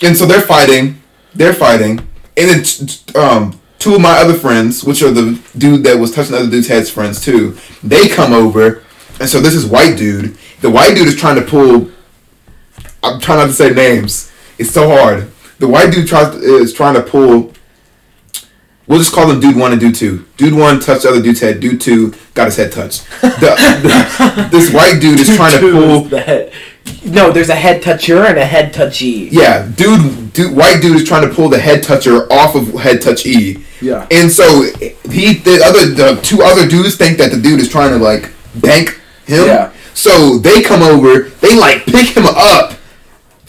and 0.00 0.16
so 0.16 0.26
they're 0.26 0.40
fighting. 0.40 1.00
They're 1.34 1.54
fighting, 1.54 1.98
and 2.36 2.50
then 2.50 2.64
um, 3.14 3.60
two 3.78 3.94
of 3.94 4.00
my 4.00 4.18
other 4.18 4.34
friends, 4.34 4.84
which 4.84 5.02
are 5.02 5.10
the 5.10 5.40
dude 5.56 5.84
that 5.84 5.98
was 5.98 6.10
touching 6.14 6.32
the 6.32 6.38
other 6.40 6.50
dude's 6.50 6.68
head's 6.68 6.90
friends 6.90 7.20
too, 7.24 7.56
they 7.82 8.06
come 8.08 8.32
over, 8.34 8.82
and 9.20 9.28
so 9.28 9.40
this 9.40 9.54
is 9.54 9.64
white 9.66 9.96
dude. 9.96 10.36
The 10.60 10.70
white 10.70 10.94
dude 10.94 11.08
is 11.08 11.16
trying 11.16 11.36
to 11.36 11.42
pull. 11.42 11.90
I'm 13.02 13.18
trying 13.20 13.38
not 13.38 13.46
to 13.46 13.52
say 13.52 13.70
names. 13.72 14.30
It's 14.58 14.70
so 14.70 14.88
hard. 14.88 15.30
The 15.58 15.68
white 15.68 15.90
dude 15.92 16.06
tries 16.06 16.34
is 16.36 16.72
trying 16.72 16.94
to 16.94 17.02
pull. 17.02 17.52
We'll 18.92 19.00
just 19.00 19.14
call 19.14 19.26
them 19.26 19.40
dude 19.40 19.56
one 19.56 19.72
and 19.72 19.80
dude 19.80 19.94
two. 19.94 20.26
Dude 20.36 20.52
one 20.52 20.78
touched 20.78 21.04
the 21.04 21.08
other 21.08 21.22
dude's 21.22 21.40
head. 21.40 21.60
Dude 21.60 21.80
two 21.80 22.12
got 22.34 22.44
his 22.44 22.56
head 22.56 22.72
touched. 22.72 23.08
The, 23.22 23.30
the- 23.30 24.48
this 24.52 24.70
white 24.70 25.00
dude 25.00 25.18
is 25.18 25.34
trying 25.34 25.58
to 25.58 25.72
pull. 25.72 26.00
the 26.02 26.20
head. 26.20 26.52
No, 27.06 27.32
there's 27.32 27.48
a 27.48 27.54
head 27.54 27.80
toucher 27.82 28.18
and 28.26 28.36
a 28.38 28.44
head 28.44 28.74
touchy. 28.74 29.30
Yeah, 29.32 29.66
dude, 29.76 30.34
dude, 30.34 30.54
white 30.54 30.82
dude 30.82 30.96
is 30.96 31.04
trying 31.08 31.26
to 31.26 31.34
pull 31.34 31.48
the 31.48 31.58
head 31.58 31.82
toucher 31.82 32.30
off 32.30 32.54
of 32.54 32.68
head 32.74 33.00
touch 33.00 33.24
E. 33.24 33.64
Yeah. 33.80 34.06
And 34.10 34.30
so 34.30 34.64
he, 35.10 35.34
the 35.38 35.62
other, 35.64 35.86
the 35.86 36.20
two 36.22 36.42
other 36.42 36.68
dudes 36.68 36.96
think 36.96 37.16
that 37.16 37.30
the 37.30 37.40
dude 37.40 37.60
is 37.60 37.70
trying 37.70 37.92
to 37.92 37.98
like 37.98 38.30
bank 38.56 39.00
him. 39.24 39.46
Yeah. 39.46 39.72
So 39.94 40.36
they 40.36 40.60
come 40.62 40.82
over, 40.82 41.30
they 41.40 41.56
like 41.58 41.86
pick 41.86 42.08
him 42.14 42.24
up, 42.26 42.74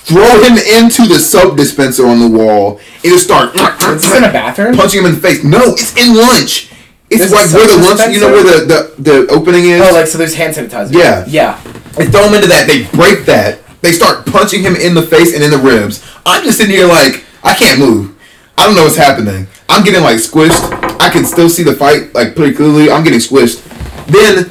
throw 0.06 0.44
him 0.44 0.58
into 0.58 1.08
the 1.08 1.20
soap 1.20 1.58
dispenser 1.58 2.08
on 2.08 2.20
the 2.20 2.28
wall, 2.28 2.80
and 3.04 3.04
just 3.14 3.26
start 3.26 3.56
Is 3.56 3.62
in 4.16 4.24
a 4.24 4.32
bathroom? 4.32 4.76
punching 4.76 5.00
him 5.02 5.08
in 5.08 5.16
the 5.16 5.22
face. 5.22 5.44
No, 5.44 5.74
it's 5.78 5.96
in 5.98 6.16
lunch. 6.16 6.72
It's 7.10 7.20
There's 7.20 7.32
like 7.32 7.52
where 7.54 7.68
the 7.68 7.78
lunch, 7.78 8.14
you 8.14 8.20
know 8.22 8.32
where 8.32 8.44
the, 8.44 8.66
the 8.98 9.12
the 9.12 9.32
opening 9.32 9.66
is. 9.66 9.82
Oh, 9.82 9.94
like 9.94 10.08
so. 10.08 10.18
There's 10.18 10.36
hand 10.36 10.56
sanitizer. 10.56 10.94
Yeah. 10.94 11.26
Yeah. 11.28 11.62
They 11.96 12.08
throw 12.08 12.28
him 12.28 12.34
into 12.34 12.48
that. 12.48 12.66
They 12.68 12.86
break 12.98 13.26
that. 13.26 13.60
They 13.82 13.92
start 13.92 14.26
punching 14.26 14.62
him 14.62 14.76
in 14.76 14.94
the 14.96 15.02
face 15.04 15.34
and 15.36 15.44
in 15.44 15.52
the 15.52 15.58
ribs. 15.60 16.04
I'm 16.26 16.44
just 16.44 16.58
sitting 16.58 16.74
here 16.76 16.88
like 16.88 17.24
I 17.44 17.54
can't 17.54 17.80
move. 17.80 18.18
I 18.58 18.66
don't 18.66 18.76
know 18.76 18.84
what's 18.84 18.96
happening. 18.98 19.48
I'm 19.70 19.84
getting 19.84 20.02
like 20.02 20.18
squished. 20.18 20.62
I 21.00 21.10
can 21.10 21.26
still 21.26 21.50
see 21.50 21.64
the 21.64 21.76
fight 21.76 22.14
like 22.16 22.36
pretty 22.36 22.56
clearly. 22.56 22.90
I'm 22.90 23.04
getting 23.04 23.20
squished. 23.20 23.62
Then, 24.08 24.50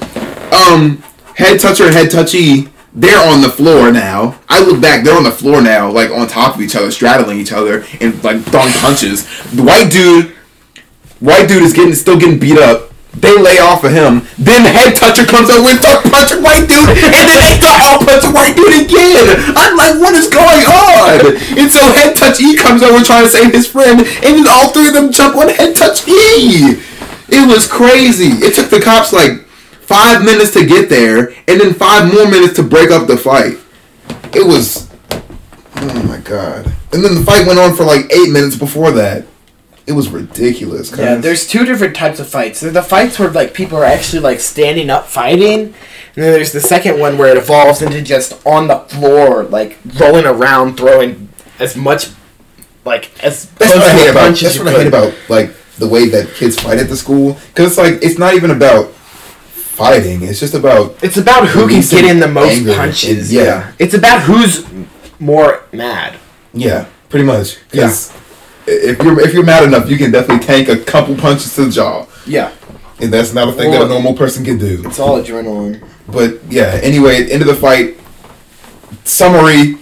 um, 0.53 1.03
head 1.35 1.59
toucher 1.61 1.91
head 1.91 2.11
touchy. 2.11 2.69
They're 2.95 3.26
on 3.26 3.40
the 3.40 3.49
floor 3.49 3.90
now. 3.90 4.40
I 4.49 4.62
look 4.62 4.80
back. 4.80 5.05
They're 5.05 5.16
on 5.16 5.24
the 5.24 5.30
floor 5.30 5.62
now, 5.62 5.90
like 5.90 6.11
on 6.11 6.28
top 6.28 6.57
of 6.57 6.61
each 6.61 6.76
other, 6.76 6.90
straddling 6.90 7.38
each 7.38 7.53
other, 7.53 7.84
and 8.01 8.22
like 8.22 8.43
throwing 8.43 8.72
punches. 8.72 9.24
The 9.51 9.62
white 9.62 9.90
dude 9.90 10.36
White 11.22 11.47
dude 11.47 11.62
is 11.62 11.72
getting 11.72 11.95
still 11.95 12.18
getting 12.18 12.40
beat 12.40 12.59
up. 12.59 12.90
They 13.14 13.38
lay 13.38 13.62
off 13.62 13.84
of 13.84 13.93
him. 13.93 14.26
Then 14.43 14.66
head 14.66 14.97
toucher 14.97 15.22
comes 15.22 15.51
over 15.55 15.70
and 15.70 15.78
start 15.78 16.03
punching 16.11 16.43
white 16.43 16.66
dude, 16.66 16.90
and 16.99 17.14
then 17.14 17.30
they 17.38 17.55
start 17.62 17.78
all 17.78 18.03
punching 18.03 18.34
white 18.34 18.59
dude 18.59 18.74
again. 18.74 19.55
I'm 19.55 19.78
like, 19.78 20.03
what 20.03 20.18
is 20.18 20.26
going 20.26 20.66
on? 20.66 21.38
And 21.55 21.70
so 21.70 21.78
head 21.95 22.16
touch 22.16 22.40
E 22.40 22.57
comes 22.57 22.82
over 22.82 23.05
trying 23.05 23.22
to 23.22 23.30
save 23.30 23.55
his 23.55 23.68
friend, 23.68 24.01
and 24.01 24.43
then 24.43 24.47
all 24.51 24.74
three 24.74 24.88
of 24.88 24.95
them 24.95 25.12
jump 25.12 25.36
on 25.36 25.49
head 25.49 25.76
touch 25.76 26.09
E. 26.09 26.82
It 27.30 27.47
was 27.47 27.70
crazy. 27.70 28.43
It 28.43 28.59
took 28.59 28.70
the 28.70 28.80
cops 28.80 29.12
like 29.12 29.47
five 29.93 30.24
minutes 30.24 30.53
to 30.53 30.64
get 30.64 30.88
there, 30.88 31.28
and 31.47 31.61
then 31.61 31.74
five 31.74 32.12
more 32.12 32.28
minutes 32.28 32.55
to 32.57 32.62
break 32.62 32.90
up 32.90 33.07
the 33.07 33.16
fight. 33.16 33.59
It 34.34 34.47
was, 34.47 34.90
oh 35.76 36.03
my 36.05 36.18
god. 36.18 36.66
And 36.93 37.05
then 37.05 37.14
the 37.14 37.22
fight 37.22 37.47
went 37.47 37.59
on 37.59 37.76
for 37.76 37.84
like 37.84 38.11
eight 38.12 38.30
minutes 38.30 38.57
before 38.57 38.90
that. 38.93 39.26
It 39.86 39.93
was 39.93 40.09
ridiculous. 40.09 40.97
Yeah, 40.97 41.16
there's 41.16 41.47
two 41.47 41.64
different 41.64 41.97
types 41.97 42.20
of 42.20 42.28
fights. 42.28 42.61
There's 42.61 42.72
the 42.72 42.82
fights 42.82 43.18
where 43.18 43.30
like 43.30 43.53
people 43.53 43.76
are 43.78 43.84
actually 43.84 44.20
like 44.20 44.40
standing 44.40 44.88
up 44.90 45.07
fighting, 45.07 45.61
and 45.61 45.74
then 46.14 46.32
there's 46.32 46.53
the 46.53 46.61
second 46.61 46.99
one 46.99 47.18
where 47.18 47.28
it 47.28 47.36
evolves 47.36 47.82
into 47.82 48.01
just 48.01 48.47
on 48.47 48.68
the 48.68 48.78
floor, 48.78 49.43
like 49.43 49.78
rolling 49.99 50.24
around, 50.24 50.76
throwing 50.76 51.28
as 51.59 51.76
much, 51.76 52.11
like 52.84 53.11
as 53.24 53.51
That's 53.51 53.74
what 53.74 53.82
I 53.82 53.93
hate 53.93 54.11
about. 54.11 54.36
That's 54.38 54.59
what 54.59 54.68
I 54.68 54.72
hate 54.72 54.86
about 54.86 55.14
like 55.28 55.53
the 55.78 55.88
way 55.88 56.09
that 56.11 56.32
kids 56.34 56.61
fight 56.61 56.78
at 56.78 56.88
the 56.88 56.97
school. 56.97 57.36
Because 57.49 57.70
it's 57.70 57.78
like 57.78 57.95
it's 58.03 58.18
not 58.18 58.34
even 58.34 58.53
about 58.53 58.95
fighting. 59.85 60.22
It's 60.22 60.41
just 60.41 60.55
about 60.55 60.97
It's 61.03 61.16
about 61.16 61.49
who 61.49 61.68
can 61.68 61.80
get 61.80 62.05
in 62.05 62.20
the 62.20 62.28
most 62.28 62.64
punches. 62.76 63.30
and- 63.30 63.30
yeah. 63.30 63.43
yeah, 63.45 63.72
it's 63.78 63.95
about 63.95 64.22
who's 64.22 64.64
more 65.18 65.62
mad. 65.72 66.14
yeah, 66.55 66.87
pretty 67.09 67.24
much. 67.26 67.59
Because 67.70 68.12
if 68.66 68.99
you're 69.03 69.20
if 69.20 69.33
you're 69.35 69.45
mad 69.45 69.64
enough, 69.64 69.89
you 69.91 69.97
can 69.97 70.11
definitely 70.11 70.45
tank 70.47 70.68
a 70.68 70.76
couple 70.85 71.14
punches 71.16 71.55
to 71.57 71.64
the 71.64 71.70
jaw, 71.70 72.07
Yeah, 72.26 72.51
and 73.01 73.12
that's 73.12 73.33
not 73.35 73.49
a 73.49 73.53
thing 73.53 73.70
that 73.72 73.83
a 73.83 73.89
normal 73.89 74.14
person 74.14 74.45
can 74.45 74.59
do. 74.59 74.83
it's 74.87 74.99
all 75.01 75.20
adrenaline. 75.22 75.83
But 76.09 76.41
yeah, 76.49 76.78
anyway, 76.83 77.28
end 77.30 77.43
of 77.43 77.49
the 77.49 77.55
fight. 77.55 77.97
Summary: 79.05 79.74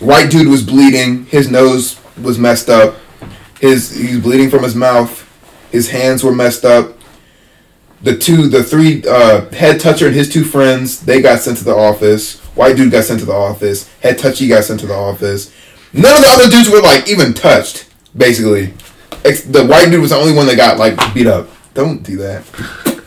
White 0.00 0.30
dude 0.30 0.48
was 0.48 0.62
bleeding. 0.62 1.26
His 1.26 1.50
nose 1.50 2.00
was 2.22 2.38
messed 2.38 2.68
up. 2.68 2.96
His 3.60 3.90
he's 3.94 4.20
bleeding 4.20 4.50
from 4.50 4.62
his 4.62 4.74
mouth. 4.74 5.20
His 5.70 5.90
hands 5.90 6.22
were 6.24 6.32
messed 6.34 6.64
up. 6.64 6.93
The 8.04 8.16
two, 8.16 8.48
the 8.48 8.62
three 8.62 9.02
uh, 9.08 9.50
head 9.50 9.80
toucher 9.80 10.06
and 10.06 10.14
his 10.14 10.32
two 10.32 10.44
friends, 10.44 11.00
they 11.00 11.20
got 11.22 11.40
sent 11.40 11.58
to 11.58 11.64
the 11.64 11.74
office. 11.74 12.38
White 12.54 12.76
dude 12.76 12.92
got 12.92 13.04
sent 13.04 13.20
to 13.20 13.26
the 13.26 13.32
office. 13.32 13.88
Head 14.00 14.18
touchy 14.18 14.46
got 14.46 14.64
sent 14.64 14.80
to 14.80 14.86
the 14.86 14.94
office. 14.94 15.52
None 15.92 16.14
of 16.14 16.22
the 16.22 16.28
other 16.28 16.50
dudes 16.50 16.68
were 16.70 16.80
like 16.80 17.08
even 17.08 17.34
touched. 17.34 17.88
Basically, 18.16 18.66
the 19.24 19.66
white 19.68 19.90
dude 19.90 20.00
was 20.00 20.10
the 20.10 20.16
only 20.16 20.32
one 20.32 20.46
that 20.46 20.56
got 20.56 20.78
like 20.78 20.96
beat 21.14 21.26
up. 21.26 21.48
Don't 21.74 22.02
do 22.02 22.16
that. 22.18 22.44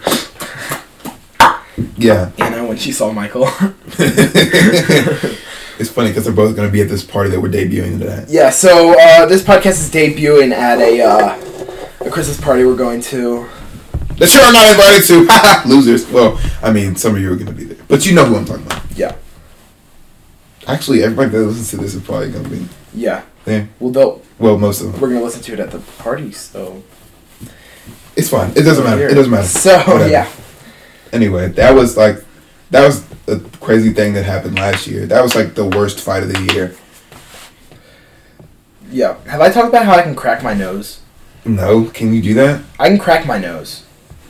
Yeah. 1.95 2.31
Know 2.37 2.67
when 2.67 2.77
she 2.77 2.91
saw 2.91 3.11
Michael. 3.11 3.45
It's 5.79 5.91
funny 5.91 6.09
because 6.09 6.23
they're 6.25 6.33
both 6.33 6.55
going 6.55 6.67
to 6.67 6.71
be 6.71 6.81
at 6.81 6.89
this 6.89 7.03
party 7.03 7.29
that 7.29 7.39
we're 7.39 7.49
debuting 7.49 7.99
that. 7.99 8.29
yeah, 8.29 8.49
so 8.49 8.99
uh, 8.99 9.27
this 9.27 9.43
podcast 9.43 9.73
is 9.79 9.91
debuting 9.91 10.51
at 10.51 10.79
a 10.79 11.01
uh, 11.01 11.39
a 12.01 12.09
Christmas 12.09 12.41
party 12.41 12.65
we're 12.65 12.75
going 12.75 12.99
to. 13.01 13.47
That 14.17 14.27
sure 14.27 14.41
are 14.41 14.51
not 14.51 14.69
invited 14.71 15.05
to. 15.07 15.67
Losers. 15.69 16.07
Well, 16.09 16.39
I 16.63 16.71
mean, 16.71 16.95
some 16.95 17.15
of 17.15 17.21
you 17.21 17.31
are 17.31 17.35
going 17.35 17.47
to 17.47 17.53
be 17.53 17.65
there. 17.65 17.83
But 17.87 18.05
you 18.05 18.13
know 18.15 18.25
who 18.25 18.35
I'm 18.35 18.45
talking 18.45 18.65
about. 18.65 18.81
Yeah. 18.95 19.15
Actually, 20.67 21.03
everybody 21.03 21.29
that 21.29 21.43
listens 21.45 21.69
to 21.71 21.77
this 21.77 21.95
is 21.95 22.01
probably 22.01 22.29
gonna 22.29 22.49
be 22.49 22.67
Yeah. 22.93 23.21
there. 23.45 23.69
Well, 23.79 23.91
they'll, 23.91 24.21
Well, 24.37 24.57
most 24.57 24.81
of 24.81 24.91
them. 24.91 24.99
we're 24.99 25.07
gonna 25.07 25.23
listen 25.23 25.41
to 25.43 25.53
it 25.53 25.61
at 25.61 25.71
the 25.71 25.79
party, 25.79 26.33
so. 26.33 26.83
It's 28.17 28.27
fine. 28.29 28.49
It 28.53 28.63
doesn't 28.63 28.83
matter. 28.83 29.07
It 29.07 29.13
doesn't 29.13 29.31
matter. 29.31 29.47
So 29.47 29.77
Whatever. 29.79 30.09
yeah. 30.09 30.27
Anyway, 31.13 31.47
that 31.49 31.73
was 31.73 31.95
like, 31.95 32.21
that 32.71 32.85
was 32.85 33.01
a 33.27 33.39
crazy 33.61 33.93
thing 33.93 34.13
that 34.15 34.25
happened 34.25 34.55
last 34.59 34.87
year. 34.87 35.05
That 35.05 35.23
was 35.23 35.35
like 35.35 35.55
the 35.55 35.63
worst 35.63 36.01
fight 36.01 36.23
of 36.23 36.33
the 36.33 36.53
year. 36.53 36.75
Yeah. 38.91 39.15
Have 39.27 39.39
I 39.39 39.49
talked 39.49 39.69
about 39.69 39.85
how 39.85 39.95
I 39.95 40.01
can 40.01 40.15
crack 40.15 40.43
my 40.43 40.53
nose? 40.53 40.99
No, 41.45 41.85
can 41.85 42.13
you 42.13 42.21
do 42.21 42.33
that? 42.33 42.61
I 42.77 42.89
can 42.89 42.97
crack 42.97 43.25
my 43.25 43.37
nose. 43.37 43.83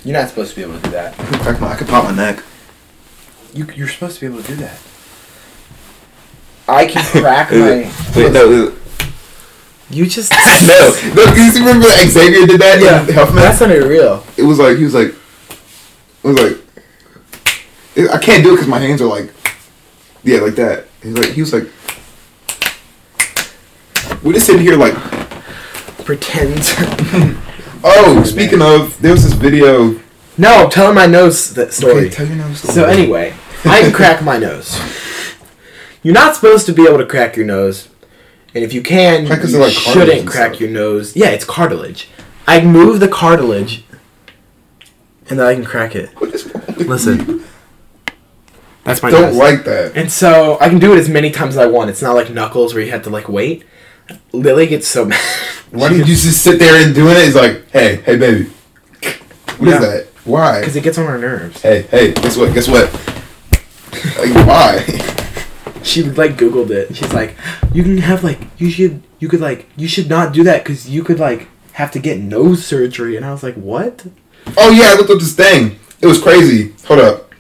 You're 0.08 0.18
not 0.18 0.30
supposed 0.30 0.52
to 0.52 0.56
be 0.56 0.62
able 0.62 0.78
to 0.78 0.84
do 0.84 0.92
that. 0.92 1.20
I 1.20 1.26
could 1.26 1.40
crack 1.42 1.60
my. 1.60 1.68
I 1.68 1.76
could 1.76 1.88
pop 1.90 2.06
my 2.06 2.16
neck. 2.16 2.42
You, 3.54 3.68
you're 3.76 3.90
supposed 3.90 4.16
to 4.18 4.22
be 4.22 4.28
able 4.34 4.42
to 4.42 4.48
do 4.48 4.56
that. 4.56 4.80
I 6.66 6.86
can 6.86 7.04
crack 7.22 7.52
my. 7.52 7.92
Wait, 8.16 8.32
no, 8.32 8.74
You 9.90 10.06
just. 10.06 10.32
no, 10.66 11.14
no. 11.14 11.34
You 11.36 11.60
remember 11.60 11.88
Xavier 12.06 12.48
did 12.48 12.62
that? 12.62 12.80
Yeah. 12.80 13.06
in 13.06 13.14
Huffman? 13.16 13.36
That's 13.44 13.60
not 13.60 13.68
real. 13.68 14.24
it 14.38 14.44
was 14.44 14.60
like 14.60 14.78
he 14.78 14.86
was 14.86 14.94
like, 14.94 15.08
it 15.10 15.18
was 16.24 16.38
like, 16.40 16.58
it- 17.98 18.10
I 18.10 18.18
can't 18.18 18.46
do 18.46 18.52
it 18.52 18.56
because 18.56 18.68
my 18.70 18.80
hands 18.80 19.02
are 19.02 19.08
like, 19.10 19.34
yeah, 20.24 20.40
like 20.40 20.56
that. 20.56 20.86
He's 21.04 21.18
like, 21.18 21.32
he 21.32 21.42
was 21.42 21.52
like, 21.52 21.68
we're 24.24 24.32
just 24.32 24.46
sitting 24.46 24.62
here 24.62 24.78
like, 24.78 24.94
Pretend. 26.06 27.38
oh, 27.84 28.24
speaking 28.24 28.62
of, 28.62 29.00
there 29.02 29.12
was 29.12 29.24
this 29.24 29.34
video. 29.34 30.00
no, 30.38 30.64
I'm 30.64 30.70
telling 30.70 30.96
my 30.96 31.06
nose 31.06 31.54
that 31.54 31.74
story. 31.74 32.08
Okay, 32.08 32.10
tell 32.10 32.28
your 32.28 32.36
nose 32.38 32.60
story. 32.60 32.74
So 32.74 32.86
anyway, 32.86 33.34
I 33.66 33.82
can 33.82 33.92
crack 33.92 34.24
my 34.24 34.38
nose. 34.38 34.80
You're 36.04 36.14
not 36.14 36.36
supposed 36.36 36.66
to 36.68 36.74
be 36.74 36.84
able 36.88 37.00
to 37.00 37.06
crack 37.06 37.36
your 37.36 37.46
nose, 37.46 37.90
and 38.54 38.64
if 38.64 38.74
you 38.74 38.82
can, 38.82 39.28
'cause 39.28 39.52
you 39.52 39.60
like 39.60 39.74
cartilage 39.74 39.94
shouldn't 39.94 40.20
and 40.22 40.28
crack 40.28 40.50
stuff. 40.52 40.62
your 40.62 40.70
nose. 40.70 41.16
Yeah, 41.16 41.30
it's 41.30 41.46
cartilage. 41.46 42.10
I 42.48 42.62
move 42.62 43.00
the 43.00 43.08
cartilage, 43.10 43.84
and 45.30 45.38
then 45.40 45.46
I 45.46 45.54
can 45.54 45.66
crack 45.66 45.96
it. 45.96 46.10
What 46.18 46.34
is 46.34 46.46
wrong 46.54 46.64
with 46.78 46.88
Listen. 46.88 47.28
you? 47.28 47.44
That's 48.86 49.04
my 49.04 49.10
Don't 49.12 49.22
nose. 49.34 49.36
like 49.36 49.66
that. 49.66 49.98
And 49.98 50.10
so 50.10 50.58
I 50.62 50.70
can 50.70 50.80
do 50.80 50.94
it 50.94 50.98
as 50.98 51.10
many 51.10 51.30
times 51.30 51.56
as 51.56 51.58
I 51.58 51.66
want. 51.66 51.90
It's 51.90 52.02
not 52.02 52.16
like 52.16 52.30
Knuckles 52.30 52.74
where 52.74 52.82
you 52.82 52.90
have 52.92 53.02
to 53.04 53.10
like 53.10 53.28
wait. 53.28 53.64
Lily 54.32 54.68
gets 54.68 54.88
so 54.88 55.06
mad. 55.12 55.20
Why 55.72 55.90
did 55.90 56.08
you 56.08 56.16
just 56.16 56.42
sit 56.44 56.60
there 56.60 56.84
and 56.86 56.94
doing 56.96 57.16
it? 57.18 57.26
He's 57.26 57.36
like, 57.36 57.70
hey, 57.72 57.98
hey, 57.98 58.16
baby. 58.18 58.50
What 59.58 59.68
is 59.70 59.74
Yeah. 59.76 59.80
that? 59.80 60.08
Why? 60.24 60.60
Because 60.60 60.76
it 60.76 60.84
gets 60.84 60.98
on 60.98 61.06
her 61.08 61.18
nerves. 61.18 61.62
Hey, 61.62 61.84
hey, 61.84 62.14
guess 62.14 62.38
what? 62.38 62.54
Guess 62.54 62.68
what? 62.68 62.92
like, 64.18 64.48
why? 64.48 65.04
She 65.84 66.04
like 66.04 66.36
Googled 66.36 66.70
it. 66.70 66.94
She's 66.98 67.14
like, 67.14 67.38
you 67.74 67.82
can 67.82 67.98
have 68.00 68.22
like, 68.22 68.40
you 68.58 68.70
should, 68.70 69.02
you 69.20 69.30
could 69.30 69.40
like, 69.40 69.68
you 69.78 69.88
should 69.88 70.10
not 70.10 70.34
do 70.34 70.44
that 70.44 70.64
because 70.66 70.90
you 70.90 71.02
could 71.02 71.18
like 71.18 71.48
have 71.74 71.92
to 71.92 72.00
get 72.00 72.20
nose 72.20 72.66
surgery. 72.66 73.16
And 73.16 73.26
I 73.26 73.32
was 73.32 73.42
like, 73.42 73.56
what? 73.56 74.06
Oh 74.58 74.70
yeah, 74.72 74.88
I 74.88 74.96
looked 74.98 75.10
up 75.12 75.20
this 75.20 75.34
thing. 75.34 75.80
It 76.02 76.08
was 76.08 76.22
crazy. 76.22 76.74
Hold 76.88 77.00
up. 77.00 77.32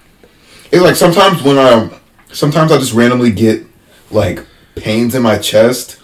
It's 0.72 0.82
like 0.82 0.96
sometimes 0.96 1.44
when 1.44 1.58
I, 1.58 1.90
sometimes 2.32 2.72
I 2.72 2.78
just 2.78 2.94
randomly 2.94 3.32
get 3.32 3.66
like 4.12 4.46
pains 4.78 5.14
in 5.14 5.24
my 5.24 5.38
chest, 5.40 6.00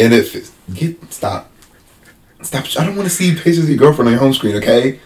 and 0.00 0.14
if 0.14 0.52
get 0.74 1.12
stop, 1.12 1.50
stop. 2.42 2.64
I 2.78 2.84
don't 2.86 2.96
want 2.96 3.08
to 3.08 3.14
see 3.14 3.34
pictures 3.34 3.58
of 3.60 3.68
your 3.68 3.78
girlfriend 3.78 4.08
on 4.08 4.12
your 4.14 4.20
home 4.20 4.32
screen. 4.32 4.56
Okay. 4.56 4.98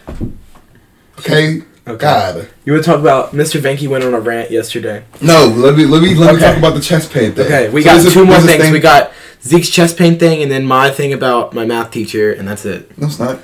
Okay. 1.19 1.61
Okay. 1.87 1.97
God. 1.97 2.47
You 2.65 2.73
want 2.73 2.83
to 2.83 2.89
talk 2.91 2.99
about 2.99 3.31
Mr. 3.33 3.59
Venky 3.61 3.87
went 3.87 4.03
on 4.03 4.13
a 4.15 4.19
rant 4.19 4.49
yesterday. 4.49 5.03
No. 5.21 5.45
Let 5.55 5.75
me 5.77 5.85
let 5.85 6.01
me 6.01 6.15
let 6.15 6.33
me 6.33 6.41
talk 6.41 6.57
about 6.57 6.73
the 6.73 6.81
chest 6.81 7.11
pain 7.11 7.33
thing. 7.33 7.45
Okay, 7.45 7.69
we 7.69 7.81
So 7.81 7.85
got 7.89 8.03
this- 8.03 8.13
two 8.13 8.25
more 8.25 8.39
things. 8.39 8.61
thing- 8.63 8.73
We 8.73 8.79
got 8.79 9.11
Zeke's 9.43 9.69
chest 9.69 9.95
pain 9.97 10.17
thing, 10.17 10.41
and 10.41 10.51
then 10.51 10.65
my 10.65 10.89
thing 10.89 11.13
about 11.13 11.53
my 11.53 11.65
math 11.65 11.91
teacher, 11.91 12.31
and 12.33 12.47
that's 12.47 12.65
it. 12.65 12.97
No, 12.97 13.05
it's 13.07 13.19
not. 13.19 13.39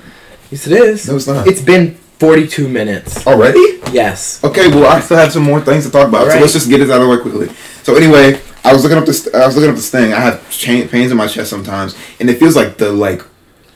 Yes, 0.50 0.66
it 0.66 0.72
is. 0.72 1.06
No, 1.08 1.14
it's 1.16 1.26
not. 1.28 1.46
It's 1.46 1.60
been 1.62 1.96
forty-two 2.18 2.68
minutes. 2.68 3.24
Already? 3.26 3.62
Yes. 3.92 4.40
Okay, 4.42 4.68
well, 4.68 4.86
I 4.86 5.00
still 5.00 5.16
have 5.18 5.32
some 5.32 5.44
more 5.44 5.60
things 5.60 5.84
to 5.86 5.90
talk 5.92 6.08
about, 6.08 6.30
so 6.32 6.38
let's 6.40 6.52
just 6.52 6.68
get 6.68 6.80
it 6.80 6.90
out 6.90 7.00
of 7.00 7.02
the 7.02 7.08
way 7.08 7.18
quickly. 7.22 7.48
So 7.84 7.94
anyway, 7.94 8.40
I 8.64 8.72
was 8.72 8.82
looking 8.82 8.98
up 8.98 9.06
this. 9.06 9.28
I 9.34 9.46
was 9.46 9.56
looking 9.56 9.70
up 9.70 9.76
this 9.76 9.90
thing. 9.90 10.12
I 10.12 10.20
have 10.20 10.48
chain, 10.50 10.88
pains 10.88 11.10
in 11.10 11.16
my 11.16 11.26
chest 11.26 11.50
sometimes, 11.50 11.96
and 12.20 12.30
it 12.30 12.38
feels 12.38 12.54
like 12.56 12.78
the 12.78 12.92
like 12.92 13.22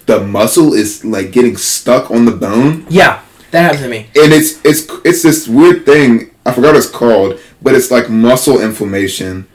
the 0.07 0.21
muscle 0.21 0.73
is 0.75 1.05
like 1.05 1.33
getting 1.33 1.57
stuck 1.57 2.11
on 2.11 2.25
the 2.25 2.31
bone, 2.33 2.87
Yeah, 2.89 3.23
that 3.51 3.63
happens 3.63 3.83
to 3.83 3.89
me. 3.89 4.07
and 4.15 4.33
it's 4.33 4.65
it's 4.65 4.87
it's 5.05 5.23
this 5.23 5.49
weird 5.49 5.85
thing. 5.85 6.31
I 6.45 6.53
forgot 6.53 6.69
what 6.75 6.77
it's 6.77 6.89
called, 6.91 7.41
but 7.61 7.75
it's 7.75 7.91
like 7.91 8.09
muscle 8.09 8.61
inflammation 8.61 9.49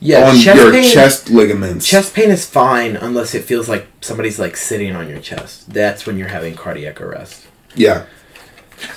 Yeah, 0.00 0.28
on 0.28 0.38
chest 0.38 0.58
your 0.60 0.70
pain. 0.70 0.84
chest 0.92 1.30
ligaments. 1.30 1.86
Chest 1.88 2.12
pain 2.12 2.30
is 2.30 2.44
fine 2.46 2.96
unless 2.96 3.34
it 3.34 3.44
feels 3.44 3.68
like 3.70 3.86
somebody's 4.02 4.38
like 4.38 4.56
sitting 4.58 4.94
on 4.94 5.08
your 5.08 5.20
chest. 5.20 5.72
That's 5.72 6.04
when 6.06 6.18
you're 6.18 6.28
having 6.28 6.54
cardiac 6.54 7.00
arrest. 7.00 7.46
Yeah. 7.74 8.04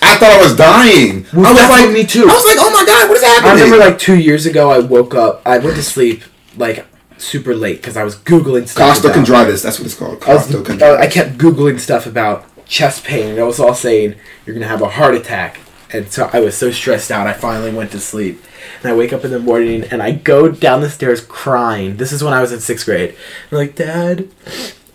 I 0.01 0.15
thought 0.17 0.31
I 0.31 0.41
was 0.41 0.55
dying. 0.55 1.25
Well, 1.33 1.45
I 1.45 1.51
was 1.51 1.69
like, 1.69 1.91
me 1.91 2.05
too. 2.05 2.23
I 2.29 2.33
was 2.33 2.45
like, 2.45 2.57
oh 2.59 2.71
my 2.71 2.85
god, 2.85 3.09
what 3.09 3.17
is 3.17 3.23
happening? 3.23 3.51
I 3.51 3.53
remember 3.55 3.77
like 3.77 3.99
two 3.99 4.17
years 4.17 4.45
ago, 4.45 4.69
I 4.69 4.79
woke 4.79 5.15
up. 5.15 5.41
I 5.45 5.57
went 5.57 5.75
to 5.75 5.83
sleep 5.83 6.23
like 6.57 6.85
super 7.17 7.55
late 7.55 7.77
because 7.77 7.97
I 7.97 8.03
was 8.03 8.15
googling 8.15 8.67
stuff. 8.67 8.99
costochondritis. 8.99 9.63
That's 9.63 9.79
what 9.79 9.85
it's 9.85 9.95
called. 9.95 10.23
I, 10.23 10.35
was, 10.35 10.53
uh, 10.53 10.97
I 10.99 11.07
kept 11.07 11.37
googling 11.37 11.79
stuff 11.79 12.05
about 12.05 12.45
chest 12.65 13.03
pain, 13.03 13.29
and 13.29 13.37
it 13.37 13.43
was 13.43 13.59
all 13.59 13.73
saying 13.73 14.15
you're 14.45 14.53
gonna 14.53 14.67
have 14.67 14.81
a 14.81 14.89
heart 14.89 15.15
attack. 15.15 15.59
And 15.91 16.11
so 16.11 16.29
I 16.33 16.39
was 16.39 16.57
so 16.57 16.71
stressed 16.71 17.11
out. 17.11 17.27
I 17.27 17.33
finally 17.33 17.71
went 17.71 17.91
to 17.91 17.99
sleep, 17.99 18.43
and 18.81 18.91
I 18.91 18.95
wake 18.95 19.13
up 19.13 19.23
in 19.23 19.31
the 19.31 19.39
morning 19.39 19.83
and 19.83 20.01
I 20.01 20.11
go 20.11 20.49
down 20.49 20.81
the 20.81 20.89
stairs 20.89 21.21
crying. 21.21 21.97
This 21.97 22.11
is 22.11 22.23
when 22.23 22.33
I 22.33 22.41
was 22.41 22.51
in 22.51 22.59
sixth 22.59 22.85
grade. 22.85 23.15
I'm 23.51 23.57
like, 23.57 23.75
Dad, 23.75 24.29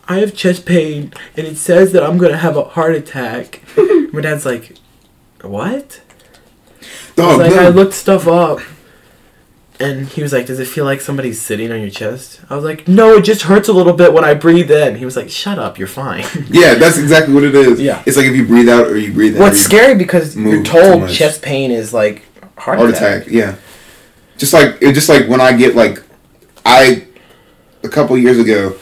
I 0.09 0.17
have 0.21 0.35
chest 0.35 0.65
pain, 0.65 1.13
and 1.37 1.47
it 1.47 1.57
says 1.59 1.93
that 1.93 2.03
I'm 2.03 2.17
gonna 2.19 2.39
have 2.39 2.57
a 2.57 2.65
heart 2.65 2.95
attack. 2.95 3.63
My 4.13 4.21
dad's 4.23 4.47
like, 4.47 4.75
What? 5.43 6.01
I 7.19 7.37
like. 7.37 7.53
I 7.53 7.69
looked 7.69 7.95
stuff 7.95 8.27
up. 8.27 8.61
And 9.81 10.09
he 10.09 10.23
was 10.23 10.33
like, 10.33 10.47
Does 10.47 10.59
it 10.59 10.67
feel 10.67 10.85
like 10.85 11.01
somebody's 11.01 11.41
sitting 11.41 11.71
on 11.71 11.81
your 11.81 11.91
chest? 11.91 12.41
I 12.51 12.57
was 12.57 12.65
like, 12.65 12.89
No, 12.89 13.17
it 13.17 13.23
just 13.25 13.43
hurts 13.43 13.69
a 13.69 13.73
little 13.73 13.93
bit 13.93 14.13
when 14.13 14.25
I 14.25 14.35
breathe 14.35 14.71
in. 14.71 14.97
He 14.97 15.05
was 15.05 15.15
like, 15.17 15.29
Shut 15.31 15.59
up, 15.59 15.79
you're 15.79 15.87
fine. 15.89 16.25
Yeah, 16.49 16.75
that's 16.75 16.99
exactly 16.99 17.35
what 17.35 17.45
it 17.45 17.55
is. 17.55 17.81
Yeah. 17.81 18.03
It's 18.07 18.17
like 18.17 18.27
if 18.27 18.35
you 18.35 18.47
breathe 18.47 18.69
out 18.69 18.87
or 18.89 18.97
you 18.97 19.13
breathe 19.13 19.35
in. 19.37 19.41
What's 19.43 19.59
scary 19.61 19.95
because 19.95 20.35
you're 20.37 20.65
told 20.65 21.09
chest 21.11 21.43
pain 21.43 21.71
is 21.71 21.93
like 21.93 22.23
heart, 22.57 22.79
Heart 22.79 22.91
attack. 22.91 23.23
attack. 23.23 23.33
Yeah. 23.33 23.57
Just 24.37 24.53
like 24.53 24.79
it. 24.81 24.95
Just 24.95 25.09
like 25.09 25.29
when 25.29 25.41
I 25.41 25.53
get 25.57 25.77
like, 25.77 26.03
I, 26.65 27.07
a 27.85 27.89
couple 27.89 28.17
years 28.19 28.39
ago, 28.39 28.77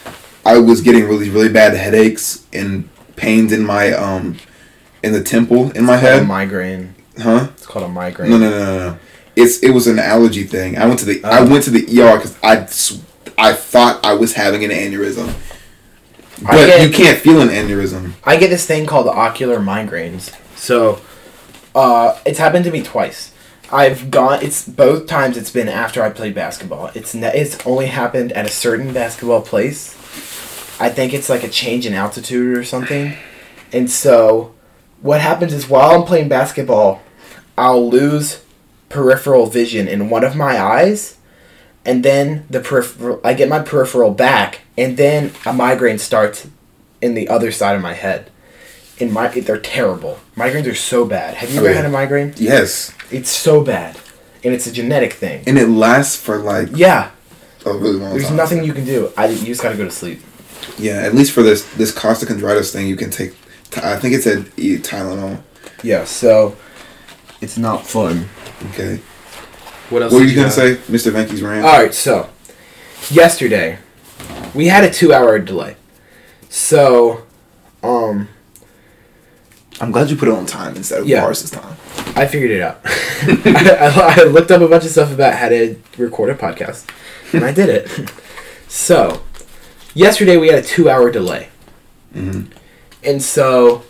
I 0.46 0.58
was 0.58 0.80
getting 0.80 1.04
really 1.04 1.28
really 1.30 1.48
bad 1.48 1.74
headaches 1.74 2.46
and 2.52 2.88
pains 3.16 3.52
in 3.52 3.64
my 3.66 3.92
um, 3.92 4.36
in 5.02 5.12
the 5.12 5.22
temple 5.22 5.70
in 5.72 5.84
my 5.84 5.94
It's 5.94 6.04
a 6.04 6.06
head. 6.06 6.26
migraine. 6.28 6.94
Huh? 7.20 7.48
It's 7.56 7.66
called 7.66 7.84
a 7.84 7.88
migraine. 7.88 8.30
No 8.30 8.38
no 8.38 8.50
no 8.50 8.58
no 8.64 8.78
no. 8.90 8.98
It's 9.34 9.58
it 9.58 9.70
was 9.70 9.86
an 9.86 9.98
allergy 9.98 10.44
thing. 10.44 10.78
I 10.78 10.86
went 10.86 10.98
to 11.00 11.04
the 11.06 11.22
I 11.24 11.40
Oh. 11.40 11.46
went 11.50 11.64
to 11.64 11.70
the 11.70 11.84
ER 12.00 12.16
because 12.16 12.36
I 12.42 12.54
I 13.38 13.52
thought 13.52 14.04
I 14.04 14.14
was 14.14 14.34
having 14.34 14.64
an 14.64 14.70
aneurysm. 14.70 15.34
But 16.42 16.52
get- 16.66 16.82
you 16.82 16.90
can't 16.94 17.18
feel 17.18 17.40
an 17.40 17.48
aneurysm. 17.48 18.12
I 18.24 18.36
get 18.36 18.50
this 18.50 18.66
thing 18.66 18.86
called 18.86 19.08
ocular 19.08 19.58
migraines. 19.58 20.30
So, 20.54 21.00
uh, 21.74 22.18
it's 22.26 22.38
happened 22.38 22.64
to 22.66 22.70
me 22.70 22.82
twice. 22.82 23.32
I've 23.72 24.10
gone. 24.10 24.42
It's 24.42 24.66
both 24.66 25.06
times. 25.06 25.36
It's 25.36 25.50
been 25.50 25.68
after 25.68 26.02
I 26.02 26.10
played 26.10 26.34
basketball. 26.34 26.90
It's 26.94 27.14
ne- 27.14 27.34
it's 27.34 27.58
only 27.66 27.86
happened 27.86 28.32
at 28.32 28.44
a 28.46 28.50
certain 28.50 28.92
basketball 28.92 29.40
place. 29.42 29.94
I 30.78 30.88
think 30.90 31.14
it's 31.14 31.28
like 31.28 31.42
a 31.42 31.48
change 31.48 31.86
in 31.86 31.94
altitude 31.94 32.56
or 32.56 32.64
something. 32.64 33.14
And 33.72 33.90
so, 33.90 34.54
what 35.00 35.20
happens 35.20 35.52
is 35.52 35.68
while 35.68 35.90
I'm 35.98 36.06
playing 36.06 36.28
basketball, 36.28 37.02
I'll 37.56 37.88
lose 37.88 38.42
peripheral 38.88 39.46
vision 39.46 39.88
in 39.88 40.10
one 40.10 40.22
of 40.24 40.36
my 40.36 40.60
eyes, 40.60 41.16
and 41.84 42.04
then 42.04 42.46
the 42.50 42.60
peripheral. 42.60 43.20
I 43.24 43.34
get 43.34 43.48
my 43.48 43.60
peripheral 43.60 44.10
back, 44.12 44.60
and 44.76 44.96
then 44.96 45.32
a 45.44 45.52
migraine 45.52 45.98
starts 45.98 46.46
in 47.00 47.14
the 47.14 47.28
other 47.28 47.50
side 47.50 47.74
of 47.76 47.82
my 47.82 47.94
head. 47.94 48.30
In 48.98 49.12
my, 49.12 49.28
they're 49.28 49.58
terrible. 49.58 50.18
Migraines 50.36 50.66
are 50.70 50.74
so 50.74 51.04
bad. 51.04 51.34
Have 51.34 51.50
you 51.50 51.56
Oh, 51.60 51.64
ever 51.64 51.70
yeah. 51.70 51.76
had 51.76 51.84
a 51.84 51.90
migraine? 51.90 52.32
Yes, 52.36 52.92
It's 53.10 53.30
so 53.30 53.62
bad, 53.62 53.98
and 54.44 54.54
it's 54.54 54.66
a 54.66 54.72
genetic 54.72 55.12
thing. 55.14 55.42
and 55.46 55.58
it 55.58 55.68
lasts 55.68 56.16
for 56.16 56.38
like 56.38 56.68
Yeah, 56.74 57.10
a 57.66 57.72
really 57.72 57.96
long 57.98 58.12
there's 58.12 58.28
time. 58.28 58.36
nothing 58.36 58.64
you 58.64 58.72
can 58.72 58.84
do. 58.84 59.12
I 59.16 59.26
you 59.26 59.46
just 59.46 59.62
gotta 59.62 59.76
go 59.76 59.84
to 59.84 59.90
sleep. 59.90 60.20
Yeah, 60.78 60.96
at 61.02 61.14
least 61.14 61.32
for 61.32 61.42
this 61.42 61.64
this 61.74 61.92
costochondritis 61.94 62.72
thing, 62.72 62.86
you 62.86 62.96
can 62.96 63.10
take. 63.10 63.34
I 63.82 63.96
think 63.96 64.14
it 64.14 64.22
said 64.22 64.50
eat 64.56 64.82
Tylenol. 64.82 65.42
Yeah, 65.82 66.04
so 66.04 66.56
it's 67.40 67.58
not 67.58 67.86
fun. 67.86 68.28
Okay. 68.70 69.00
What 69.90 70.02
else? 70.02 70.12
What 70.12 70.18
were 70.20 70.24
did 70.26 70.30
you 70.30 70.36
gonna 70.36 70.48
have? 70.48 70.52
say, 70.54 70.74
Mr. 70.92 71.12
Venky's 71.12 71.42
rant? 71.42 71.64
All 71.64 71.72
right, 71.80 71.94
so 71.94 72.28
yesterday 73.10 73.78
we 74.54 74.66
had 74.66 74.84
a 74.84 74.90
two-hour 74.92 75.38
delay. 75.40 75.76
So, 76.48 77.24
um, 77.82 78.28
I'm 79.80 79.90
glad 79.92 80.08
you 80.10 80.16
put 80.16 80.28
it 80.28 80.34
on 80.34 80.46
time 80.46 80.74
instead 80.76 81.00
of 81.00 81.06
Yeah. 81.06 81.20
bars 81.20 81.42
this 81.42 81.50
time. 81.50 81.76
I 82.16 82.26
figured 82.26 82.50
it 82.50 82.62
out. 82.62 82.80
I, 82.84 84.14
I, 84.16 84.22
I 84.22 84.24
looked 84.24 84.50
up 84.50 84.62
a 84.62 84.68
bunch 84.68 84.84
of 84.84 84.90
stuff 84.90 85.12
about 85.12 85.34
how 85.34 85.48
to 85.50 85.76
record 85.98 86.30
a 86.30 86.34
podcast. 86.34 86.88
and 87.34 87.44
I 87.44 87.52
did 87.52 87.68
it. 87.68 88.10
So, 88.68 89.22
yesterday 89.96 90.36
we 90.36 90.48
had 90.48 90.58
a 90.58 90.62
two-hour 90.62 91.10
delay, 91.10 91.48
Mhm. 92.14 92.46
and 93.02 93.22
so 93.22 93.82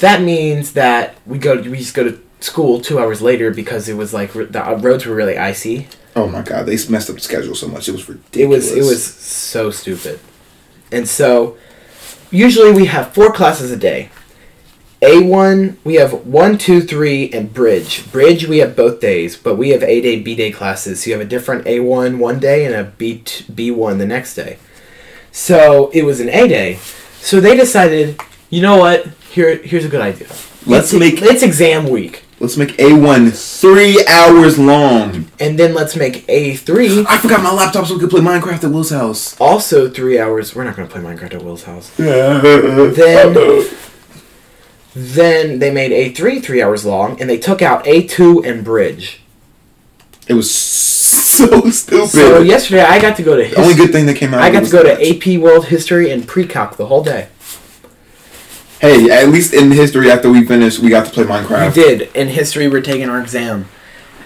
that 0.00 0.20
means 0.20 0.72
that 0.72 1.14
we 1.26 1.38
go 1.38 1.54
we 1.56 1.78
just 1.78 1.94
go 1.94 2.04
to 2.04 2.18
school 2.40 2.80
two 2.80 2.98
hours 2.98 3.22
later 3.22 3.50
because 3.52 3.88
it 3.88 3.96
was 3.96 4.12
like 4.12 4.32
the 4.32 4.60
uh, 4.68 4.74
roads 4.78 5.06
were 5.06 5.14
really 5.14 5.38
icy. 5.38 5.86
Oh 6.16 6.26
my 6.26 6.42
god, 6.42 6.66
they 6.66 6.76
messed 6.88 7.08
up 7.08 7.16
the 7.16 7.20
schedule 7.22 7.54
so 7.54 7.68
much. 7.68 7.88
It 7.88 7.92
was 7.92 8.02
It 8.02 8.08
ridiculous. 8.08 8.70
was 8.70 8.76
it 8.76 8.84
was 8.84 9.02
so 9.04 9.70
stupid, 9.70 10.18
and 10.90 11.08
so 11.08 11.56
usually 12.30 12.72
we 12.72 12.86
have 12.86 13.12
four 13.14 13.32
classes 13.32 13.70
a 13.70 13.76
day. 13.76 14.10
A 15.04 15.20
one 15.20 15.78
we 15.84 15.94
have 15.94 16.12
one, 16.26 16.58
two, 16.58 16.80
three, 16.80 17.28
and 17.32 17.52
bridge. 17.52 18.10
Bridge 18.12 18.46
we 18.46 18.58
have 18.58 18.76
both 18.76 19.00
days, 19.00 19.36
but 19.36 19.56
we 19.56 19.70
have 19.70 19.82
A 19.82 20.00
day, 20.00 20.20
B 20.20 20.34
day 20.36 20.50
classes. 20.52 21.02
So 21.02 21.10
you 21.10 21.12
have 21.16 21.26
a 21.26 21.28
different 21.28 21.66
A 21.66 21.80
one 21.80 22.18
one 22.18 22.38
day 22.38 22.64
and 22.66 22.74
a 22.74 22.84
B 22.84 23.22
B 23.52 23.70
one 23.70 23.98
the 23.98 24.06
next 24.06 24.34
day. 24.34 24.58
So 25.32 25.90
it 25.92 26.04
was 26.04 26.20
an 26.20 26.28
A 26.28 26.46
day. 26.46 26.78
So 27.20 27.40
they 27.40 27.56
decided, 27.56 28.20
you 28.50 28.60
know 28.62 28.76
what? 28.76 29.06
Here 29.30 29.56
here's 29.56 29.84
a 29.84 29.88
good 29.88 30.00
idea. 30.02 30.28
Let's 30.66 30.92
make- 30.92 31.20
it's 31.22 31.42
exam 31.42 31.88
week, 31.88 32.22
Let's 32.38 32.56
make 32.56 32.76
A1 32.78 33.30
three 33.32 34.04
hours 34.08 34.58
long. 34.58 35.26
and 35.40 35.58
then 35.58 35.74
let's 35.74 35.96
make 35.96 36.24
A 36.28 36.54
three 36.56 37.04
I 37.08 37.18
forgot 37.18 37.42
my 37.42 37.52
laptop 37.52 37.86
so 37.86 37.94
we 37.94 38.00
could 38.00 38.10
play 38.10 38.20
Minecraft 38.20 38.64
at 38.64 38.70
Will's 38.70 38.90
house. 38.90 39.34
also 39.40 39.88
three 39.88 40.18
hours. 40.18 40.54
We're 40.54 40.64
not 40.64 40.76
gonna 40.76 40.88
play 40.88 41.00
Minecraft 41.00 41.34
at 41.34 41.42
Will's 41.44 41.64
house. 41.64 41.90
then 41.96 42.94
Then, 42.94 43.66
then 44.94 45.58
they 45.60 45.70
made 45.70 45.90
A3 45.92 46.40
three 46.42 46.62
hours 46.62 46.84
long, 46.84 47.18
and 47.20 47.30
they 47.30 47.38
took 47.38 47.62
out 47.62 47.84
A2 47.86 48.44
and 48.44 48.62
Bridge. 48.62 49.21
It 50.28 50.34
was 50.34 50.50
so 50.50 51.70
stupid. 51.70 52.08
So 52.08 52.40
yesterday 52.40 52.82
I 52.82 53.00
got 53.00 53.16
to 53.16 53.22
go 53.22 53.36
to 53.36 53.48
the 53.48 53.60
only 53.60 53.74
good 53.74 53.92
thing 53.92 54.06
that 54.06 54.16
came 54.16 54.34
out. 54.34 54.42
I 54.42 54.50
got 54.50 54.64
to 54.64 54.70
go 54.70 54.82
to. 54.82 54.92
AP 54.92 55.40
World 55.40 55.66
History 55.66 56.10
and 56.10 56.26
Pre-Calc 56.26 56.76
the 56.76 56.86
whole 56.86 57.02
day. 57.02 57.28
Hey, 58.80 59.10
at 59.10 59.28
least 59.28 59.54
in 59.54 59.70
history, 59.70 60.10
after 60.10 60.28
we 60.28 60.44
finished, 60.44 60.80
we 60.80 60.90
got 60.90 61.06
to 61.06 61.12
play 61.12 61.24
Minecraft. 61.24 61.68
We 61.68 61.82
did 61.82 62.16
in 62.16 62.28
history. 62.28 62.66
We're 62.66 62.80
taking 62.80 63.08
our 63.08 63.20
exam, 63.20 63.68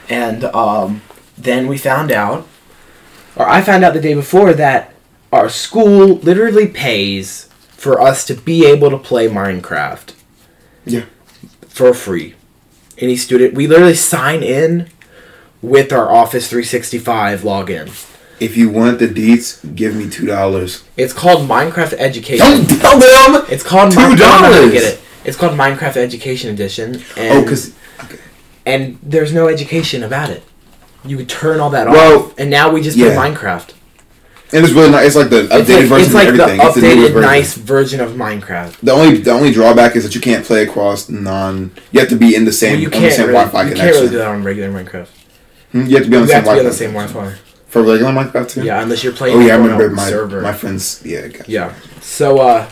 and 0.08 0.44
um, 0.44 1.02
then 1.36 1.66
we 1.66 1.76
found 1.76 2.10
out, 2.10 2.48
or 3.36 3.46
I 3.46 3.60
found 3.60 3.84
out 3.84 3.92
the 3.92 4.00
day 4.00 4.14
before 4.14 4.54
that 4.54 4.94
our 5.30 5.50
school 5.50 6.06
literally 6.16 6.68
pays 6.68 7.50
for 7.68 8.00
us 8.00 8.24
to 8.26 8.34
be 8.34 8.64
able 8.64 8.88
to 8.90 8.96
play 8.96 9.28
Minecraft. 9.28 10.14
Yeah. 10.86 11.04
For 11.68 11.92
free. 11.92 12.34
Any 12.96 13.16
student, 13.16 13.52
we 13.52 13.66
literally 13.66 13.94
sign 13.94 14.42
in 14.42 14.88
with 15.62 15.92
our 15.92 16.10
Office 16.10 16.48
365 16.48 17.40
login. 17.40 17.88
If 18.38 18.56
you 18.56 18.68
want 18.68 18.98
the 18.98 19.08
deets, 19.08 19.74
give 19.74 19.96
me 19.96 20.10
two 20.10 20.26
dollars. 20.26 20.84
It's 20.96 21.12
called 21.14 21.48
Minecraft 21.48 21.94
Education. 21.94 22.66
Don't 22.80 23.00
tell 23.00 23.32
them. 23.32 23.46
It's 23.48 23.62
called 23.62 23.92
$2. 23.92 23.96
Min- 23.96 24.18
no, 24.18 24.40
no, 24.42 24.50
no, 24.66 24.70
get 24.70 24.82
it. 24.82 25.00
It's 25.24 25.36
called 25.38 25.58
Minecraft 25.58 25.96
Education 25.96 26.50
Edition. 26.50 27.02
And, 27.16 27.38
Oh, 27.38 27.42
because 27.42 27.72
and 28.66 28.98
there's 29.02 29.32
no 29.32 29.48
education 29.48 30.02
about 30.02 30.28
it. 30.30 30.42
You 31.04 31.16
could 31.16 31.28
turn 31.28 31.60
all 31.60 31.70
that 31.70 31.88
Well, 31.88 32.24
off, 32.26 32.34
and 32.38 32.50
now 32.50 32.70
we 32.70 32.82
just 32.82 32.98
play. 32.98 33.08
Minecraft. 33.14 33.70
and 34.52 34.64
it's 34.64 34.74
really 34.74 34.90
nice. 34.90 35.06
It's 35.06 35.16
like 35.16 35.30
the 35.30 35.42
updated 35.44 35.60
It's 35.60 35.68
like, 35.70 35.88
version 35.88 36.04
it's 36.04 36.14
like 36.14 36.28
of 36.28 36.36
the 36.36 36.42
everything. 36.42 36.66
it's 36.66 36.74
the 36.74 36.80
updated, 36.82 37.00
version. 37.12 37.20
nice 37.22 37.54
version 37.54 38.00
of 38.00 38.10
Minecraft. 38.12 38.76
The 38.80 38.92
only 38.92 39.16
the 39.18 39.30
only 39.30 39.50
drawback 39.52 39.96
is 39.96 40.04
that 40.04 40.14
you 40.14 40.20
can't 40.20 40.44
play 40.44 40.62
across 40.62 41.08
non. 41.08 41.70
You 41.90 42.00
have 42.00 42.08
to 42.10 42.16
be 42.16 42.34
in 42.34 42.44
the 42.44 42.52
same 42.52 42.72
Well, 42.72 42.80
you 42.80 42.86
on 42.88 42.90
the 42.92 42.98
can't 42.98 43.12
same 43.14 43.26
really, 43.28 43.38
Wi-Fi 43.38 43.62
you 43.62 43.68
connection. 43.70 43.86
can't 43.86 43.96
really 43.96 44.10
do 44.10 44.18
that 44.18 44.26
on 44.28 44.44
regular 44.44 44.70
Minecraft. 44.84 45.08
Hmm, 45.82 45.86
You 45.90 45.96
have 45.96 46.04
to 46.04 46.10
be 46.10 46.16
on 46.16 46.22
You 46.22 46.26
the 46.28 46.34
have 46.34 46.44
same 46.44 46.54
to 46.54 46.54
be 46.54 46.58
on 46.60 46.64
the 46.66 46.72
same. 46.72 46.92
Wi-Fi. 46.92 47.38
for 47.68 47.82
regular 47.82 48.12
Minecraft 48.12 48.48
too. 48.50 48.62
Yeah, 48.64 48.82
unless 48.82 49.02
you're 49.04 49.12
playing. 49.12 49.36
Oh 49.36 49.40
yeah, 49.40 49.54
I 49.54 49.56
on 49.58 49.64
remember 49.64 49.90
my 49.90 50.08
server. 50.08 50.40
my 50.40 50.52
friends. 50.52 51.02
Yeah. 51.04 51.26
Gotcha. 51.28 51.50
Yeah. 51.50 51.74
So 52.00 52.38
uh 52.38 52.68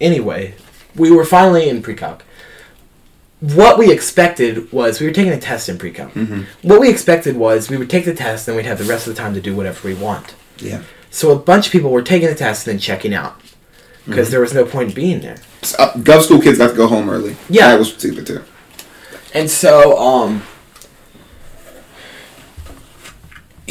anyway, 0.00 0.54
we 0.96 1.10
were 1.10 1.24
finally 1.24 1.68
in 1.68 1.82
pre-calc. 1.82 2.24
What 3.40 3.76
we 3.76 3.90
expected 3.90 4.70
was 4.72 5.00
we 5.00 5.06
were 5.06 5.12
taking 5.12 5.32
a 5.32 5.38
test 5.40 5.68
in 5.68 5.76
pre-calc. 5.78 6.12
Mhm. 6.14 6.46
What 6.62 6.80
we 6.80 6.88
expected 6.88 7.36
was 7.36 7.68
we 7.70 7.76
would 7.76 7.90
take 7.90 8.04
the 8.04 8.14
test 8.14 8.46
and 8.46 8.56
we'd 8.56 8.66
have 8.66 8.78
the 8.78 8.84
rest 8.84 9.06
of 9.08 9.14
the 9.16 9.20
time 9.22 9.34
to 9.34 9.40
do 9.40 9.54
whatever 9.56 9.86
we 9.88 9.94
want. 9.94 10.34
Yeah. 10.58 10.82
So 11.10 11.30
a 11.32 11.36
bunch 11.36 11.66
of 11.66 11.72
people 11.72 11.90
were 11.90 12.02
taking 12.02 12.28
the 12.28 12.34
test 12.36 12.66
and 12.66 12.74
then 12.74 12.80
checking 12.80 13.12
out 13.14 13.40
because 14.06 14.26
Mm-hmm. 14.26 14.30
there 14.32 14.40
was 14.40 14.54
no 14.54 14.64
point 14.64 14.94
being 14.94 15.20
there. 15.20 15.36
So, 15.62 15.76
uh, 15.78 15.92
Gov 15.94 16.22
school 16.22 16.40
kids 16.40 16.58
got 16.58 16.70
to 16.70 16.76
go 16.76 16.86
home 16.86 17.08
early. 17.10 17.36
Yeah. 17.48 17.68
That 17.70 17.78
was 17.78 17.92
stupid 17.92 18.26
too. 18.26 18.42
And 19.34 19.50
so, 19.50 19.98
um, 19.98 20.42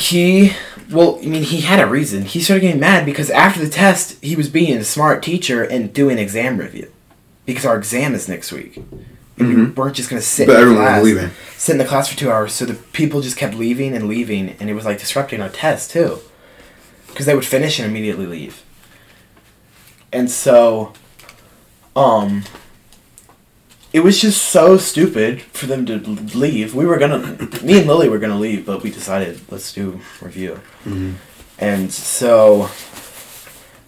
he, 0.01 0.53
well, 0.89 1.19
I 1.21 1.25
mean, 1.27 1.43
he 1.43 1.61
had 1.61 1.79
a 1.79 1.85
reason. 1.87 2.23
He 2.25 2.41
started 2.41 2.61
getting 2.61 2.79
mad 2.79 3.05
because 3.05 3.29
after 3.29 3.59
the 3.63 3.69
test, 3.69 4.17
he 4.23 4.35
was 4.35 4.49
being 4.49 4.77
a 4.77 4.83
smart 4.83 5.21
teacher 5.23 5.63
and 5.63 5.93
doing 5.93 6.17
exam 6.17 6.57
review 6.57 6.91
because 7.45 7.65
our 7.65 7.77
exam 7.77 8.13
is 8.15 8.27
next 8.27 8.51
week. 8.51 8.77
And 9.37 9.47
we 9.49 9.55
Mhm. 9.55 9.75
weren't 9.75 9.95
just 9.95 10.09
gonna 10.09 10.21
sit 10.21 10.47
But 10.47 10.53
in 10.55 10.59
the 10.59 10.63
everyone 10.73 10.93
was 10.95 11.03
leaving. 11.03 11.31
sit 11.57 11.71
in 11.73 11.77
the 11.77 11.85
class 11.85 12.09
for 12.09 12.17
two 12.17 12.31
hours. 12.31 12.53
So 12.53 12.65
the 12.65 12.73
people 12.73 13.21
just 13.21 13.37
kept 13.37 13.55
leaving 13.55 13.95
and 13.95 14.07
leaving, 14.07 14.55
and 14.59 14.69
it 14.69 14.73
was 14.73 14.85
like 14.85 14.99
disrupting 14.99 15.41
our 15.41 15.49
test 15.49 15.91
too, 15.91 16.19
because 17.07 17.25
they 17.25 17.33
would 17.35 17.45
finish 17.45 17.79
and 17.79 17.87
immediately 17.89 18.25
leave. 18.27 18.61
And 20.13 20.29
so, 20.29 20.93
um, 21.95 22.43
it 23.93 24.01
was 24.01 24.21
just 24.21 24.41
so 24.41 24.77
stupid 24.77 25.41
for 25.41 25.65
them 25.65 25.85
to 25.85 25.97
leave. 26.37 26.73
We 26.73 26.85
were 26.85 26.97
gonna, 26.97 27.37
me 27.63 27.79
and 27.79 27.87
Lily 27.87 28.07
were 28.09 28.19
gonna 28.19 28.39
leave, 28.39 28.65
but 28.65 28.83
we 28.83 28.89
decided 28.89 29.41
let's 29.51 29.73
do 29.73 29.99
review. 30.21 30.59
Mhm. 30.85 31.15
And 31.59 31.91
so 31.91 32.69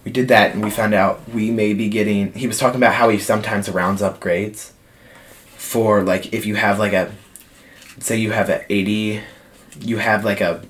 we 0.04 0.12
did 0.12 0.28
that, 0.28 0.52
and 0.54 0.62
we 0.62 0.70
found 0.70 0.94
out 0.94 1.28
we 1.32 1.50
may 1.50 1.72
be 1.74 1.88
getting. 1.88 2.32
He 2.34 2.46
was 2.46 2.58
talking 2.58 2.76
about 2.76 2.94
how 2.94 3.08
he 3.08 3.18
sometimes 3.18 3.68
rounds 3.68 4.02
up 4.02 4.20
grades 4.20 4.72
for 5.56 6.02
like 6.02 6.32
if 6.32 6.44
you 6.46 6.56
have 6.56 6.78
like 6.78 6.92
a, 6.92 7.12
say 7.98 8.16
you 8.16 8.32
have 8.32 8.48
an 8.50 8.60
eighty, 8.68 9.22
you 9.80 9.96
have 9.98 10.24
like 10.24 10.40
a 10.40 10.62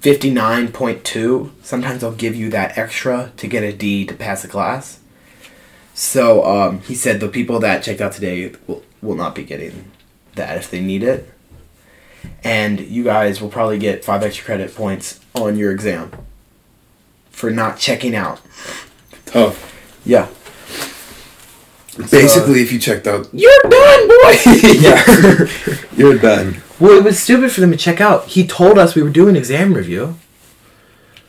fifty 0.00 0.30
nine 0.30 0.68
point 0.72 1.04
two. 1.04 1.50
Sometimes 1.62 2.00
they'll 2.00 2.12
give 2.12 2.36
you 2.36 2.48
that 2.50 2.78
extra 2.78 3.32
to 3.36 3.46
get 3.48 3.62
a 3.64 3.72
D 3.72 4.06
to 4.06 4.14
pass 4.14 4.44
a 4.44 4.48
class. 4.48 5.00
So 5.94 6.44
um, 6.44 6.80
he 6.80 6.94
said 6.94 7.20
the 7.20 7.28
people 7.28 7.60
that 7.60 7.84
checked 7.84 8.00
out 8.00 8.12
today 8.12 8.52
will, 8.66 8.82
will 9.00 9.14
not 9.14 9.34
be 9.34 9.44
getting 9.44 9.90
that 10.34 10.58
if 10.58 10.70
they 10.70 10.80
need 10.80 11.04
it. 11.04 11.32
And 12.42 12.80
you 12.80 13.04
guys 13.04 13.40
will 13.40 13.48
probably 13.48 13.78
get 13.78 14.04
five 14.04 14.22
extra 14.22 14.44
credit 14.44 14.74
points 14.74 15.20
on 15.34 15.56
your 15.56 15.70
exam 15.70 16.10
for 17.30 17.50
not 17.50 17.78
checking 17.78 18.14
out. 18.14 18.40
Tough. 19.26 19.72
Yeah. 20.04 20.28
Basically, 22.10 22.60
if 22.60 22.72
you 22.72 22.80
checked 22.80 23.06
out, 23.06 23.28
You're 23.32 23.62
done, 23.62 24.08
boy! 24.08 24.36
yeah. 24.80 25.48
you're 25.96 26.18
done. 26.18 26.60
well, 26.80 26.98
it 26.98 27.04
was 27.04 27.22
stupid 27.22 27.52
for 27.52 27.60
them 27.60 27.70
to 27.70 27.76
check 27.76 28.00
out. 28.00 28.26
He 28.26 28.44
told 28.44 28.78
us 28.78 28.96
we 28.96 29.02
were 29.02 29.10
doing 29.10 29.36
exam 29.36 29.74
review. 29.74 30.16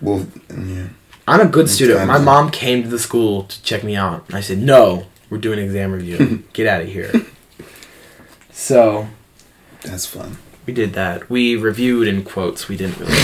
Well, 0.01 0.25
yeah. 0.49 0.87
I'm 1.27 1.41
a 1.41 1.45
good 1.49 1.69
student. 1.69 2.07
My 2.07 2.19
mom 2.19 2.51
came 2.51 2.83
to 2.83 2.89
the 2.89 2.99
school 2.99 3.43
to 3.43 3.61
check 3.63 3.83
me 3.83 3.95
out. 3.95 4.25
I 4.33 4.41
said, 4.41 4.59
no, 4.59 5.05
we're 5.29 5.39
doing 5.39 5.59
exam 5.59 5.91
review. 5.91 6.43
Get 6.53 6.67
out 6.67 6.81
of 6.81 6.87
here. 6.87 7.11
So 8.57 9.09
That's 9.83 10.05
fun. 10.05 10.37
we 10.65 10.71
did 10.73 10.93
that. 10.93 11.29
We 11.29 11.57
reviewed 11.57 12.07
in 12.07 12.23
quotes. 12.23 12.69
We 12.69 12.77
didn't 12.77 12.97
really. 12.97 13.17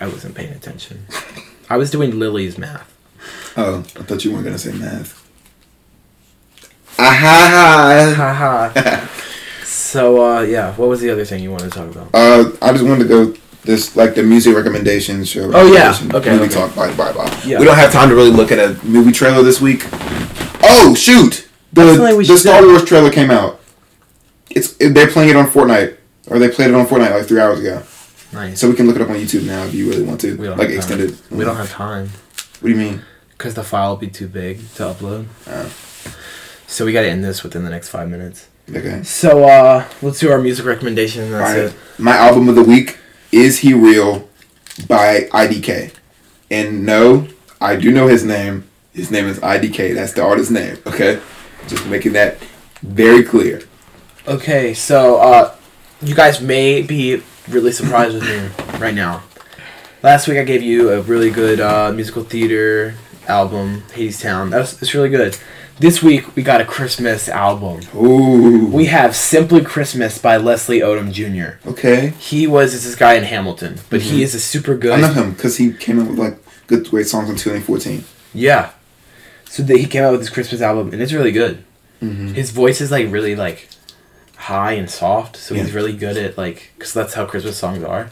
I 0.00 0.06
wasn't 0.08 0.34
paying 0.34 0.54
attention. 0.54 1.06
I 1.70 1.76
was 1.76 1.90
doing 1.90 2.18
Lily's 2.18 2.56
math. 2.56 2.90
Oh, 3.58 3.80
I 3.80 4.02
thought 4.04 4.24
you 4.24 4.32
weren't 4.32 4.44
gonna 4.46 4.58
say 4.58 4.72
math. 4.72 5.22
Aha! 6.98 9.06
So 9.64 10.24
uh, 10.24 10.40
yeah, 10.40 10.72
what 10.76 10.88
was 10.88 11.02
the 11.02 11.10
other 11.10 11.26
thing 11.26 11.42
you 11.42 11.50
wanted 11.50 11.70
to 11.70 11.78
talk 11.78 11.90
about? 11.94 12.08
Uh, 12.14 12.50
I 12.62 12.72
just 12.72 12.84
wanted 12.84 13.06
to 13.06 13.08
go 13.08 13.34
this 13.64 13.96
like 13.96 14.14
the 14.14 14.22
music 14.22 14.54
recommendations 14.56 15.28
show. 15.28 15.50
Oh, 15.54 15.72
yeah. 15.72 15.96
Okay, 16.14 16.30
Movie 16.30 16.44
okay. 16.44 16.54
talk. 16.54 16.74
Bye 16.74 16.94
bye 16.94 17.12
bye. 17.12 17.40
Yeah. 17.44 17.58
We 17.58 17.64
don't 17.64 17.76
have 17.76 17.92
time 17.92 18.08
to 18.08 18.14
really 18.14 18.30
look 18.30 18.52
at 18.52 18.58
a 18.58 18.82
movie 18.84 19.12
trailer 19.12 19.42
this 19.42 19.60
week. 19.60 19.86
Oh 20.62 20.94
shoot! 20.96 21.48
The 21.72 21.84
That's 21.84 21.96
something 21.96 22.16
we 22.16 22.26
the 22.26 22.36
Star 22.36 22.60
do. 22.60 22.68
Wars 22.68 22.84
trailer 22.84 23.10
came 23.10 23.30
out. 23.30 23.60
It's 24.50 24.72
they're 24.76 25.08
playing 25.10 25.30
it 25.30 25.36
on 25.36 25.46
Fortnite, 25.46 25.96
or 26.28 26.38
they 26.38 26.48
played 26.48 26.68
it 26.70 26.74
on 26.74 26.86
Fortnite 26.86 27.10
like 27.10 27.26
three 27.26 27.40
hours 27.40 27.60
ago. 27.60 27.82
Nice. 28.32 28.60
So 28.60 28.68
we 28.68 28.74
can 28.74 28.86
look 28.86 28.96
it 28.96 29.02
up 29.02 29.10
on 29.10 29.16
YouTube 29.16 29.46
now 29.46 29.64
if 29.64 29.74
you 29.74 29.88
really 29.88 30.02
want 30.02 30.20
to. 30.22 30.36
we 30.36 30.46
don't 30.46 30.58
Like 30.58 30.70
have 30.70 30.84
time. 30.84 31.00
extended. 31.00 31.30
We 31.30 31.44
don't 31.44 31.56
have 31.56 31.70
time 31.70 32.10
What 32.60 32.62
do 32.62 32.70
you 32.70 32.76
mean? 32.76 33.02
because 33.30 33.54
the 33.54 33.62
file 33.62 33.90
will 33.90 33.96
be 33.96 34.08
too 34.08 34.26
big 34.28 34.58
to 34.74 34.82
upload. 34.84 35.26
Oh. 35.46 35.72
So 36.66 36.84
we 36.84 36.92
got 36.92 37.02
to 37.02 37.08
end 37.08 37.22
this 37.22 37.42
within 37.44 37.62
the 37.64 37.70
next 37.70 37.90
five 37.90 38.08
minutes. 38.08 38.48
Okay. 38.74 39.02
So 39.04 39.44
uh, 39.44 39.86
let's 40.02 40.18
do 40.18 40.32
our 40.32 40.40
music 40.40 40.64
recommendation. 40.66 41.22
and 41.24 41.34
That's 41.34 41.50
Alright. 41.56 41.72
it. 41.72 41.76
My 42.00 42.16
album 42.16 42.48
of 42.48 42.54
the 42.56 42.62
week 42.64 42.98
is 43.34 43.58
He 43.58 43.74
Real 43.74 44.28
by 44.86 45.22
IDK. 45.32 45.92
And 46.50 46.86
no, 46.86 47.28
I 47.60 47.76
do 47.76 47.90
know 47.90 48.06
his 48.06 48.24
name. 48.24 48.64
His 48.92 49.10
name 49.10 49.26
is 49.26 49.40
IDK. 49.40 49.94
That's 49.94 50.12
the 50.12 50.22
artist's 50.22 50.52
name. 50.52 50.78
Okay? 50.86 51.20
Just 51.66 51.86
making 51.86 52.12
that 52.12 52.38
very 52.82 53.24
clear. 53.24 53.62
Okay, 54.28 54.72
so 54.72 55.16
uh, 55.16 55.54
you 56.00 56.14
guys 56.14 56.40
may 56.40 56.82
be 56.82 57.22
really 57.48 57.72
surprised 57.72 58.14
with 58.14 58.22
me 58.22 58.78
right 58.78 58.94
now. 58.94 59.22
Last 60.02 60.28
week 60.28 60.38
I 60.38 60.44
gave 60.44 60.62
you 60.62 60.90
a 60.90 61.00
really 61.00 61.30
good 61.30 61.60
uh, 61.60 61.90
musical 61.92 62.22
theater 62.22 62.94
album, 63.28 63.82
Hadestown. 63.92 64.50
That's 64.50 64.80
it's 64.82 64.94
really 64.94 65.08
good. 65.08 65.36
This 65.78 66.02
week 66.02 66.36
we 66.36 66.42
got 66.42 66.60
a 66.60 66.64
Christmas 66.64 67.28
album. 67.28 67.80
Ooh. 67.96 68.66
We 68.66 68.86
have 68.86 69.16
Simply 69.16 69.60
Christmas 69.60 70.18
by 70.18 70.36
Leslie 70.36 70.80
Odom 70.80 71.12
Jr. 71.12 71.68
okay. 71.68 72.10
He 72.18 72.46
was 72.46 72.72
this 72.72 72.94
guy 72.94 73.14
in 73.14 73.24
Hamilton, 73.24 73.80
but 73.90 74.02
he 74.02 74.22
is 74.22 74.34
a 74.34 74.40
super 74.40 74.76
good. 74.76 75.00
Mm-hmm. 75.00 75.04
I 75.04 75.08
know 75.08 75.22
him 75.24 75.32
because 75.32 75.56
he 75.56 75.72
came 75.72 76.00
out 76.00 76.08
with 76.08 76.18
like 76.18 76.38
good, 76.68 76.88
great 76.88 77.06
songs 77.08 77.28
in 77.28 77.36
2014. 77.36 78.04
Yeah. 78.32 78.70
So 79.46 79.62
that 79.64 79.76
he 79.76 79.86
came 79.86 80.04
out 80.04 80.12
with 80.12 80.20
this 80.20 80.30
Christmas 80.30 80.60
album, 80.60 80.92
and 80.92 81.02
it's 81.02 81.12
really 81.12 81.32
good. 81.32 81.64
Mhm. 82.02 82.34
His 82.34 82.50
voice 82.50 82.80
is 82.80 82.90
like 82.90 83.10
really 83.10 83.34
like 83.34 83.68
high 84.36 84.72
and 84.72 84.90
soft, 84.90 85.36
so 85.36 85.54
he's 85.54 85.72
really 85.72 85.96
good 85.96 86.16
at 86.16 86.36
like 86.36 86.72
because 86.76 86.92
that's 86.92 87.14
how 87.14 87.24
Christmas 87.24 87.56
songs 87.56 87.82
are. 87.82 88.10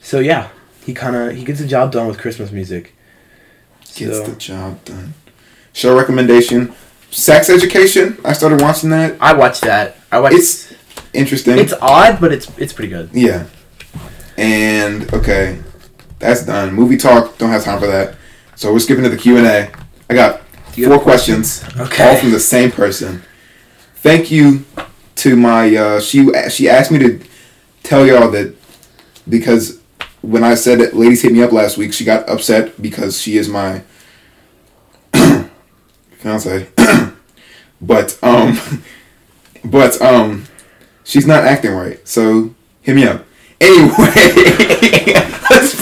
So 0.00 0.18
yeah, 0.20 0.48
he 0.84 0.94
kind 0.94 1.14
of 1.14 1.36
he 1.36 1.44
gets 1.44 1.60
the 1.60 1.66
job 1.66 1.92
done 1.92 2.06
with 2.06 2.18
Christmas 2.18 2.50
music. 2.50 2.93
Gets 3.94 4.18
So- 4.18 4.24
the 4.24 4.36
job 4.36 4.84
done. 4.84 5.14
Show 5.72 5.96
recommendation: 5.96 6.72
Sex 7.10 7.48
Education. 7.50 8.18
I 8.24 8.32
started 8.32 8.60
watching 8.60 8.90
that. 8.90 9.16
I 9.20 9.32
watched 9.34 9.62
that. 9.62 9.96
I 10.12 10.20
watched. 10.20 10.36
It's 10.36 10.72
interesting. 11.12 11.58
it's 11.58 11.72
odd, 11.80 12.20
but 12.20 12.32
it's 12.32 12.48
it's 12.58 12.72
pretty 12.72 12.90
good. 12.90 13.10
yeah. 13.12 13.44
And 14.36 15.12
okay, 15.14 15.58
that's 16.18 16.44
done. 16.44 16.74
Movie 16.74 16.96
talk. 16.96 17.38
Don't 17.38 17.50
have 17.50 17.64
time 17.64 17.78
for 17.78 17.86
that. 17.86 18.16
So 18.56 18.72
we're 18.72 18.78
skipping 18.80 19.04
to 19.04 19.10
the 19.10 19.16
Q 19.16 19.36
and 19.38 19.46
A. 19.46 19.70
I 20.10 20.14
got 20.14 20.40
four 20.74 20.88
have 20.94 21.02
questions, 21.02 21.62
Okay. 21.78 22.08
all 22.08 22.16
from 22.16 22.30
the 22.32 22.40
same 22.40 22.70
person. 22.72 23.22
Thank 23.96 24.30
you 24.30 24.64
to 25.16 25.36
my. 25.36 25.74
Uh, 25.74 26.00
she 26.00 26.28
she 26.50 26.68
asked 26.68 26.90
me 26.90 26.98
to 26.98 27.20
tell 27.82 28.06
y'all 28.06 28.30
that 28.30 28.54
because 29.28 29.78
when 30.24 30.42
I 30.42 30.54
said 30.54 30.80
that 30.80 30.94
ladies 30.94 31.22
hit 31.22 31.32
me 31.32 31.42
up 31.42 31.52
last 31.52 31.76
week, 31.76 31.92
she 31.92 32.04
got 32.04 32.28
upset 32.28 32.80
because 32.80 33.20
she 33.20 33.36
is 33.36 33.48
my 33.48 33.82
fiance. 36.18 36.68
but 37.80 38.18
um, 38.22 38.58
but 39.64 40.00
um, 40.00 40.46
she's 41.04 41.26
not 41.26 41.44
acting 41.44 41.72
right. 41.72 42.06
So 42.08 42.54
hit 42.80 42.96
me 42.96 43.04
up. 43.04 43.24
Anyway, 43.60 43.90
let's. 45.50 45.74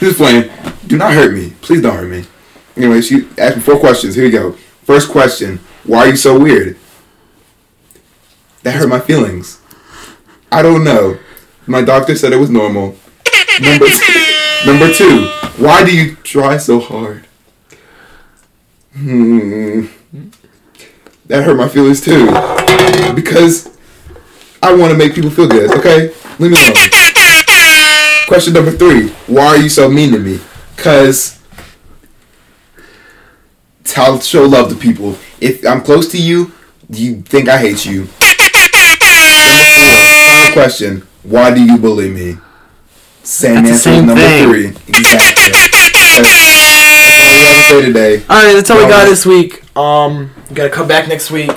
Just 0.00 0.16
playing. 0.16 0.50
Do 0.86 0.96
not 0.96 1.12
hurt 1.12 1.34
me. 1.34 1.52
Please 1.60 1.82
don't 1.82 1.94
hurt 1.94 2.08
me. 2.08 2.24
Anyway, 2.76 3.02
she 3.02 3.28
asked 3.36 3.56
me 3.56 3.62
four 3.62 3.78
questions. 3.78 4.14
Here 4.14 4.24
we 4.24 4.30
go. 4.30 4.52
First 4.84 5.10
question: 5.10 5.58
Why 5.84 5.98
are 6.00 6.08
you 6.08 6.16
so 6.16 6.38
weird? 6.38 6.78
That 8.62 8.76
hurt 8.76 8.88
my 8.88 9.00
feelings. 9.00 9.60
I 10.50 10.62
don't 10.62 10.84
know. 10.84 11.18
My 11.66 11.82
doctor 11.82 12.16
said 12.16 12.32
it 12.32 12.36
was 12.38 12.50
normal. 12.50 12.96
Number 13.60 13.86
number 14.64 14.92
two: 14.92 15.26
Why 15.62 15.84
do 15.84 15.94
you 15.94 16.16
try 16.16 16.56
so 16.56 16.80
hard? 16.80 17.26
Hmm. 18.94 19.86
That 21.26 21.44
hurt 21.44 21.56
my 21.56 21.68
feelings 21.68 22.00
too. 22.00 22.26
Because 23.14 23.68
I 24.62 24.74
want 24.74 24.92
to 24.92 24.98
make 24.98 25.14
people 25.14 25.30
feel 25.30 25.46
good. 25.48 25.76
Okay, 25.78 26.14
leave 26.38 26.52
me 26.52 26.56
alone. 26.56 26.74
Question 28.26 28.54
number 28.54 28.70
three: 28.70 29.08
Why 29.26 29.46
are 29.46 29.58
you 29.58 29.68
so 29.68 29.90
mean 29.90 30.12
to 30.12 30.18
me? 30.18 30.40
Cause 30.76 31.38
it's 33.80 33.92
how 33.92 34.16
to 34.16 34.22
show 34.22 34.44
love 34.46 34.70
to 34.70 34.76
people. 34.76 35.18
If 35.40 35.66
I'm 35.66 35.82
close 35.82 36.10
to 36.12 36.20
you, 36.20 36.52
you 36.88 37.20
think 37.22 37.48
I 37.48 37.58
hate 37.58 37.84
you. 37.84 38.08
Question: 40.54 41.06
Why 41.22 41.54
do 41.54 41.62
you 41.62 41.76
bully 41.76 42.10
me? 42.10 42.36
Same 43.22 43.64
That's 43.64 43.84
the 43.84 43.90
answer 43.90 43.90
as 43.90 44.06
number 44.06 44.22
thing. 44.22 44.48
three. 44.48 44.66
Exactly. 44.98 45.50
That's 45.52 47.26
all 47.26 47.36
we 47.36 47.44
have 47.44 47.56
to 47.56 47.62
say 47.68 47.82
today. 47.82 48.14
All 48.28 48.44
right, 48.46 48.54
that's 48.54 48.70
all 48.70 48.78
we 48.78 48.84
got 48.88 49.04
this 49.06 49.26
week. 49.26 49.76
Um, 49.76 50.30
we 50.48 50.54
gotta 50.56 50.70
come 50.70 50.88
back 50.88 51.08
next 51.08 51.30
week. 51.30 51.50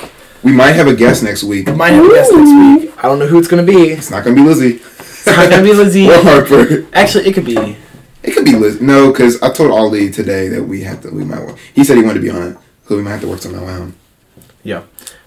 We 0.43 0.51
might 0.51 0.74
have 0.74 0.88
a 0.88 0.95
guest 0.95 1.24
next 1.24 1.43
week. 1.43 1.68
We 1.68 1.74
might 1.74 1.91
have 1.91 2.05
a 2.05 2.09
guest 2.09 2.32
next 2.34 2.49
week. 2.51 2.93
I 2.97 3.03
don't 3.03 3.20
know 3.20 3.28
who 3.28 3.39
it's 3.39 3.47
gonna 3.47 3.64
be. 3.64 3.89
It's 3.91 4.11
not 4.11 4.24
gonna 4.24 4.36
be 4.36 4.41
Lizzie. 4.41 4.76
It's 4.76 5.26
not 5.26 5.49
gonna 5.49 5.64
be 5.64 5.74
Lizzie. 5.82 6.09
or 6.09 6.18
Harper. 6.22 6.86
Actually, 6.93 7.28
it 7.28 7.34
could 7.34 7.45
be. 7.45 7.78
It 8.24 8.32
could 8.34 8.45
be 8.45 8.53
Liz. 8.55 8.80
No, 8.82 9.11
because 9.11 9.41
I 9.41 9.49
told 9.51 9.72
Ollie 9.72 10.09
today 10.11 10.47
that 10.49 10.64
we 10.64 10.82
have 10.84 11.01
to. 11.01 11.09
We 11.11 11.24
might. 11.26 11.39
Work. 11.45 11.57
He 11.74 11.84
said 11.84 11.97
he 11.97 12.03
wanted 12.03 12.16
to 12.16 12.22
be 12.22 12.30
on 12.30 12.51
it, 12.51 12.57
so 12.88 12.95
we 12.97 13.01
might 13.01 13.11
have 13.11 13.22
to 13.22 13.28
work 13.28 13.39
something 13.41 13.61
around. 13.61 13.95
Yeah. 14.64 14.84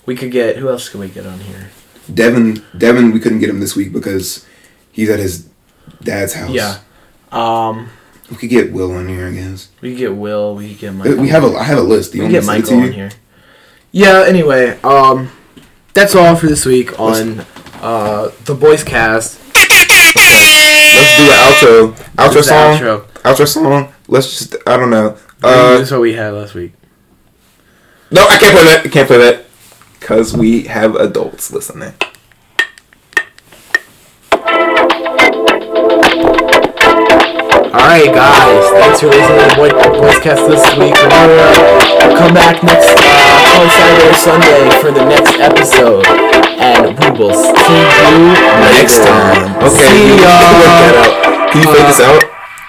We 0.07 0.17
could 0.17 0.31
get 0.31 0.57
who 0.57 0.69
else 0.69 0.89
could 0.89 1.01
we 1.01 1.09
get 1.09 1.27
on 1.27 1.41
here? 1.41 1.71
Devin. 2.13 2.63
Devin. 2.77 3.11
We 3.13 3.21
couldn't 3.21 3.39
get 3.41 3.51
him 3.51 3.61
this 3.61 3.75
week 3.77 3.93
because 3.93 4.47
he's 4.93 5.11
at 5.11 5.19
his 5.19 5.49
dad's 6.03 6.35
house. 6.35 6.51
Yeah. 6.51 6.79
Um, 7.33 7.89
We 8.31 8.37
could 8.37 8.51
get 8.51 8.73
Will 8.73 8.93
on 8.93 9.09
here. 9.09 9.29
I 9.29 9.33
guess. 9.33 9.69
we 9.81 9.91
could 9.91 9.99
get 9.99 10.15
Will. 10.15 10.55
We 10.57 10.71
could 10.71 10.79
get 10.79 10.89
Uh, 10.91 10.93
Michael. 10.95 11.17
We 11.17 11.29
have 11.29 11.45
a. 11.45 11.57
I 11.57 11.65
have 11.65 11.79
a 11.79 11.83
list. 11.83 12.13
Do 12.13 12.19
We 12.21 12.25
you 12.27 12.31
could 12.41 12.47
want 12.47 12.47
get 12.47 12.55
me 12.57 12.61
to 12.63 12.67
send 12.67 12.79
it 12.79 12.87
Michael 12.87 13.05
on 13.05 13.11
here. 13.11 13.11
Yeah. 13.93 14.25
Anyway, 14.27 14.79
um, 14.83 15.31
that's 15.95 16.15
all 16.15 16.37
for 16.37 16.47
this 16.47 16.65
week 16.67 16.99
on 17.01 17.45
uh 17.83 18.31
the 18.45 18.55
Boys 18.55 18.83
Cast. 18.85 19.39
Let's 19.55 21.17
do 21.17 21.23
an 21.23 21.29
outro. 21.31 21.93
Outro 22.17 22.43
song. 22.43 22.79
Outro. 22.79 23.07
Outro 23.23 23.47
song. 23.49 23.93
Let's 24.09 24.31
just. 24.39 24.57
I 24.67 24.77
don't 24.77 24.91
know. 24.91 25.17
Uh, 25.43 25.79
Uh, 25.81 25.87
what 25.91 26.01
we 26.01 26.15
had 26.15 26.33
last 26.33 26.55
week. 26.55 26.73
no, 28.11 28.23
I 28.29 28.39
can't 28.39 28.55
play 28.55 28.65
that. 28.65 28.87
I 28.87 28.89
can't 28.89 29.07
play 29.07 29.19
that. 29.19 29.45
Cause 30.01 30.37
we 30.37 30.63
have 30.65 30.95
adults 30.95 31.53
listening. 31.53 31.93
All 37.77 37.85
right, 37.93 38.09
guys. 38.13 38.65
Thanks 38.73 39.01
for 39.01 39.09
listening 39.09 39.39
to 39.39 39.47
the 39.49 39.57
Boy, 39.57 39.71
Boys 40.01 40.19
Cast 40.19 40.43
this 40.49 40.65
week. 40.81 40.97
Remember, 40.97 42.17
come 42.17 42.33
back 42.35 42.63
next 42.65 42.89
uh, 42.97 43.61
on 43.61 43.69
Saturday 43.69 44.09
or 44.09 44.17
Sunday 44.17 44.65
for 44.81 44.91
the 44.93 45.05
next 45.05 45.37
episode, 45.39 46.07
and 46.59 46.97
we 46.99 47.07
will 47.21 47.35
see 47.37 47.53
you 47.53 48.33
Next 48.73 48.99
time. 49.05 49.55
Okay. 49.61 49.93
See 49.93 50.09
you- 50.09 50.17
y'all. 50.25 50.41
can 50.41 50.57
work 50.61 50.75
that 50.81 50.97
out. 50.97 51.53
Can 51.53 51.59
you 51.63 51.69
fake 51.69 51.87
this 51.87 52.01
out? 52.01 52.23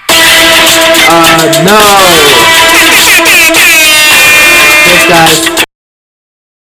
Uh, 0.10 1.64
no. 1.64 1.78
Thanks, 4.86 5.05
guys. 5.08 5.66